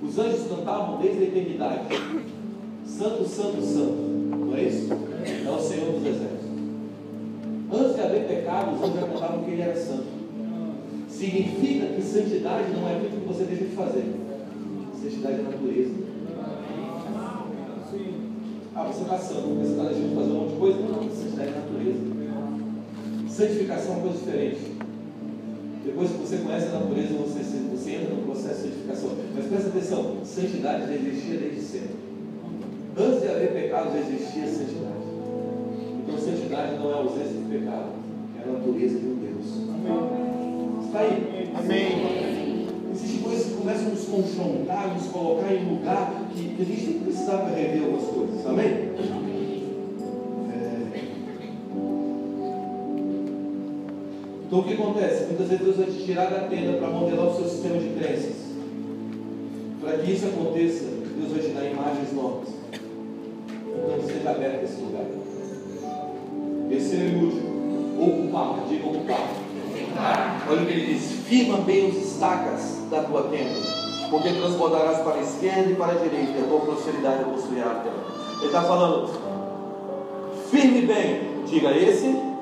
Os 0.03 0.19
anjos 0.19 0.47
cantavam 0.49 1.01
desde 1.01 1.19
a 1.19 1.27
eternidade. 1.27 1.83
Santo, 2.87 3.25
santo, 3.25 3.61
santo. 3.61 4.13
Não 4.37 4.57
é 4.57 4.63
isso? 4.63 4.93
É 4.93 5.51
o 5.51 5.61
Senhor 5.61 5.93
dos 5.93 6.07
Exércitos. 6.07 6.42
Haver 8.13 8.29
pecado, 8.29 8.75
os 8.75 8.93
cantavam 8.93 9.43
que 9.43 9.53
ele 9.53 9.63
era 9.63 9.75
santo. 9.75 10.05
Significa 11.09 11.87
que 11.87 12.03
santidade 12.03 12.71
não 12.73 12.87
é 12.87 12.97
aquilo 12.97 13.23
que 13.23 13.27
você 13.27 13.45
deixa 13.45 13.65
de 13.65 13.75
fazer. 13.75 14.05
Santidade 15.01 15.41
é 15.41 15.43
natureza. 15.45 15.95
Ah, 18.75 18.85
você 18.85 19.03
está 19.03 19.17
santo, 19.17 19.49
você 19.55 19.71
está 19.71 19.85
deixando 19.85 20.11
de 20.11 20.15
fazer 20.15 20.31
um 20.31 20.35
monte 20.35 20.53
de 20.53 20.59
coisa? 20.59 20.79
Não, 20.81 21.11
santidade 21.11 21.49
é 21.49 21.55
natureza. 21.55 22.01
Santificação 23.31 23.93
é 23.93 23.97
uma 23.97 24.03
coisa 24.03 24.19
diferente. 24.19 24.61
Depois 25.87 26.11
que 26.11 26.17
você 26.19 26.37
conhece 26.37 26.67
a 26.67 26.81
natureza, 26.81 27.15
você, 27.15 27.43
você 27.71 27.91
entra 27.93 28.15
no 28.15 28.23
processo 28.25 28.57
de 28.57 28.69
santificação. 28.69 29.11
Mas 29.35 29.47
presta 29.47 29.69
atenção, 29.69 30.17
santidade 30.23 30.87
já 30.87 30.95
existia 30.95 31.39
desde 31.39 31.61
sempre. 31.63 31.97
Antes 32.95 33.23
de 33.23 33.29
haver 33.29 33.53
pecado, 33.55 33.91
já 33.95 34.01
existia 34.01 34.47
santidade. 34.49 35.03
Então 36.03 36.19
santidade 36.19 36.77
não 36.77 36.91
é 36.91 36.95
ausência 36.95 37.33
de 37.33 37.49
pecado, 37.49 38.02
a 38.49 38.53
natureza 38.53 38.99
de 38.99 39.07
um 39.07 39.17
Deus. 39.17 40.87
Está 40.87 41.01
aí? 41.01 41.51
Amém. 41.55 42.67
Existem 42.93 43.21
coisas 43.21 43.47
que 43.47 43.55
começam 43.55 43.87
a 43.87 43.91
nos 43.91 44.05
confrontar, 44.05 44.95
nos 44.95 45.07
colocar 45.09 45.55
em 45.55 45.65
lugar 45.65 46.25
que, 46.35 46.57
a 46.61 46.65
gente 46.65 46.85
tem 46.85 46.93
que 46.95 47.05
precisar 47.05 47.39
para 47.39 47.55
rever 47.55 47.85
algumas 47.85 48.05
coisas. 48.05 48.47
Amém? 48.47 48.67
É... 50.53 50.83
Então 54.47 54.59
o 54.59 54.65
que 54.65 54.75
acontece? 54.75 55.25
Muitas 55.25 55.49
vezes 55.49 55.65
Deus 55.65 55.77
vai 55.77 55.87
te 55.87 56.05
tirar 56.05 56.31
da 56.31 56.49
tenda 56.49 56.79
para 56.79 56.89
modelar 56.89 57.29
o 57.29 57.35
seu 57.37 57.49
sistema 57.49 57.79
de 57.79 57.89
crenças. 57.91 58.43
Para 59.81 59.99
que 59.99 60.13
isso 60.13 60.27
aconteça, 60.27 60.85
Deus 60.85 61.33
vai 61.33 61.41
te 61.41 61.49
dar 61.49 61.65
imagens 61.65 62.13
novas. 62.13 62.49
Então 62.71 64.07
seja 64.07 64.31
aberto 64.31 64.61
a 64.61 64.65
esse 64.65 64.81
lugar. 64.81 65.07
Terceiro 66.69 67.05
e 67.05 67.25
último, 67.25 67.52
ocupar, 68.03 68.65
diga 68.69 68.87
ocupar. 68.87 69.29
Olha 70.49 70.63
o 70.63 70.67
que 70.67 70.73
ele 70.73 70.95
diz: 70.95 71.13
firma 71.27 71.59
bem 71.59 71.89
os 71.89 71.97
estacas 71.97 72.79
da 72.91 73.03
tua 73.03 73.23
tenda, 73.25 73.61
porque 74.11 74.33
transbordarás 74.33 74.99
para 74.99 75.15
a 75.15 75.21
esquerda 75.21 75.71
e 75.71 75.75
para 75.75 75.93
a 75.93 75.97
direita, 75.97 76.39
e 76.39 76.45
a 76.45 76.47
tua 76.47 76.61
prosperidade 76.61 77.25
possuirá 77.25 77.67
a 77.67 77.75
terra. 77.75 78.13
Ele 78.39 78.47
está 78.47 78.63
falando, 78.63 79.09
firme 80.51 80.83
bem, 80.83 81.45
diga 81.47 81.71
esse 81.71 82.33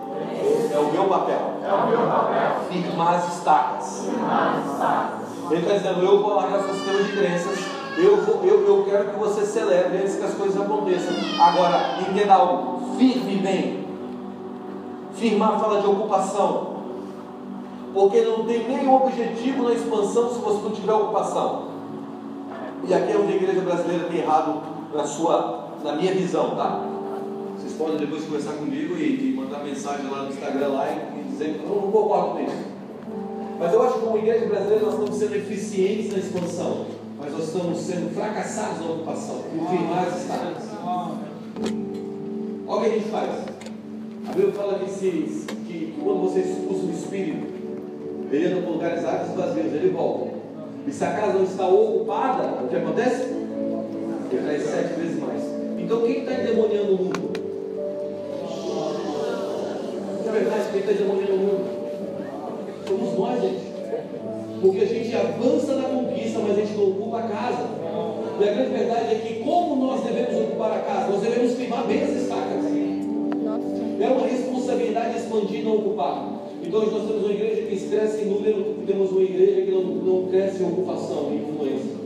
é 0.73 0.79
o 0.79 0.93
meu 0.93 1.05
papel. 1.05 1.55
É 1.63 1.73
o 1.73 1.87
meu 1.89 2.07
papel. 2.07 2.51
Firmar 2.71 3.15
as 3.15 3.37
estacas. 3.37 4.09
Ele 5.51 5.61
está 5.61 5.75
dizendo, 5.75 6.03
eu 6.05 6.23
vou 6.23 6.35
largar 6.37 6.63
seu 6.63 6.75
sistema 6.75 7.03
de 7.03 7.13
crenças, 7.13 7.59
eu, 7.99 8.17
vou, 8.19 8.41
eu, 8.45 8.67
eu 8.67 8.85
quero 8.85 9.11
que 9.11 9.19
você 9.19 9.45
celebre 9.45 9.99
antes 9.99 10.15
que 10.15 10.25
as 10.25 10.35
coisas 10.35 10.61
aconteçam. 10.61 11.13
Agora, 11.41 11.99
entenda 12.01 12.35
algo, 12.35 12.97
firme 12.97 13.37
bem. 13.37 13.80
Firmar 15.21 15.61
fala 15.61 15.83
de 15.83 15.87
ocupação. 15.87 16.81
Porque 17.93 18.23
não 18.23 18.47
tem 18.47 18.67
nenhum 18.67 18.95
objetivo 18.95 19.65
na 19.65 19.75
expansão 19.75 20.33
se 20.33 20.39
você 20.41 20.63
não 20.63 20.71
tiver 20.71 20.95
ocupação. 20.95 21.69
E 22.89 22.95
aqui 22.95 23.13
é 23.13 23.17
onde 23.19 23.35
a 23.35 23.37
igreja 23.37 23.61
brasileira 23.61 24.05
tem 24.05 24.21
errado 24.21 24.63
na 24.95 25.05
sua, 25.05 25.69
na 25.85 25.93
minha 25.93 26.15
visão, 26.15 26.57
tá? 26.57 26.87
Vocês 27.59 27.75
podem 27.75 27.99
depois 27.99 28.25
conversar 28.25 28.55
comigo 28.55 28.97
e, 28.97 29.31
e 29.31 29.35
mandar 29.37 29.63
mensagem 29.63 30.09
lá 30.11 30.23
no 30.23 30.31
Instagram 30.31 30.69
lá 30.69 30.89
e, 30.89 31.21
e 31.21 31.25
dizer 31.25 31.59
que 31.59 31.65
eu 31.65 31.69
não 31.69 31.93
concordo 31.93 32.31
com 32.31 32.41
isso. 32.41 32.71
Mas 33.59 33.73
eu 33.75 33.83
acho 33.83 33.95
que 33.95 34.01
como 34.01 34.17
igreja 34.17 34.47
brasileira 34.47 34.87
nós 34.87 34.95
estamos 34.95 35.17
sendo 35.17 35.37
eficientes 35.37 36.13
na 36.13 36.19
expansão, 36.19 36.87
mas 37.21 37.33
nós 37.33 37.45
estamos 37.45 37.79
sendo 37.79 38.15
fracassados 38.15 38.81
na 38.81 38.93
ocupação, 38.93 39.37
por 39.37 39.69
firmar 39.69 40.07
as. 40.07 40.31
Olha 42.67 42.79
o 42.79 42.81
que 42.81 42.87
a 42.87 42.89
gente 42.89 43.09
faz. 43.11 43.60
A 44.31 44.33
Bíblia 44.33 44.53
fala 44.53 44.79
que, 44.79 44.89
se, 44.89 45.11
que, 45.67 45.93
quando 46.01 46.21
você 46.21 46.39
expulsa 46.39 46.87
o 46.87 46.91
espírito, 46.91 47.49
ele 48.31 48.47
anda 48.47 48.63
por 48.63 48.75
lugares 48.75 49.05
áridos 49.05 49.35
e 49.35 49.37
vazios, 49.37 49.75
ele 49.75 49.91
volta. 49.91 50.31
E 50.87 50.93
se 50.93 51.03
a 51.03 51.15
casa 51.15 51.33
não 51.33 51.43
está 51.43 51.67
ocupada, 51.67 52.63
o 52.63 52.69
que 52.69 52.77
acontece? 52.77 53.23
Ele 53.25 54.43
traz 54.45 54.63
sete 54.63 55.01
vezes 55.01 55.19
mais. 55.19 55.43
Então 55.81 56.03
quem 56.03 56.21
está 56.21 56.35
endemoniando 56.35 56.95
o 56.95 56.99
mundo? 56.99 57.33
Na 60.25 60.31
verdade, 60.31 60.69
quem 60.71 60.81
está 60.81 60.93
endemoniando 60.93 61.33
o 61.33 61.39
mundo? 61.39 61.81
Somos 62.87 63.19
nós, 63.19 63.43
gente. 63.43 63.65
Porque 64.61 64.79
a 64.79 64.87
gente 64.87 65.17
avança 65.17 65.75
na 65.75 65.89
conquista, 65.89 66.39
mas 66.39 66.53
a 66.53 66.61
gente 66.61 66.75
não 66.75 66.89
ocupa 66.89 67.19
a 67.19 67.23
casa. 67.23 67.67
E 68.39 68.49
a 68.49 68.53
grande 68.53 68.71
verdade 68.71 69.13
é 69.13 69.19
que 69.27 69.43
como 69.43 69.87
nós 69.87 70.05
devemos 70.05 70.41
ocupar 70.41 70.71
a 70.71 70.83
casa? 70.83 71.09
Nós 71.09 71.21
devemos 71.21 71.55
firmar 71.55 71.85
bem 71.89 72.05
as 72.05 72.11
estacas. 72.11 72.70
Expandir 75.31 75.61
e 75.61 75.63
não 75.63 75.77
ocupar. 75.77 76.43
Então 76.61 76.81
hoje 76.81 76.91
nós 76.91 77.07
temos 77.07 77.23
uma 77.23 77.33
igreja 77.33 77.63
que 77.63 77.89
cresce 77.89 78.23
em 78.23 78.31
número, 78.31 78.75
temos 78.85 79.13
uma 79.13 79.23
igreja 79.23 79.63
que 79.63 79.71
não, 79.71 79.83
não 79.83 80.29
cresce 80.29 80.61
em 80.61 80.67
ocupação, 80.67 81.33
em 81.33 81.37
influência. 81.37 82.01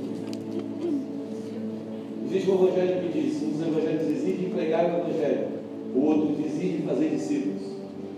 Existe 2.27 2.51
um 2.51 2.67
evangelho 2.67 3.01
que 3.01 3.19
diz, 3.19 3.43
um 3.43 3.51
dos 3.51 3.67
evangelhos 3.67 4.03
exige 4.03 4.51
pregar 4.51 4.85
o 4.85 5.09
evangelho, 5.09 5.49
o 5.95 6.01
outro 6.05 6.37
exige 6.45 6.83
fazer 6.83 7.09
discípulos. 7.09 7.63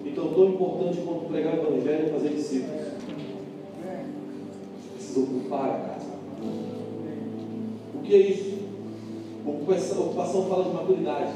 Então 0.05 0.29
tão 0.29 0.49
importante 0.49 0.99
quanto 1.05 1.29
pregar 1.29 1.55
o 1.55 1.75
evangelho 1.75 2.07
é 2.07 2.09
fazer 2.09 2.29
discípulos. 2.31 2.87
Precisa 4.97 5.21
ocupar 5.21 5.69
a 5.69 5.79
casa. 5.89 6.11
O 7.95 8.03
que 8.03 8.15
é 8.15 8.19
isso? 8.19 8.57
Ocupação, 9.47 10.07
ocupação 10.07 10.47
fala 10.47 10.65
de 10.65 10.71
maturidade, 10.71 11.33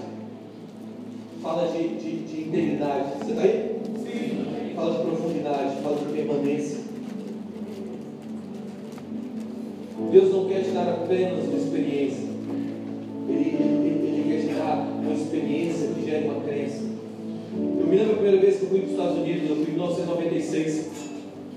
fala 1.42 1.68
de, 1.68 1.88
de, 1.88 2.16
de 2.24 2.40
integridade. 2.42 3.18
Você 3.18 3.30
está 3.30 3.42
aí? 3.42 3.80
Sim. 3.96 4.74
fala 4.74 4.98
de 4.98 5.02
profundidade, 5.04 5.82
fala 5.82 5.96
de 5.96 6.12
permanência. 6.12 6.80
Deus 10.12 10.32
não 10.32 10.48
quer 10.48 10.62
te 10.64 10.70
dar 10.70 10.88
apenas 10.88 11.44
uma 11.44 11.56
experiência, 11.56 12.28
Ele, 13.28 13.56
ele, 13.60 14.08
ele 14.08 14.24
quer 14.28 14.48
te 14.48 14.54
dar 14.54 14.88
uma 15.00 15.12
experiência 15.12 15.88
que 15.88 16.04
gere 16.04 16.24
uma 16.24 16.40
crença. 16.40 16.82
me 16.82 17.96
lembro 17.96 18.12
a 18.12 18.16
primeira 18.16 18.40
vez 18.40 18.56
que 18.56 18.64
eu 18.64 18.68
fui 18.70 18.80
para 18.80 18.86
os 18.86 18.92
Estados 18.92 19.18
Unidos, 19.18 19.50
eu 19.50 19.56
fui 19.56 19.66
em 19.68 19.74
1996. 19.74 20.90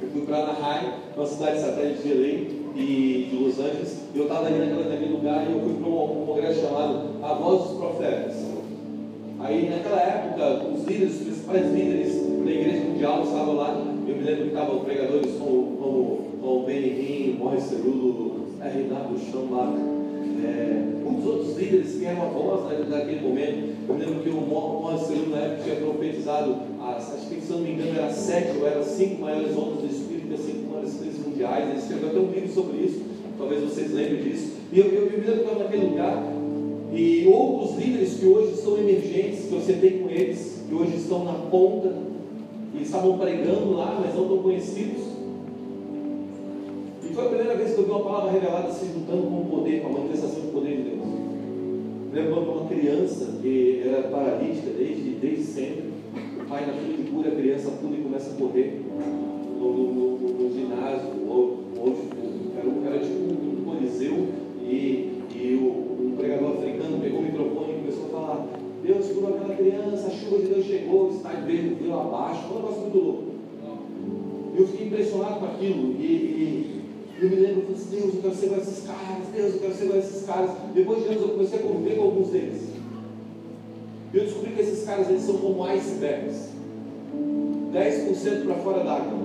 Eu 0.01 0.09
fui 0.09 0.21
para 0.21 0.38
Anaheim, 0.43 0.91
uma 1.15 1.25
cidade 1.25 1.61
satélite 1.61 2.03
de 2.03 2.13
LA 2.13 2.27
e 2.75 3.27
de 3.31 3.36
Los 3.38 3.57
Angeles. 3.59 3.99
E 4.13 4.17
eu 4.17 4.23
estava 4.23 4.45
ali 4.45 4.59
naquele, 4.59 4.89
naquele 4.89 5.13
lugar 5.13 5.47
e 5.49 5.53
eu 5.53 5.59
fui 5.61 5.73
para 5.75 5.89
um, 5.89 6.21
um 6.21 6.25
congresso 6.25 6.61
chamado 6.61 7.23
A 7.23 7.34
Voz 7.34 7.69
dos 7.69 7.77
Profetas. 7.77 8.53
Aí 9.43 9.69
naquela 9.69 10.01
época, 10.01 10.67
os 10.73 10.85
líderes, 10.85 11.15
os 11.15 11.21
principais 11.23 11.73
líderes 11.73 12.15
da 12.45 12.49
igreja 12.49 12.83
mundial 12.85 13.23
estavam 13.23 13.55
lá. 13.55 13.85
Eu 14.07 14.15
me 14.15 14.23
lembro 14.23 14.43
que 14.43 14.47
estavam 14.47 14.79
pregadores 14.79 15.31
como, 15.37 15.77
como, 15.77 16.19
como 16.41 16.65
Benny 16.65 16.87
Hinn, 16.87 17.37
Morris 17.37 17.63
Cerulo, 17.63 18.47
Renato 18.61 19.19
Schambach, 19.19 19.73
é, 20.45 20.83
muitos 21.03 21.25
outros 21.25 21.57
líderes 21.57 21.93
que 21.93 22.05
eram 22.05 22.21
a 22.21 22.25
voz 22.27 22.89
naquele 22.89 23.19
momento. 23.19 23.73
Eu 23.89 23.95
me 23.95 24.05
lembro 24.05 24.23
que 24.23 24.29
o 24.29 24.41
Morris 24.41 25.01
Cerulo 25.07 25.31
na 25.31 25.39
época 25.39 25.63
tinha 25.63 25.75
profetizado, 25.75 26.55
as, 26.81 27.13
acho 27.13 27.27
que 27.27 27.41
se 27.41 27.51
não 27.51 27.59
me 27.59 27.71
engano 27.73 27.99
era 27.99 28.09
sete 28.09 28.57
ou 28.57 28.65
era 28.65 28.81
cinco 28.81 29.23
maiores 29.23 29.57
ondas 29.57 29.79
do 29.79 29.87
Espírito, 29.87 30.37
cinco 30.37 30.71
maiores 30.71 30.93
crises 30.93 31.27
mundiais. 31.27 31.69
Ele 31.69 31.79
escreveu 31.79 32.09
até 32.09 32.19
um 32.19 32.31
livro 32.31 32.49
sobre 32.49 32.77
isso, 32.77 33.01
talvez 33.37 33.61
vocês 33.61 33.91
lembrem 33.91 34.23
disso. 34.23 34.53
E 34.71 34.79
eu, 34.79 34.85
eu, 34.85 35.01
eu 35.07 35.19
me 35.19 35.25
lembro 35.25 35.33
que 35.33 35.41
estava 35.41 35.63
naquele 35.65 35.85
lugar 35.87 36.42
e 36.93 37.27
outros 37.27 37.75
líderes 37.77 38.13
que 38.19 38.25
hoje 38.27 38.55
são 38.55 38.77
emergentes, 38.77 39.45
que 39.45 39.55
você 39.55 39.73
tem 39.73 39.99
com 39.99 40.09
eles, 40.09 40.63
que 40.67 40.75
hoje 40.75 40.97
estão 40.97 41.23
na 41.23 41.33
ponta, 41.33 41.91
e 42.77 42.83
estavam 42.83 43.17
pregando 43.17 43.73
lá, 43.73 43.99
mas 43.99 44.15
não 44.15 44.27
tão 44.27 44.37
conhecidos. 44.39 45.01
E 47.03 47.13
foi 47.13 47.25
a 47.25 47.29
primeira 47.29 47.55
vez 47.55 47.73
que 47.73 47.79
eu 47.79 47.85
vi 47.85 47.91
uma 47.91 48.03
palavra 48.03 48.31
revelada 48.31 48.71
se 48.71 48.85
juntando 48.85 49.23
com 49.23 49.41
o 49.41 49.45
poder, 49.45 49.81
com 49.81 49.89
a 49.89 49.91
manifestação 49.91 50.41
do 50.41 50.53
poder 50.53 50.77
de 50.77 50.83
Deus. 50.83 51.03
Lembro 52.13 52.41
uma 52.41 52.69
criança 52.69 53.39
que 53.41 53.81
era 53.85 54.03
paralítica 54.03 54.69
desde, 54.77 55.09
desde 55.15 55.43
sempre, 55.43 55.83
o 56.39 56.45
pai 56.47 56.65
na 56.67 56.73
frente 56.73 57.09
cura, 57.09 57.29
a 57.29 57.35
criança 57.35 57.71
pula 57.71 57.95
e 57.95 58.03
começa 58.03 58.31
a 58.31 58.33
correr 58.35 58.81
no, 59.59 59.73
no, 59.73 59.93
no, 59.93 60.29
no 60.29 60.53
ginásio, 60.53 61.09
ou, 61.27 61.59
ou 61.75 61.95
era, 62.55 62.95
era 62.95 63.03
tipo 63.03 63.33
um 63.33 63.63
coliseu, 63.65 64.27
e, 64.61 65.23
e 65.35 65.59
o, 65.59 65.93
um 66.07 66.15
pregador 66.15 66.57
africano 66.57 66.99
pegou 67.01 67.19
o 67.19 67.23
microfone 67.23 67.73
e 67.73 67.79
começou 67.79 68.05
a 68.05 68.09
falar, 68.09 68.47
Deus 68.83 69.07
curou 69.07 69.29
aquela 69.35 69.55
criança, 69.55 70.07
a 70.07 70.11
chuva 70.11 70.37
de 70.39 70.47
Deus 70.47 70.65
chegou, 70.65 71.07
o 71.07 71.09
estádio 71.09 71.32
veio, 71.45 71.75
veio 71.75 71.99
abaixo, 71.99 72.47
foi 72.47 72.57
um 72.57 72.61
negócio 72.61 72.81
muito 72.81 72.97
louco. 72.97 73.23
E 74.53 74.59
eu 74.59 74.67
fiquei 74.67 74.87
impressionado 74.87 75.39
com 75.39 75.45
aquilo, 75.45 75.95
e, 75.99 76.03
e 76.03 76.83
eu 77.23 77.29
me 77.29 77.35
lembro, 77.37 77.61
eu 77.69 77.75
falei 77.75 77.75
assim, 77.75 77.95
Deus, 77.95 78.15
eu 78.15 78.21
quero 78.21 78.35
ser 78.35 78.45
igual 78.45 78.61
esses 78.61 78.85
caras, 78.85 79.27
Deus, 79.33 79.53
eu 79.53 79.59
quero 79.59 79.73
ser 79.73 79.85
igual 79.85 79.99
esses 79.99 80.25
caras. 80.25 80.51
Depois 80.73 81.03
de 81.03 81.09
anos 81.09 81.21
eu 81.21 81.29
comecei 81.29 81.59
a 81.59 81.61
conviver 81.61 81.95
com 81.95 82.03
alguns 82.03 82.29
deles. 82.29 82.61
E 84.13 84.17
eu 84.17 84.23
descobri 84.25 84.51
que 84.51 84.61
esses 84.61 84.85
caras 84.85 85.09
eles 85.09 85.23
são 85.23 85.37
como 85.37 85.63
icebergs. 85.63 86.49
10% 87.73 88.45
para 88.45 88.55
fora 88.55 88.83
d'água, 88.83 89.17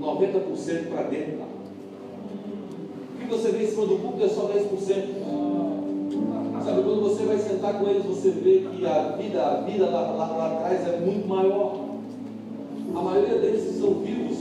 90% 0.00 0.88
para 0.88 1.02
dentro 1.02 1.32
d'água. 1.32 1.54
O 3.14 3.18
que 3.18 3.26
você 3.26 3.50
vê 3.50 3.64
em 3.64 3.68
cima 3.68 3.86
do 3.86 3.96
púlpito 3.96 4.24
é 4.24 4.28
só 4.28 4.48
10%. 4.48 5.73
Sabe, 6.64 6.82
quando 6.82 7.02
você 7.02 7.24
vai 7.24 7.38
sentar 7.38 7.78
com 7.78 7.88
eles, 7.88 8.04
você 8.04 8.30
vê 8.30 8.60
que 8.60 8.86
a 8.86 9.16
vida, 9.16 9.42
a 9.42 9.60
vida 9.62 9.86
lá, 9.86 10.12
lá, 10.12 10.26
lá 10.36 10.46
atrás 10.54 10.86
é 10.88 11.00
muito 11.00 11.28
maior. 11.28 11.84
A 12.94 13.02
maioria 13.02 13.38
deles 13.38 13.64
que 13.64 13.70
estão 13.70 13.94
vivos 13.94 14.38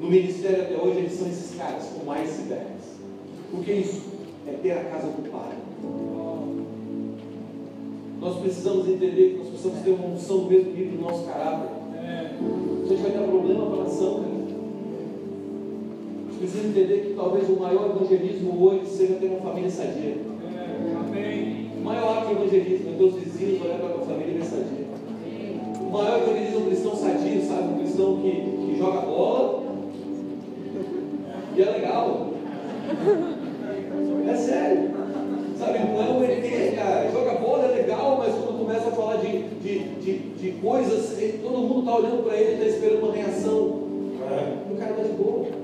no 0.00 0.08
ministério 0.08 0.62
até 0.62 0.76
hoje, 0.76 0.98
eles 0.98 1.12
são 1.14 1.28
esses 1.28 1.56
caras 1.56 1.84
com 1.86 2.04
mais 2.04 2.28
icebergs. 2.28 3.00
O 3.52 3.62
que 3.62 3.70
é 3.70 3.74
isso? 3.76 4.02
É 4.46 4.52
ter 4.52 4.72
a 4.72 4.84
casa 4.84 5.06
do 5.08 5.30
Pai. 5.30 5.56
Nós 8.20 8.36
precisamos 8.38 8.88
entender 8.88 9.30
que 9.30 9.38
nós 9.38 9.48
precisamos 9.48 9.80
ter 9.80 9.90
uma 9.90 10.14
unção 10.14 10.38
do 10.38 10.50
mesmo 10.50 10.72
nível 10.72 10.98
do 10.98 11.02
nosso 11.02 11.24
caráter. 11.24 11.70
A 12.04 12.88
gente 12.88 13.02
vai 13.02 13.10
ter 13.10 13.18
problema 13.18 13.66
para 13.66 13.80
a 13.80 13.84
nação, 13.84 14.14
cara. 14.22 14.41
Precisa 16.42 16.66
entender 16.66 17.06
que 17.06 17.14
talvez 17.14 17.48
o 17.48 17.52
maior 17.52 17.94
evangelismo 17.94 18.64
hoje 18.66 18.86
seja 18.86 19.14
ter 19.14 19.26
uma 19.26 19.40
família 19.42 19.70
sadia. 19.70 20.16
O 21.76 21.84
maior 21.84 22.18
ato 22.18 22.26
de 22.26 22.32
evangelismo 22.32 22.90
é 22.90 22.96
teus 22.98 23.14
vizinhos 23.14 23.62
olhar 23.62 23.78
para 23.78 23.86
a 23.86 23.92
tua 23.92 24.04
família 24.06 24.32
e 24.32 24.38
ver 24.38 24.44
sadia. 24.44 24.86
O 25.80 25.90
maior 25.92 26.18
evangelismo 26.20 26.56
é 26.56 26.58
um 26.58 26.66
cristão 26.66 26.96
sadio, 26.96 27.42
sabe? 27.42 27.62
Um 27.74 27.78
cristão 27.78 28.16
que, 28.16 28.30
que 28.32 28.76
joga 28.76 29.00
bola 29.02 29.62
e 31.56 31.62
é 31.62 31.70
legal. 31.70 32.30
É 34.28 34.34
sério. 34.34 34.90
Sabe, 35.56 35.78
não 35.78 36.02
é 36.02 36.08
um 36.10 36.24
ET, 36.24 36.74
cara. 36.74 37.08
Joga 37.12 37.34
bola, 37.34 37.66
é 37.66 37.82
legal, 37.82 38.16
mas 38.18 38.34
quando 38.34 38.58
começa 38.58 38.88
a 38.88 38.92
falar 38.92 39.16
de, 39.18 39.42
de, 39.60 39.78
de, 40.00 40.18
de 40.18 40.52
coisas, 40.60 41.16
ele- 41.22 41.38
todo 41.38 41.58
mundo 41.58 41.80
está 41.80 41.96
olhando 41.98 42.24
para 42.24 42.36
ele 42.36 42.50
e 42.50 42.54
está 42.54 42.66
esperando 42.66 43.04
uma 43.04 43.12
reação. 43.14 43.58
O 44.72 44.76
cara 44.76 44.90
está 44.90 45.02
de 45.04 45.12
boa. 45.12 45.61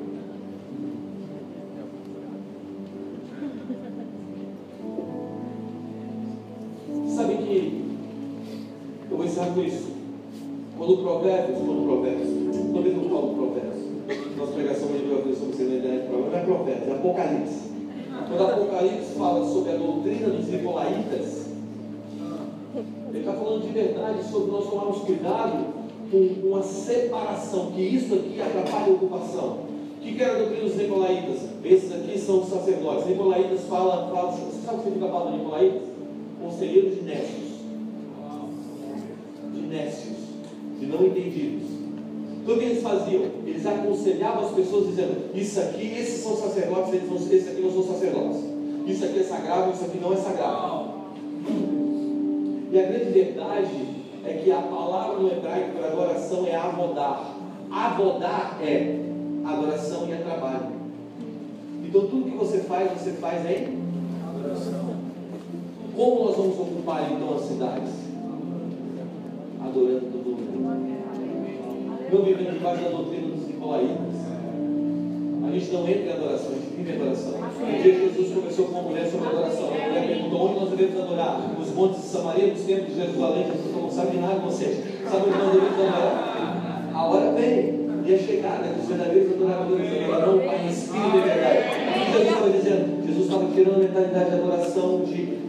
Com 9.46 9.62
isso. 9.62 9.88
Quando 10.76 10.94
o 10.94 10.96
Provérbios, 10.98 11.58
quando 11.58 11.82
o 11.82 11.86
Provérbios, 11.86 12.28
que 12.28 13.04
eu 13.04 13.10
falo 13.10 13.34
Provérbios, 13.34 14.36
nossa 14.36 14.52
pregação 14.52 14.88
de 14.88 14.98
vai 14.98 15.34
sobre 15.34 15.56
Provérbios 15.56 16.32
não 16.32 16.38
é 16.38 16.44
Provérbios, 16.44 16.88
é 16.88 16.92
Apocalipse. 16.92 17.68
Quando 18.28 18.42
Apocalipse 18.52 19.14
fala 19.18 19.44
sobre 19.44 19.72
a 19.72 19.76
doutrina 19.76 20.28
dos 20.28 20.48
Nicolaitas, 20.48 21.46
ele 23.08 23.18
está 23.18 23.32
falando 23.32 23.66
de 23.66 23.72
verdade 23.72 24.30
sobre 24.30 24.52
nós 24.52 24.68
tomarmos 24.68 24.98
cuidado 24.98 25.66
com, 26.10 26.34
com 26.42 26.56
a 26.56 26.62
separação, 26.62 27.72
que 27.72 27.82
isso 27.82 28.14
aqui 28.14 28.40
atrapalha 28.40 28.86
a 28.86 28.94
ocupação. 28.94 29.68
O 29.96 30.00
que, 30.00 30.14
que 30.14 30.22
era 30.22 30.36
a 30.36 30.38
doutrina 30.38 30.64
dos 30.64 30.76
Nicolaitas? 30.76 31.38
Esses 31.64 31.92
aqui 31.92 32.18
são 32.18 32.40
os 32.40 32.48
sacerdotes. 32.48 33.06
Nicolaitas 33.06 33.62
fala, 33.62 34.08
fala 34.14 34.30
você 34.30 34.64
sabe 34.64 34.76
o 34.76 34.78
que 34.78 34.84
significa 34.84 35.06
a 35.06 35.12
palavra 35.12 35.36
Nicolaitas? 35.36 35.82
Conselheiros 36.40 36.94
de 36.94 37.02
nécios. 37.02 37.47
De 39.68 39.74
nécios, 39.74 40.16
de 40.80 40.86
não 40.86 41.06
entendidos. 41.06 41.68
Então 42.42 42.56
o 42.56 42.58
que 42.58 42.64
eles 42.64 42.82
faziam? 42.82 43.22
Eles 43.46 43.66
aconselhavam 43.66 44.46
as 44.46 44.54
pessoas 44.54 44.86
dizendo: 44.86 45.30
Isso 45.34 45.60
aqui, 45.60 45.86
esses 45.98 46.22
são 46.22 46.34
sacerdotes, 46.36 46.94
eles 46.94 47.10
não, 47.10 47.16
esse 47.16 47.48
aqui 47.50 47.60
não 47.60 47.72
são 47.72 47.82
sacerdotes. 47.82 48.40
Isso 48.86 49.04
aqui 49.04 49.18
é 49.18 49.22
sagrado, 49.22 49.72
isso 49.72 49.84
aqui 49.84 49.98
não 49.98 50.12
é 50.14 50.16
sagrado. 50.16 50.88
E 52.72 52.78
a 52.78 52.82
grande 52.86 53.10
verdade 53.10 53.98
é 54.24 54.32
que 54.32 54.50
a 54.50 54.62
palavra 54.62 55.18
no 55.18 55.30
hebraico 55.30 55.76
para 55.76 55.88
adoração 55.88 56.46
é 56.46 56.54
avodar. 56.54 57.36
Avodar 57.70 58.58
é 58.62 58.98
adoração 59.44 60.08
e 60.08 60.12
é 60.12 60.16
trabalho. 60.16 60.68
Então 61.84 62.06
tudo 62.06 62.30
que 62.30 62.36
você 62.36 62.60
faz, 62.60 62.92
você 62.92 63.12
faz 63.12 63.44
em 63.44 63.78
Como 65.94 66.24
nós 66.24 66.36
vamos 66.36 66.58
ocupar 66.58 67.12
então 67.12 67.34
as 67.34 67.42
cidades? 67.42 68.07
Adorando 69.68 70.00
todo 70.00 70.32
mundo. 70.32 70.48
Não 72.10 72.22
vivendo 72.22 72.54
debaixo 72.54 72.84
da 72.84 72.88
doutrina 72.88 73.28
dos 73.28 73.46
Nicolaitas. 73.48 74.16
A 75.46 75.50
gente 75.50 75.72
não 75.72 75.88
entra 75.88 76.04
em 76.04 76.12
adoração, 76.12 76.50
a 76.52 76.54
gente 76.54 76.76
vive 76.76 76.92
adoração. 76.92 77.34
Um 77.34 77.82
dia 77.82 77.94
Jesus 77.94 78.34
conversou 78.34 78.64
com 78.66 78.72
uma 78.72 78.82
mulher 78.88 79.10
sobre 79.10 79.26
adoração. 79.26 79.68
A 79.68 79.88
mulher 79.88 80.06
perguntou 80.06 80.40
onde 80.40 80.60
nós 80.60 80.70
devemos 80.70 81.02
adorar. 81.02 81.54
Nos 81.58 81.74
montes 81.74 82.00
de 82.00 82.06
Samaria, 82.06 82.46
nos 82.46 82.62
templos 82.62 82.94
de 82.94 83.00
Jerusalém. 83.00 83.44
Jesus 83.44 83.72
falou, 83.72 83.90
sabe 83.90 84.16
nada 84.16 84.34
vocês. 84.36 84.84
Sabe 85.04 85.28
onde 85.28 85.38
nós 85.38 85.52
devemos 85.52 85.72
adorar? 85.74 86.90
A 86.94 87.04
hora 87.04 87.32
vem. 87.32 87.78
E 88.06 88.14
é 88.14 88.18
chegada 88.18 88.68
que 88.68 88.80
os 88.80 88.88
verdadeiros 88.88 89.34
adoradores 89.34 89.92
adorarão 89.92 90.38
Pai 90.38 90.64
em 90.64 90.68
espírito 90.70 91.12
verdade. 91.12 91.58
O 91.58 91.92
que 91.92 92.12
Jesus 92.12 92.26
estava 92.26 92.50
dizendo? 92.50 93.06
Jesus 93.06 93.24
estava 93.26 93.46
tirando 93.52 93.74
a 93.74 93.78
mentalidade 93.80 94.30
de 94.30 94.36
adoração 94.36 95.02
de 95.04 95.47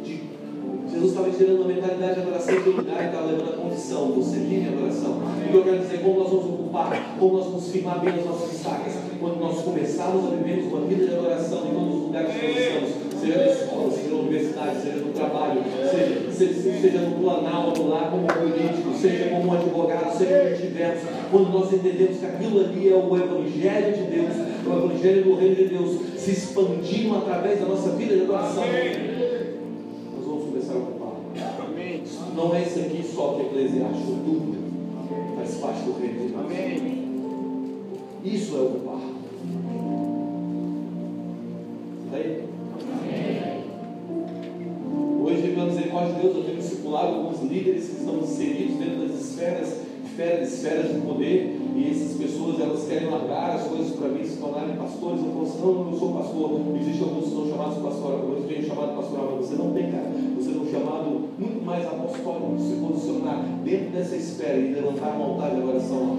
Jesus 0.99 1.11
estava 1.11 1.29
tirando 1.31 1.63
a 1.63 1.67
mentalidade 1.67 2.15
de 2.15 2.19
adoração 2.19 2.55
do 2.55 2.71
lugar 2.71 3.01
e 3.01 3.05
estava 3.05 3.25
levando 3.27 3.53
a 3.53 3.55
condição. 3.55 4.11
Você 4.11 4.39
vive 4.39 4.67
a 4.67 4.71
adoração. 4.73 5.21
E 5.49 5.55
eu 5.55 5.63
quero 5.63 5.79
dizer 5.79 6.01
como 6.01 6.19
nós 6.19 6.29
vamos 6.29 6.45
ocupar, 6.45 7.15
como 7.17 7.37
nós 7.37 7.45
vamos 7.45 7.71
firmar 7.71 8.01
bem 8.01 8.15
as 8.15 8.25
nossas 8.25 8.53
estacas. 8.53 8.93
Quando 9.17 9.39
nós 9.39 9.61
começarmos 9.61 10.25
a 10.25 10.35
viver 10.35 10.67
uma 10.67 10.81
vida 10.87 11.05
de 11.05 11.13
adoração 11.13 11.67
em 11.67 11.73
todos 11.73 11.95
os 11.95 12.01
lugares 12.03 12.33
que 12.33 12.47
nós 12.47 12.57
estamos, 12.57 13.21
seja 13.21 13.37
na 13.37 13.47
escola, 13.47 13.91
seja 13.91 14.09
na 14.09 14.21
universidade, 14.21 14.81
seja 14.81 14.97
no 14.97 15.13
trabalho, 15.13 15.61
seja, 15.89 16.31
seja, 16.31 16.81
seja 16.81 16.99
no 16.99 17.15
planalto 17.15 17.87
lá 17.87 18.11
como 18.11 18.27
político, 18.27 18.93
seja 18.93 19.29
como 19.29 19.53
advogado, 19.53 20.17
seja 20.17 20.41
onde 20.43 20.53
estivermos, 20.53 21.03
quando 21.31 21.49
nós 21.49 21.73
entendemos 21.73 22.17
que 22.17 22.25
aquilo 22.25 22.59
ali 22.59 22.89
é 22.89 22.95
o 22.95 23.15
Evangelho 23.15 23.95
de 23.95 24.03
Deus, 24.03 24.35
o 24.67 24.85
Evangelho 24.85 25.23
do 25.23 25.35
Reino 25.35 25.55
de 25.55 25.65
Deus 25.65 25.97
se 26.17 26.31
expandindo 26.31 27.15
através 27.15 27.59
da 27.59 27.65
nossa 27.67 27.91
vida 27.91 28.15
de 28.15 28.23
adoração 28.23 28.63
Não 32.39 32.55
é 32.55 32.61
isso 32.61 32.79
aqui 32.79 33.03
só 33.03 33.33
que 33.33 33.41
é 33.41 33.45
eclesiástico, 33.47 34.11
tudo 34.23 34.59
faz 35.35 35.55
parte 35.55 35.81
do 35.81 35.99
reino 35.99 36.19
de 36.21 36.29
Deus. 36.29 36.39
Isso 38.23 38.55
é 38.55 38.61
ocupar. 38.61 39.01
Está 42.05 42.17
aí? 42.17 42.43
Hoje, 45.21 45.51
pela 45.53 45.65
misericórdia 45.65 46.13
de 46.13 46.21
Deus, 46.21 46.35
eu 46.37 46.43
tenho 46.45 46.57
discipulado 46.57 47.07
alguns 47.07 47.41
líderes 47.41 47.89
que 47.89 47.97
estão 47.97 48.19
inseridos 48.19 48.77
dentro 48.77 49.05
das 49.05 49.19
esferas, 49.19 49.81
esferas, 50.05 50.53
esferas 50.53 50.93
de 50.95 51.01
poder, 51.01 51.59
e 51.75 51.91
essas 51.91 52.17
pessoas 52.17 52.61
elas 52.61 52.87
querem 52.87 53.09
largar 53.09 53.57
as 53.57 53.67
coisas 53.67 53.97
para 53.97 54.07
mim, 54.07 54.23
se 54.23 54.37
tornarem 54.37 54.77
pastores. 54.77 55.19
Eu 55.19 55.31
falo 55.31 55.43
assim: 55.43 55.61
não, 55.61 55.91
eu 55.91 55.99
sou 55.99 56.13
pastor. 56.13 56.61
Existem 56.79 57.03
alguns 57.03 57.25
que 57.25 57.31
são 57.31 57.49
chamados 57.49 57.83
pastor, 57.83 58.13
alguns 58.13 58.45
têm 58.45 58.63
chamado 58.63 58.95
pastoral, 58.95 59.33
mas 59.35 59.45
você 59.45 59.55
não 59.55 59.73
tem, 59.73 59.91
cara. 59.91 60.09
Você 60.37 60.51
é 60.51 60.53
um 60.53 60.71
chamado 60.71 61.28
muito 61.39 61.65
mais 61.65 61.85
apostólico, 61.85 62.59
se 62.59 62.75
posicionar 62.75 63.43
dentro 63.63 63.91
dessa 63.91 64.15
esfera 64.15 64.57
e 64.57 64.73
levantar 64.73 65.15
uma 65.15 65.25
altar 65.25 65.51
de 65.51 65.61
adoração. 65.61 66.17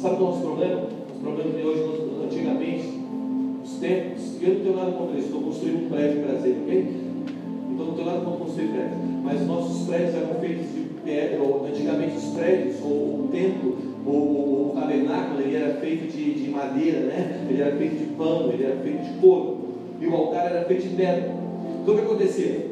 Sabe 0.00 0.16
o 0.16 0.20
nosso 0.20 0.40
problema? 0.40 0.82
O 1.14 1.20
problema 1.20 1.50
de 1.50 1.62
hoje, 1.62 1.82
antigamente, 2.24 2.88
os 3.62 3.72
tempos, 3.78 4.42
eu 4.42 4.54
não 4.54 4.60
tenho 4.60 4.76
nada 4.76 4.90
contra 4.92 5.18
isso, 5.18 5.26
estou 5.26 5.42
construindo 5.42 5.86
um 5.86 5.88
prédio 5.88 6.22
para 6.22 6.32
Brasília, 6.32 6.58
ok? 6.62 6.96
Então 7.70 7.86
não 7.86 7.94
tenho 7.94 8.06
nada 8.06 8.20
contra 8.20 8.38
construir 8.38 8.68
prédios. 8.68 8.98
Mas 9.22 9.46
nossos 9.46 9.86
prédios 9.86 10.14
eram 10.14 10.34
feitos 10.40 10.66
de 10.66 10.86
pedra, 11.04 11.42
ou 11.42 11.66
antigamente 11.66 12.16
os 12.16 12.24
prédios, 12.26 12.76
ou 12.82 12.90
o 12.90 13.28
templo, 13.30 13.76
ou 14.06 14.70
o 14.70 14.72
tabernáculo, 14.74 15.40
ele 15.40 15.56
era 15.56 15.74
feito 15.74 16.10
de, 16.10 16.34
de 16.34 16.48
madeira, 16.48 17.00
né? 17.00 17.46
Ele 17.50 17.60
era 17.60 17.76
feito 17.76 17.96
de 17.96 18.04
pano, 18.14 18.52
ele 18.52 18.64
era 18.64 18.76
feito 18.76 19.02
de 19.02 19.20
couro. 19.20 19.58
E 20.00 20.06
o 20.06 20.14
altar 20.14 20.46
era 20.46 20.64
feito 20.64 20.82
de 20.82 20.94
pedra. 20.94 21.34
Então 21.82 21.94
o 21.94 21.98
que 21.98 22.04
acontecia? 22.04 22.65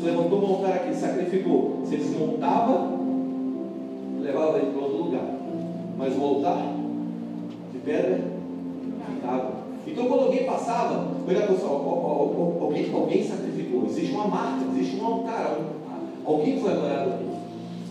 Se 0.00 0.06
levantou 0.06 0.42
um 0.42 0.46
altar 0.54 0.76
aqui, 0.76 0.94
sacrificou. 0.94 1.82
Se 1.84 1.96
ele 1.96 2.18
montava, 2.18 2.98
levava 4.18 4.56
ele 4.56 4.70
para 4.70 4.82
outro 4.82 5.04
lugar. 5.04 5.26
Mas 5.98 6.16
o 6.16 6.24
altar 6.24 6.74
de 7.70 7.78
pedra 7.80 8.18
ficava. 9.14 9.60
Então 9.86 10.06
quando 10.06 10.22
alguém 10.22 10.44
passava, 10.44 11.06
olha 11.28 11.46
pessoal, 11.46 12.58
alguém, 12.62 12.90
alguém 12.94 13.28
sacrificou. 13.28 13.84
Existe 13.84 14.14
uma 14.14 14.26
marca, 14.28 14.64
existe 14.74 14.96
um 14.98 15.04
altar. 15.04 15.58
Alguém 16.24 16.58
foi 16.58 16.72
adorado 16.72 17.10
aqui. 17.10 17.26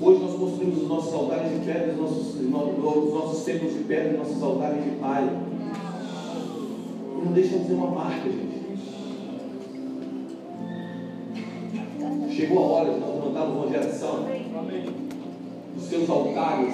Hoje 0.02 0.24
nós 0.24 0.34
construímos 0.34 0.82
os 0.82 0.90
nossos 0.90 1.14
altares 1.14 1.52
de 1.52 1.60
pedra, 1.64 1.92
os 1.92 2.00
nossos, 2.00 2.36
os 2.38 3.14
nossos 3.14 3.44
templos 3.44 3.74
de 3.74 3.84
pedra, 3.84 4.14
os 4.14 4.18
nossos 4.18 4.42
altares 4.42 4.84
de 4.84 4.92
palha. 4.92 5.34
Não 7.24 7.32
deixa 7.34 7.60
de 7.60 7.68
ser 7.68 7.74
uma 7.74 7.92
marca, 7.92 8.28
gente. 8.32 8.49
Chegou 12.40 12.60
a 12.60 12.68
hora 12.68 12.94
de 12.94 13.00
nós 13.02 13.16
levantarmos 13.16 13.58
uma 13.58 13.68
geração. 13.68 14.26
Os 15.76 15.84
seus 15.84 16.10
altares 16.10 16.74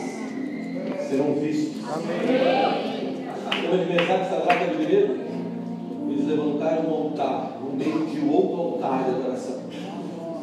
serão 1.10 1.34
vistos. 1.42 1.82
Como 1.82 2.04
de 3.84 3.90
Mesaque, 3.92 4.30
Sadraque 4.30 4.64
e 4.64 4.68
Abednego, 4.68 5.16
eles 6.12 6.28
levantaram 6.28 6.88
um 6.88 6.94
altar 6.94 7.58
no 7.64 7.76
meio 7.76 8.06
de 8.06 8.20
outro 8.30 8.62
altar 8.62 9.06
de 9.06 9.10
adoração. 9.16 9.56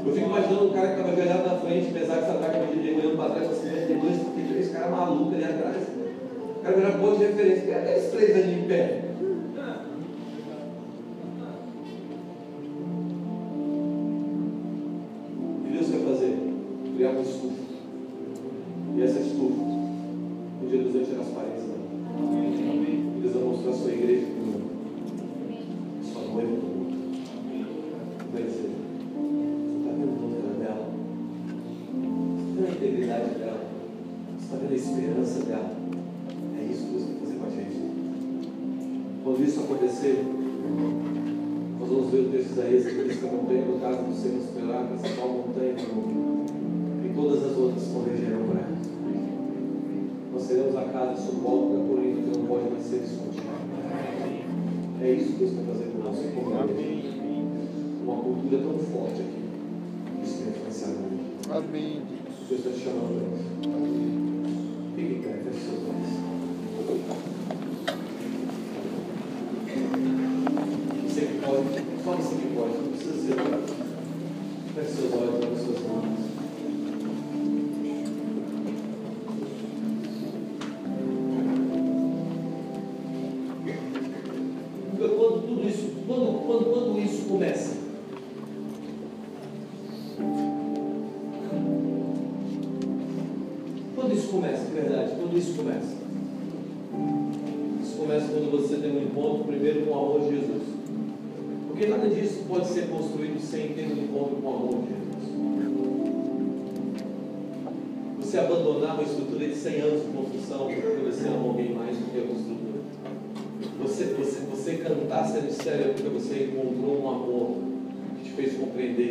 Eu 0.05 0.12
fico 0.12 0.27
imaginando 0.27 0.64
um 0.64 0.73
cara 0.73 0.89
que 0.89 0.95
estava 1.01 1.14
virado 1.14 1.47
na 1.47 1.55
frente, 1.61 1.93
Mesaque, 1.93 2.27
Sadraque 2.27 2.57
e 2.57 2.62
Abednego, 2.64 2.99
olhando 2.99 3.16
para 3.16 3.31
trás, 3.31 3.49
assim, 3.49 3.70
tem 3.70 4.01
dois, 4.01 4.16
tem 4.16 4.47
três 4.49 4.73
caras 4.73 4.91
malucos 4.91 5.35
ali 5.35 5.45
atrás. 5.45 5.77
O 6.57 6.61
cara 6.64 6.77
virou 6.77 6.93
ponto 6.95 7.18
de 7.18 7.27
referência. 7.27 7.73
Cadê 7.73 7.93
esses 7.93 8.11
três 8.11 8.35
ali 8.35 8.55
em 8.59 8.64
pé? 8.66 9.11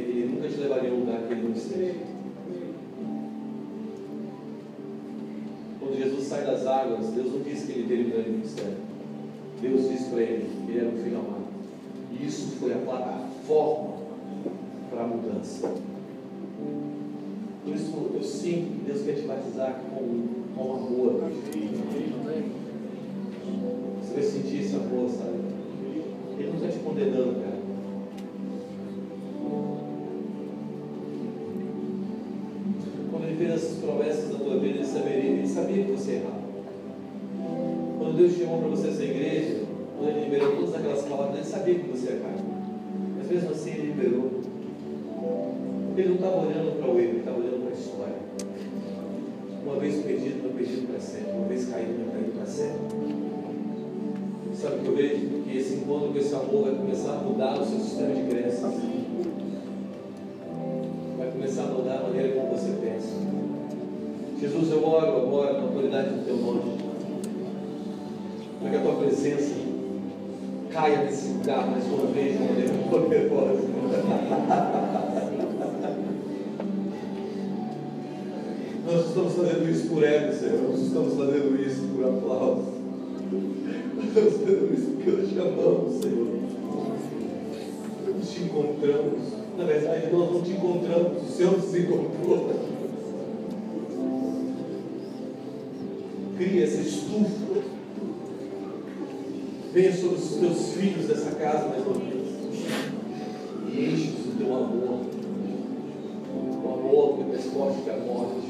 Ele 0.10 0.34
nunca 0.34 0.48
te 0.48 0.56
levaria 0.56 0.90
a 0.90 0.94
um 0.94 1.00
lugar 1.00 1.22
que 1.28 1.34
ele 1.34 1.44
não 1.44 1.52
esteja. 1.52 2.12
Quando 5.80 5.98
Jesus 5.98 6.24
sai 6.26 6.46
das 6.46 6.66
águas, 6.66 7.08
Deus 7.08 7.34
não 7.34 7.42
disse 7.42 7.66
que 7.66 7.80
ele 7.80 7.88
teria 7.88 8.06
um 8.06 8.10
grande 8.10 8.30
ministério. 8.30 8.78
Deus 9.62 9.90
disse 9.90 10.10
para 10.10 10.22
ele 10.22 10.50
que 10.66 10.72
ele 10.72 10.80
era 10.80 10.90
um 10.90 11.04
filho 11.04 11.20
amado. 11.20 11.46
E 12.12 12.26
isso 12.26 12.58
foi 12.60 12.74
a 12.74 12.78
plataforma 12.78 13.98
para 14.90 15.04
a 15.04 15.08
mudança. 15.08 15.74
Por 17.64 17.76
isso 17.76 18.12
eu 18.14 18.24
sinto 18.24 18.80
que 18.80 18.86
Deus 18.86 19.04
quer 19.04 19.16
te 19.16 19.22
batizar 19.22 19.82
com, 19.90 20.28
com 20.56 20.74
amor. 20.74 21.32
Você 24.02 24.14
vai 24.14 24.24
sentir 24.24 24.62
esse 24.62 24.76
amor, 24.76 25.10
sabe? 25.10 25.40
Ele 26.38 26.50
não 26.50 26.56
está 26.56 26.68
te 26.70 26.80
condenando, 26.80 27.40
cara. 27.40 27.51
Sabia, 35.62 35.84
que 35.84 35.92
você 35.92 36.12
errava. 36.14 36.42
Quando 38.00 38.18
Deus 38.18 38.38
chamou 38.38 38.60
para 38.60 38.70
você 38.70 38.88
essa 38.90 39.04
igreja, 39.04 39.64
quando 39.98 40.10
ele 40.10 40.24
liberou 40.26 40.56
todas 40.56 40.76
aquelas 40.76 41.02
palavras, 41.04 41.36
ele 41.36 41.46
sabia 41.46 41.76
que 41.76 41.90
você 41.90 42.08
cair. 42.08 42.44
Mas 43.18 43.30
mesmo 43.30 43.52
assim 43.52 43.70
ele 43.72 43.88
liberou. 43.88 44.32
Ele 45.96 46.08
não 46.08 46.16
estava 46.16 46.38
olhando 46.38 46.80
para 46.80 46.92
o 46.92 47.00
erro, 47.00 47.10
ele 47.10 47.20
estava 47.20 47.38
olhando 47.38 47.62
para 47.62 47.70
a 47.70 47.80
história. 47.80 48.16
Uma 49.64 49.76
vez 49.76 50.04
perdido, 50.04 50.44
não 50.44 50.56
perdido 50.56 50.88
para 50.88 51.00
sempre. 51.00 51.32
Uma 51.32 51.48
vez 51.48 51.66
caído, 51.70 51.94
não 52.00 52.12
caído 52.12 52.32
para 52.32 52.46
sempre. 52.46 53.12
Sabe 54.56 54.76
o 54.76 54.80
que 54.80 54.88
eu 54.88 54.96
vejo? 54.96 55.44
Que 55.44 55.58
esse 55.58 55.74
encontro 55.76 56.10
com 56.10 56.18
esse 56.18 56.34
amor 56.34 56.64
vai 56.64 56.76
começar 56.76 57.14
a 57.14 57.24
mudar 57.24 57.60
o 57.60 57.66
seu 57.66 57.80
sistema 57.80 58.14
de 58.14 58.24
crenças. 58.24 58.74
Vai 61.18 61.32
começar 61.32 61.64
a 61.64 61.68
mudar 61.68 62.00
a 62.00 62.04
maneira 62.04 62.34
como 62.34 62.56
você 62.56 62.72
pensa. 62.82 63.32
Jesus, 64.42 64.72
eu 64.72 64.84
oro 64.84 65.18
agora 65.18 65.54
na 65.54 65.62
autoridade 65.66 66.10
do 66.16 66.26
teu 66.26 66.36
nome, 66.36 66.76
para 68.60 68.72
que 68.72 68.76
a 68.76 68.80
tua 68.82 68.96
presença 68.96 69.54
caia 70.72 71.04
nesse 71.04 71.28
lugar 71.28 71.70
mais 71.70 71.86
uma 71.86 72.08
vez, 72.08 72.40
de 72.40 72.44
maneira 72.44 72.74
poderosa. 72.90 73.62
Nós 78.84 79.06
estamos 79.06 79.34
fazendo 79.34 79.70
isso 79.70 79.88
por 79.90 80.04
ego, 80.04 80.34
Senhor, 80.34 80.70
nós 80.72 80.80
estamos 80.80 81.14
fazendo 81.14 81.62
isso 81.64 81.82
por 81.96 82.04
aplausos. 82.04 82.66
Nós 83.96 84.06
estamos 84.06 84.34
fazendo 84.34 84.74
isso 84.74 84.88
porque 84.96 85.12
nós 85.12 85.38
amamos, 85.38 86.02
Senhor. 86.02 86.28
Nós 88.18 88.32
te 88.32 88.42
encontramos. 88.42 89.22
Na 89.56 89.66
verdade, 89.66 90.12
nós 90.12 90.32
não 90.32 90.42
te 90.42 90.50
encontramos, 90.50 91.30
o 91.30 91.32
Senhor 91.32 91.52
nos 91.52 91.76
encontrou. 91.76 92.61
essa 96.64 96.82
estufa, 96.82 97.64
venha 99.74 99.94
sobre 99.94 100.16
os 100.16 100.30
teus 100.36 100.74
filhos 100.74 101.08
dessa 101.08 101.32
casa 101.32 101.70
mais 101.70 101.86
uma 101.86 101.94
vez 101.96 102.22
e 103.74 103.86
enche-os 103.86 104.26
do 104.26 104.38
teu 104.38 104.56
amor, 104.56 105.00
um 106.36 106.74
amor 106.74 107.18
que 107.18 107.24
é 107.24 107.26
mais 107.26 107.46
forte 107.46 107.82
que 107.82 107.90
a 107.90 107.98
morte, 107.98 108.48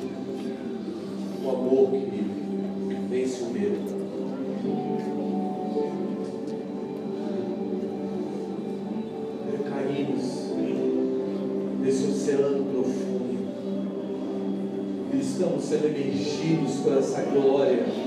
um 1.43 1.49
amor 1.49 1.91
que 1.91 2.21
vence 3.09 3.43
o 3.43 3.49
medo. 3.51 4.01
Caímos 9.69 10.51
nesse 11.79 12.03
oceano 12.07 12.65
profundo 12.65 13.21
e 15.13 15.19
estamos 15.19 15.63
sendo 15.63 15.85
emergidos 15.87 16.75
por 16.83 16.97
essa 16.97 17.21
glória. 17.21 18.00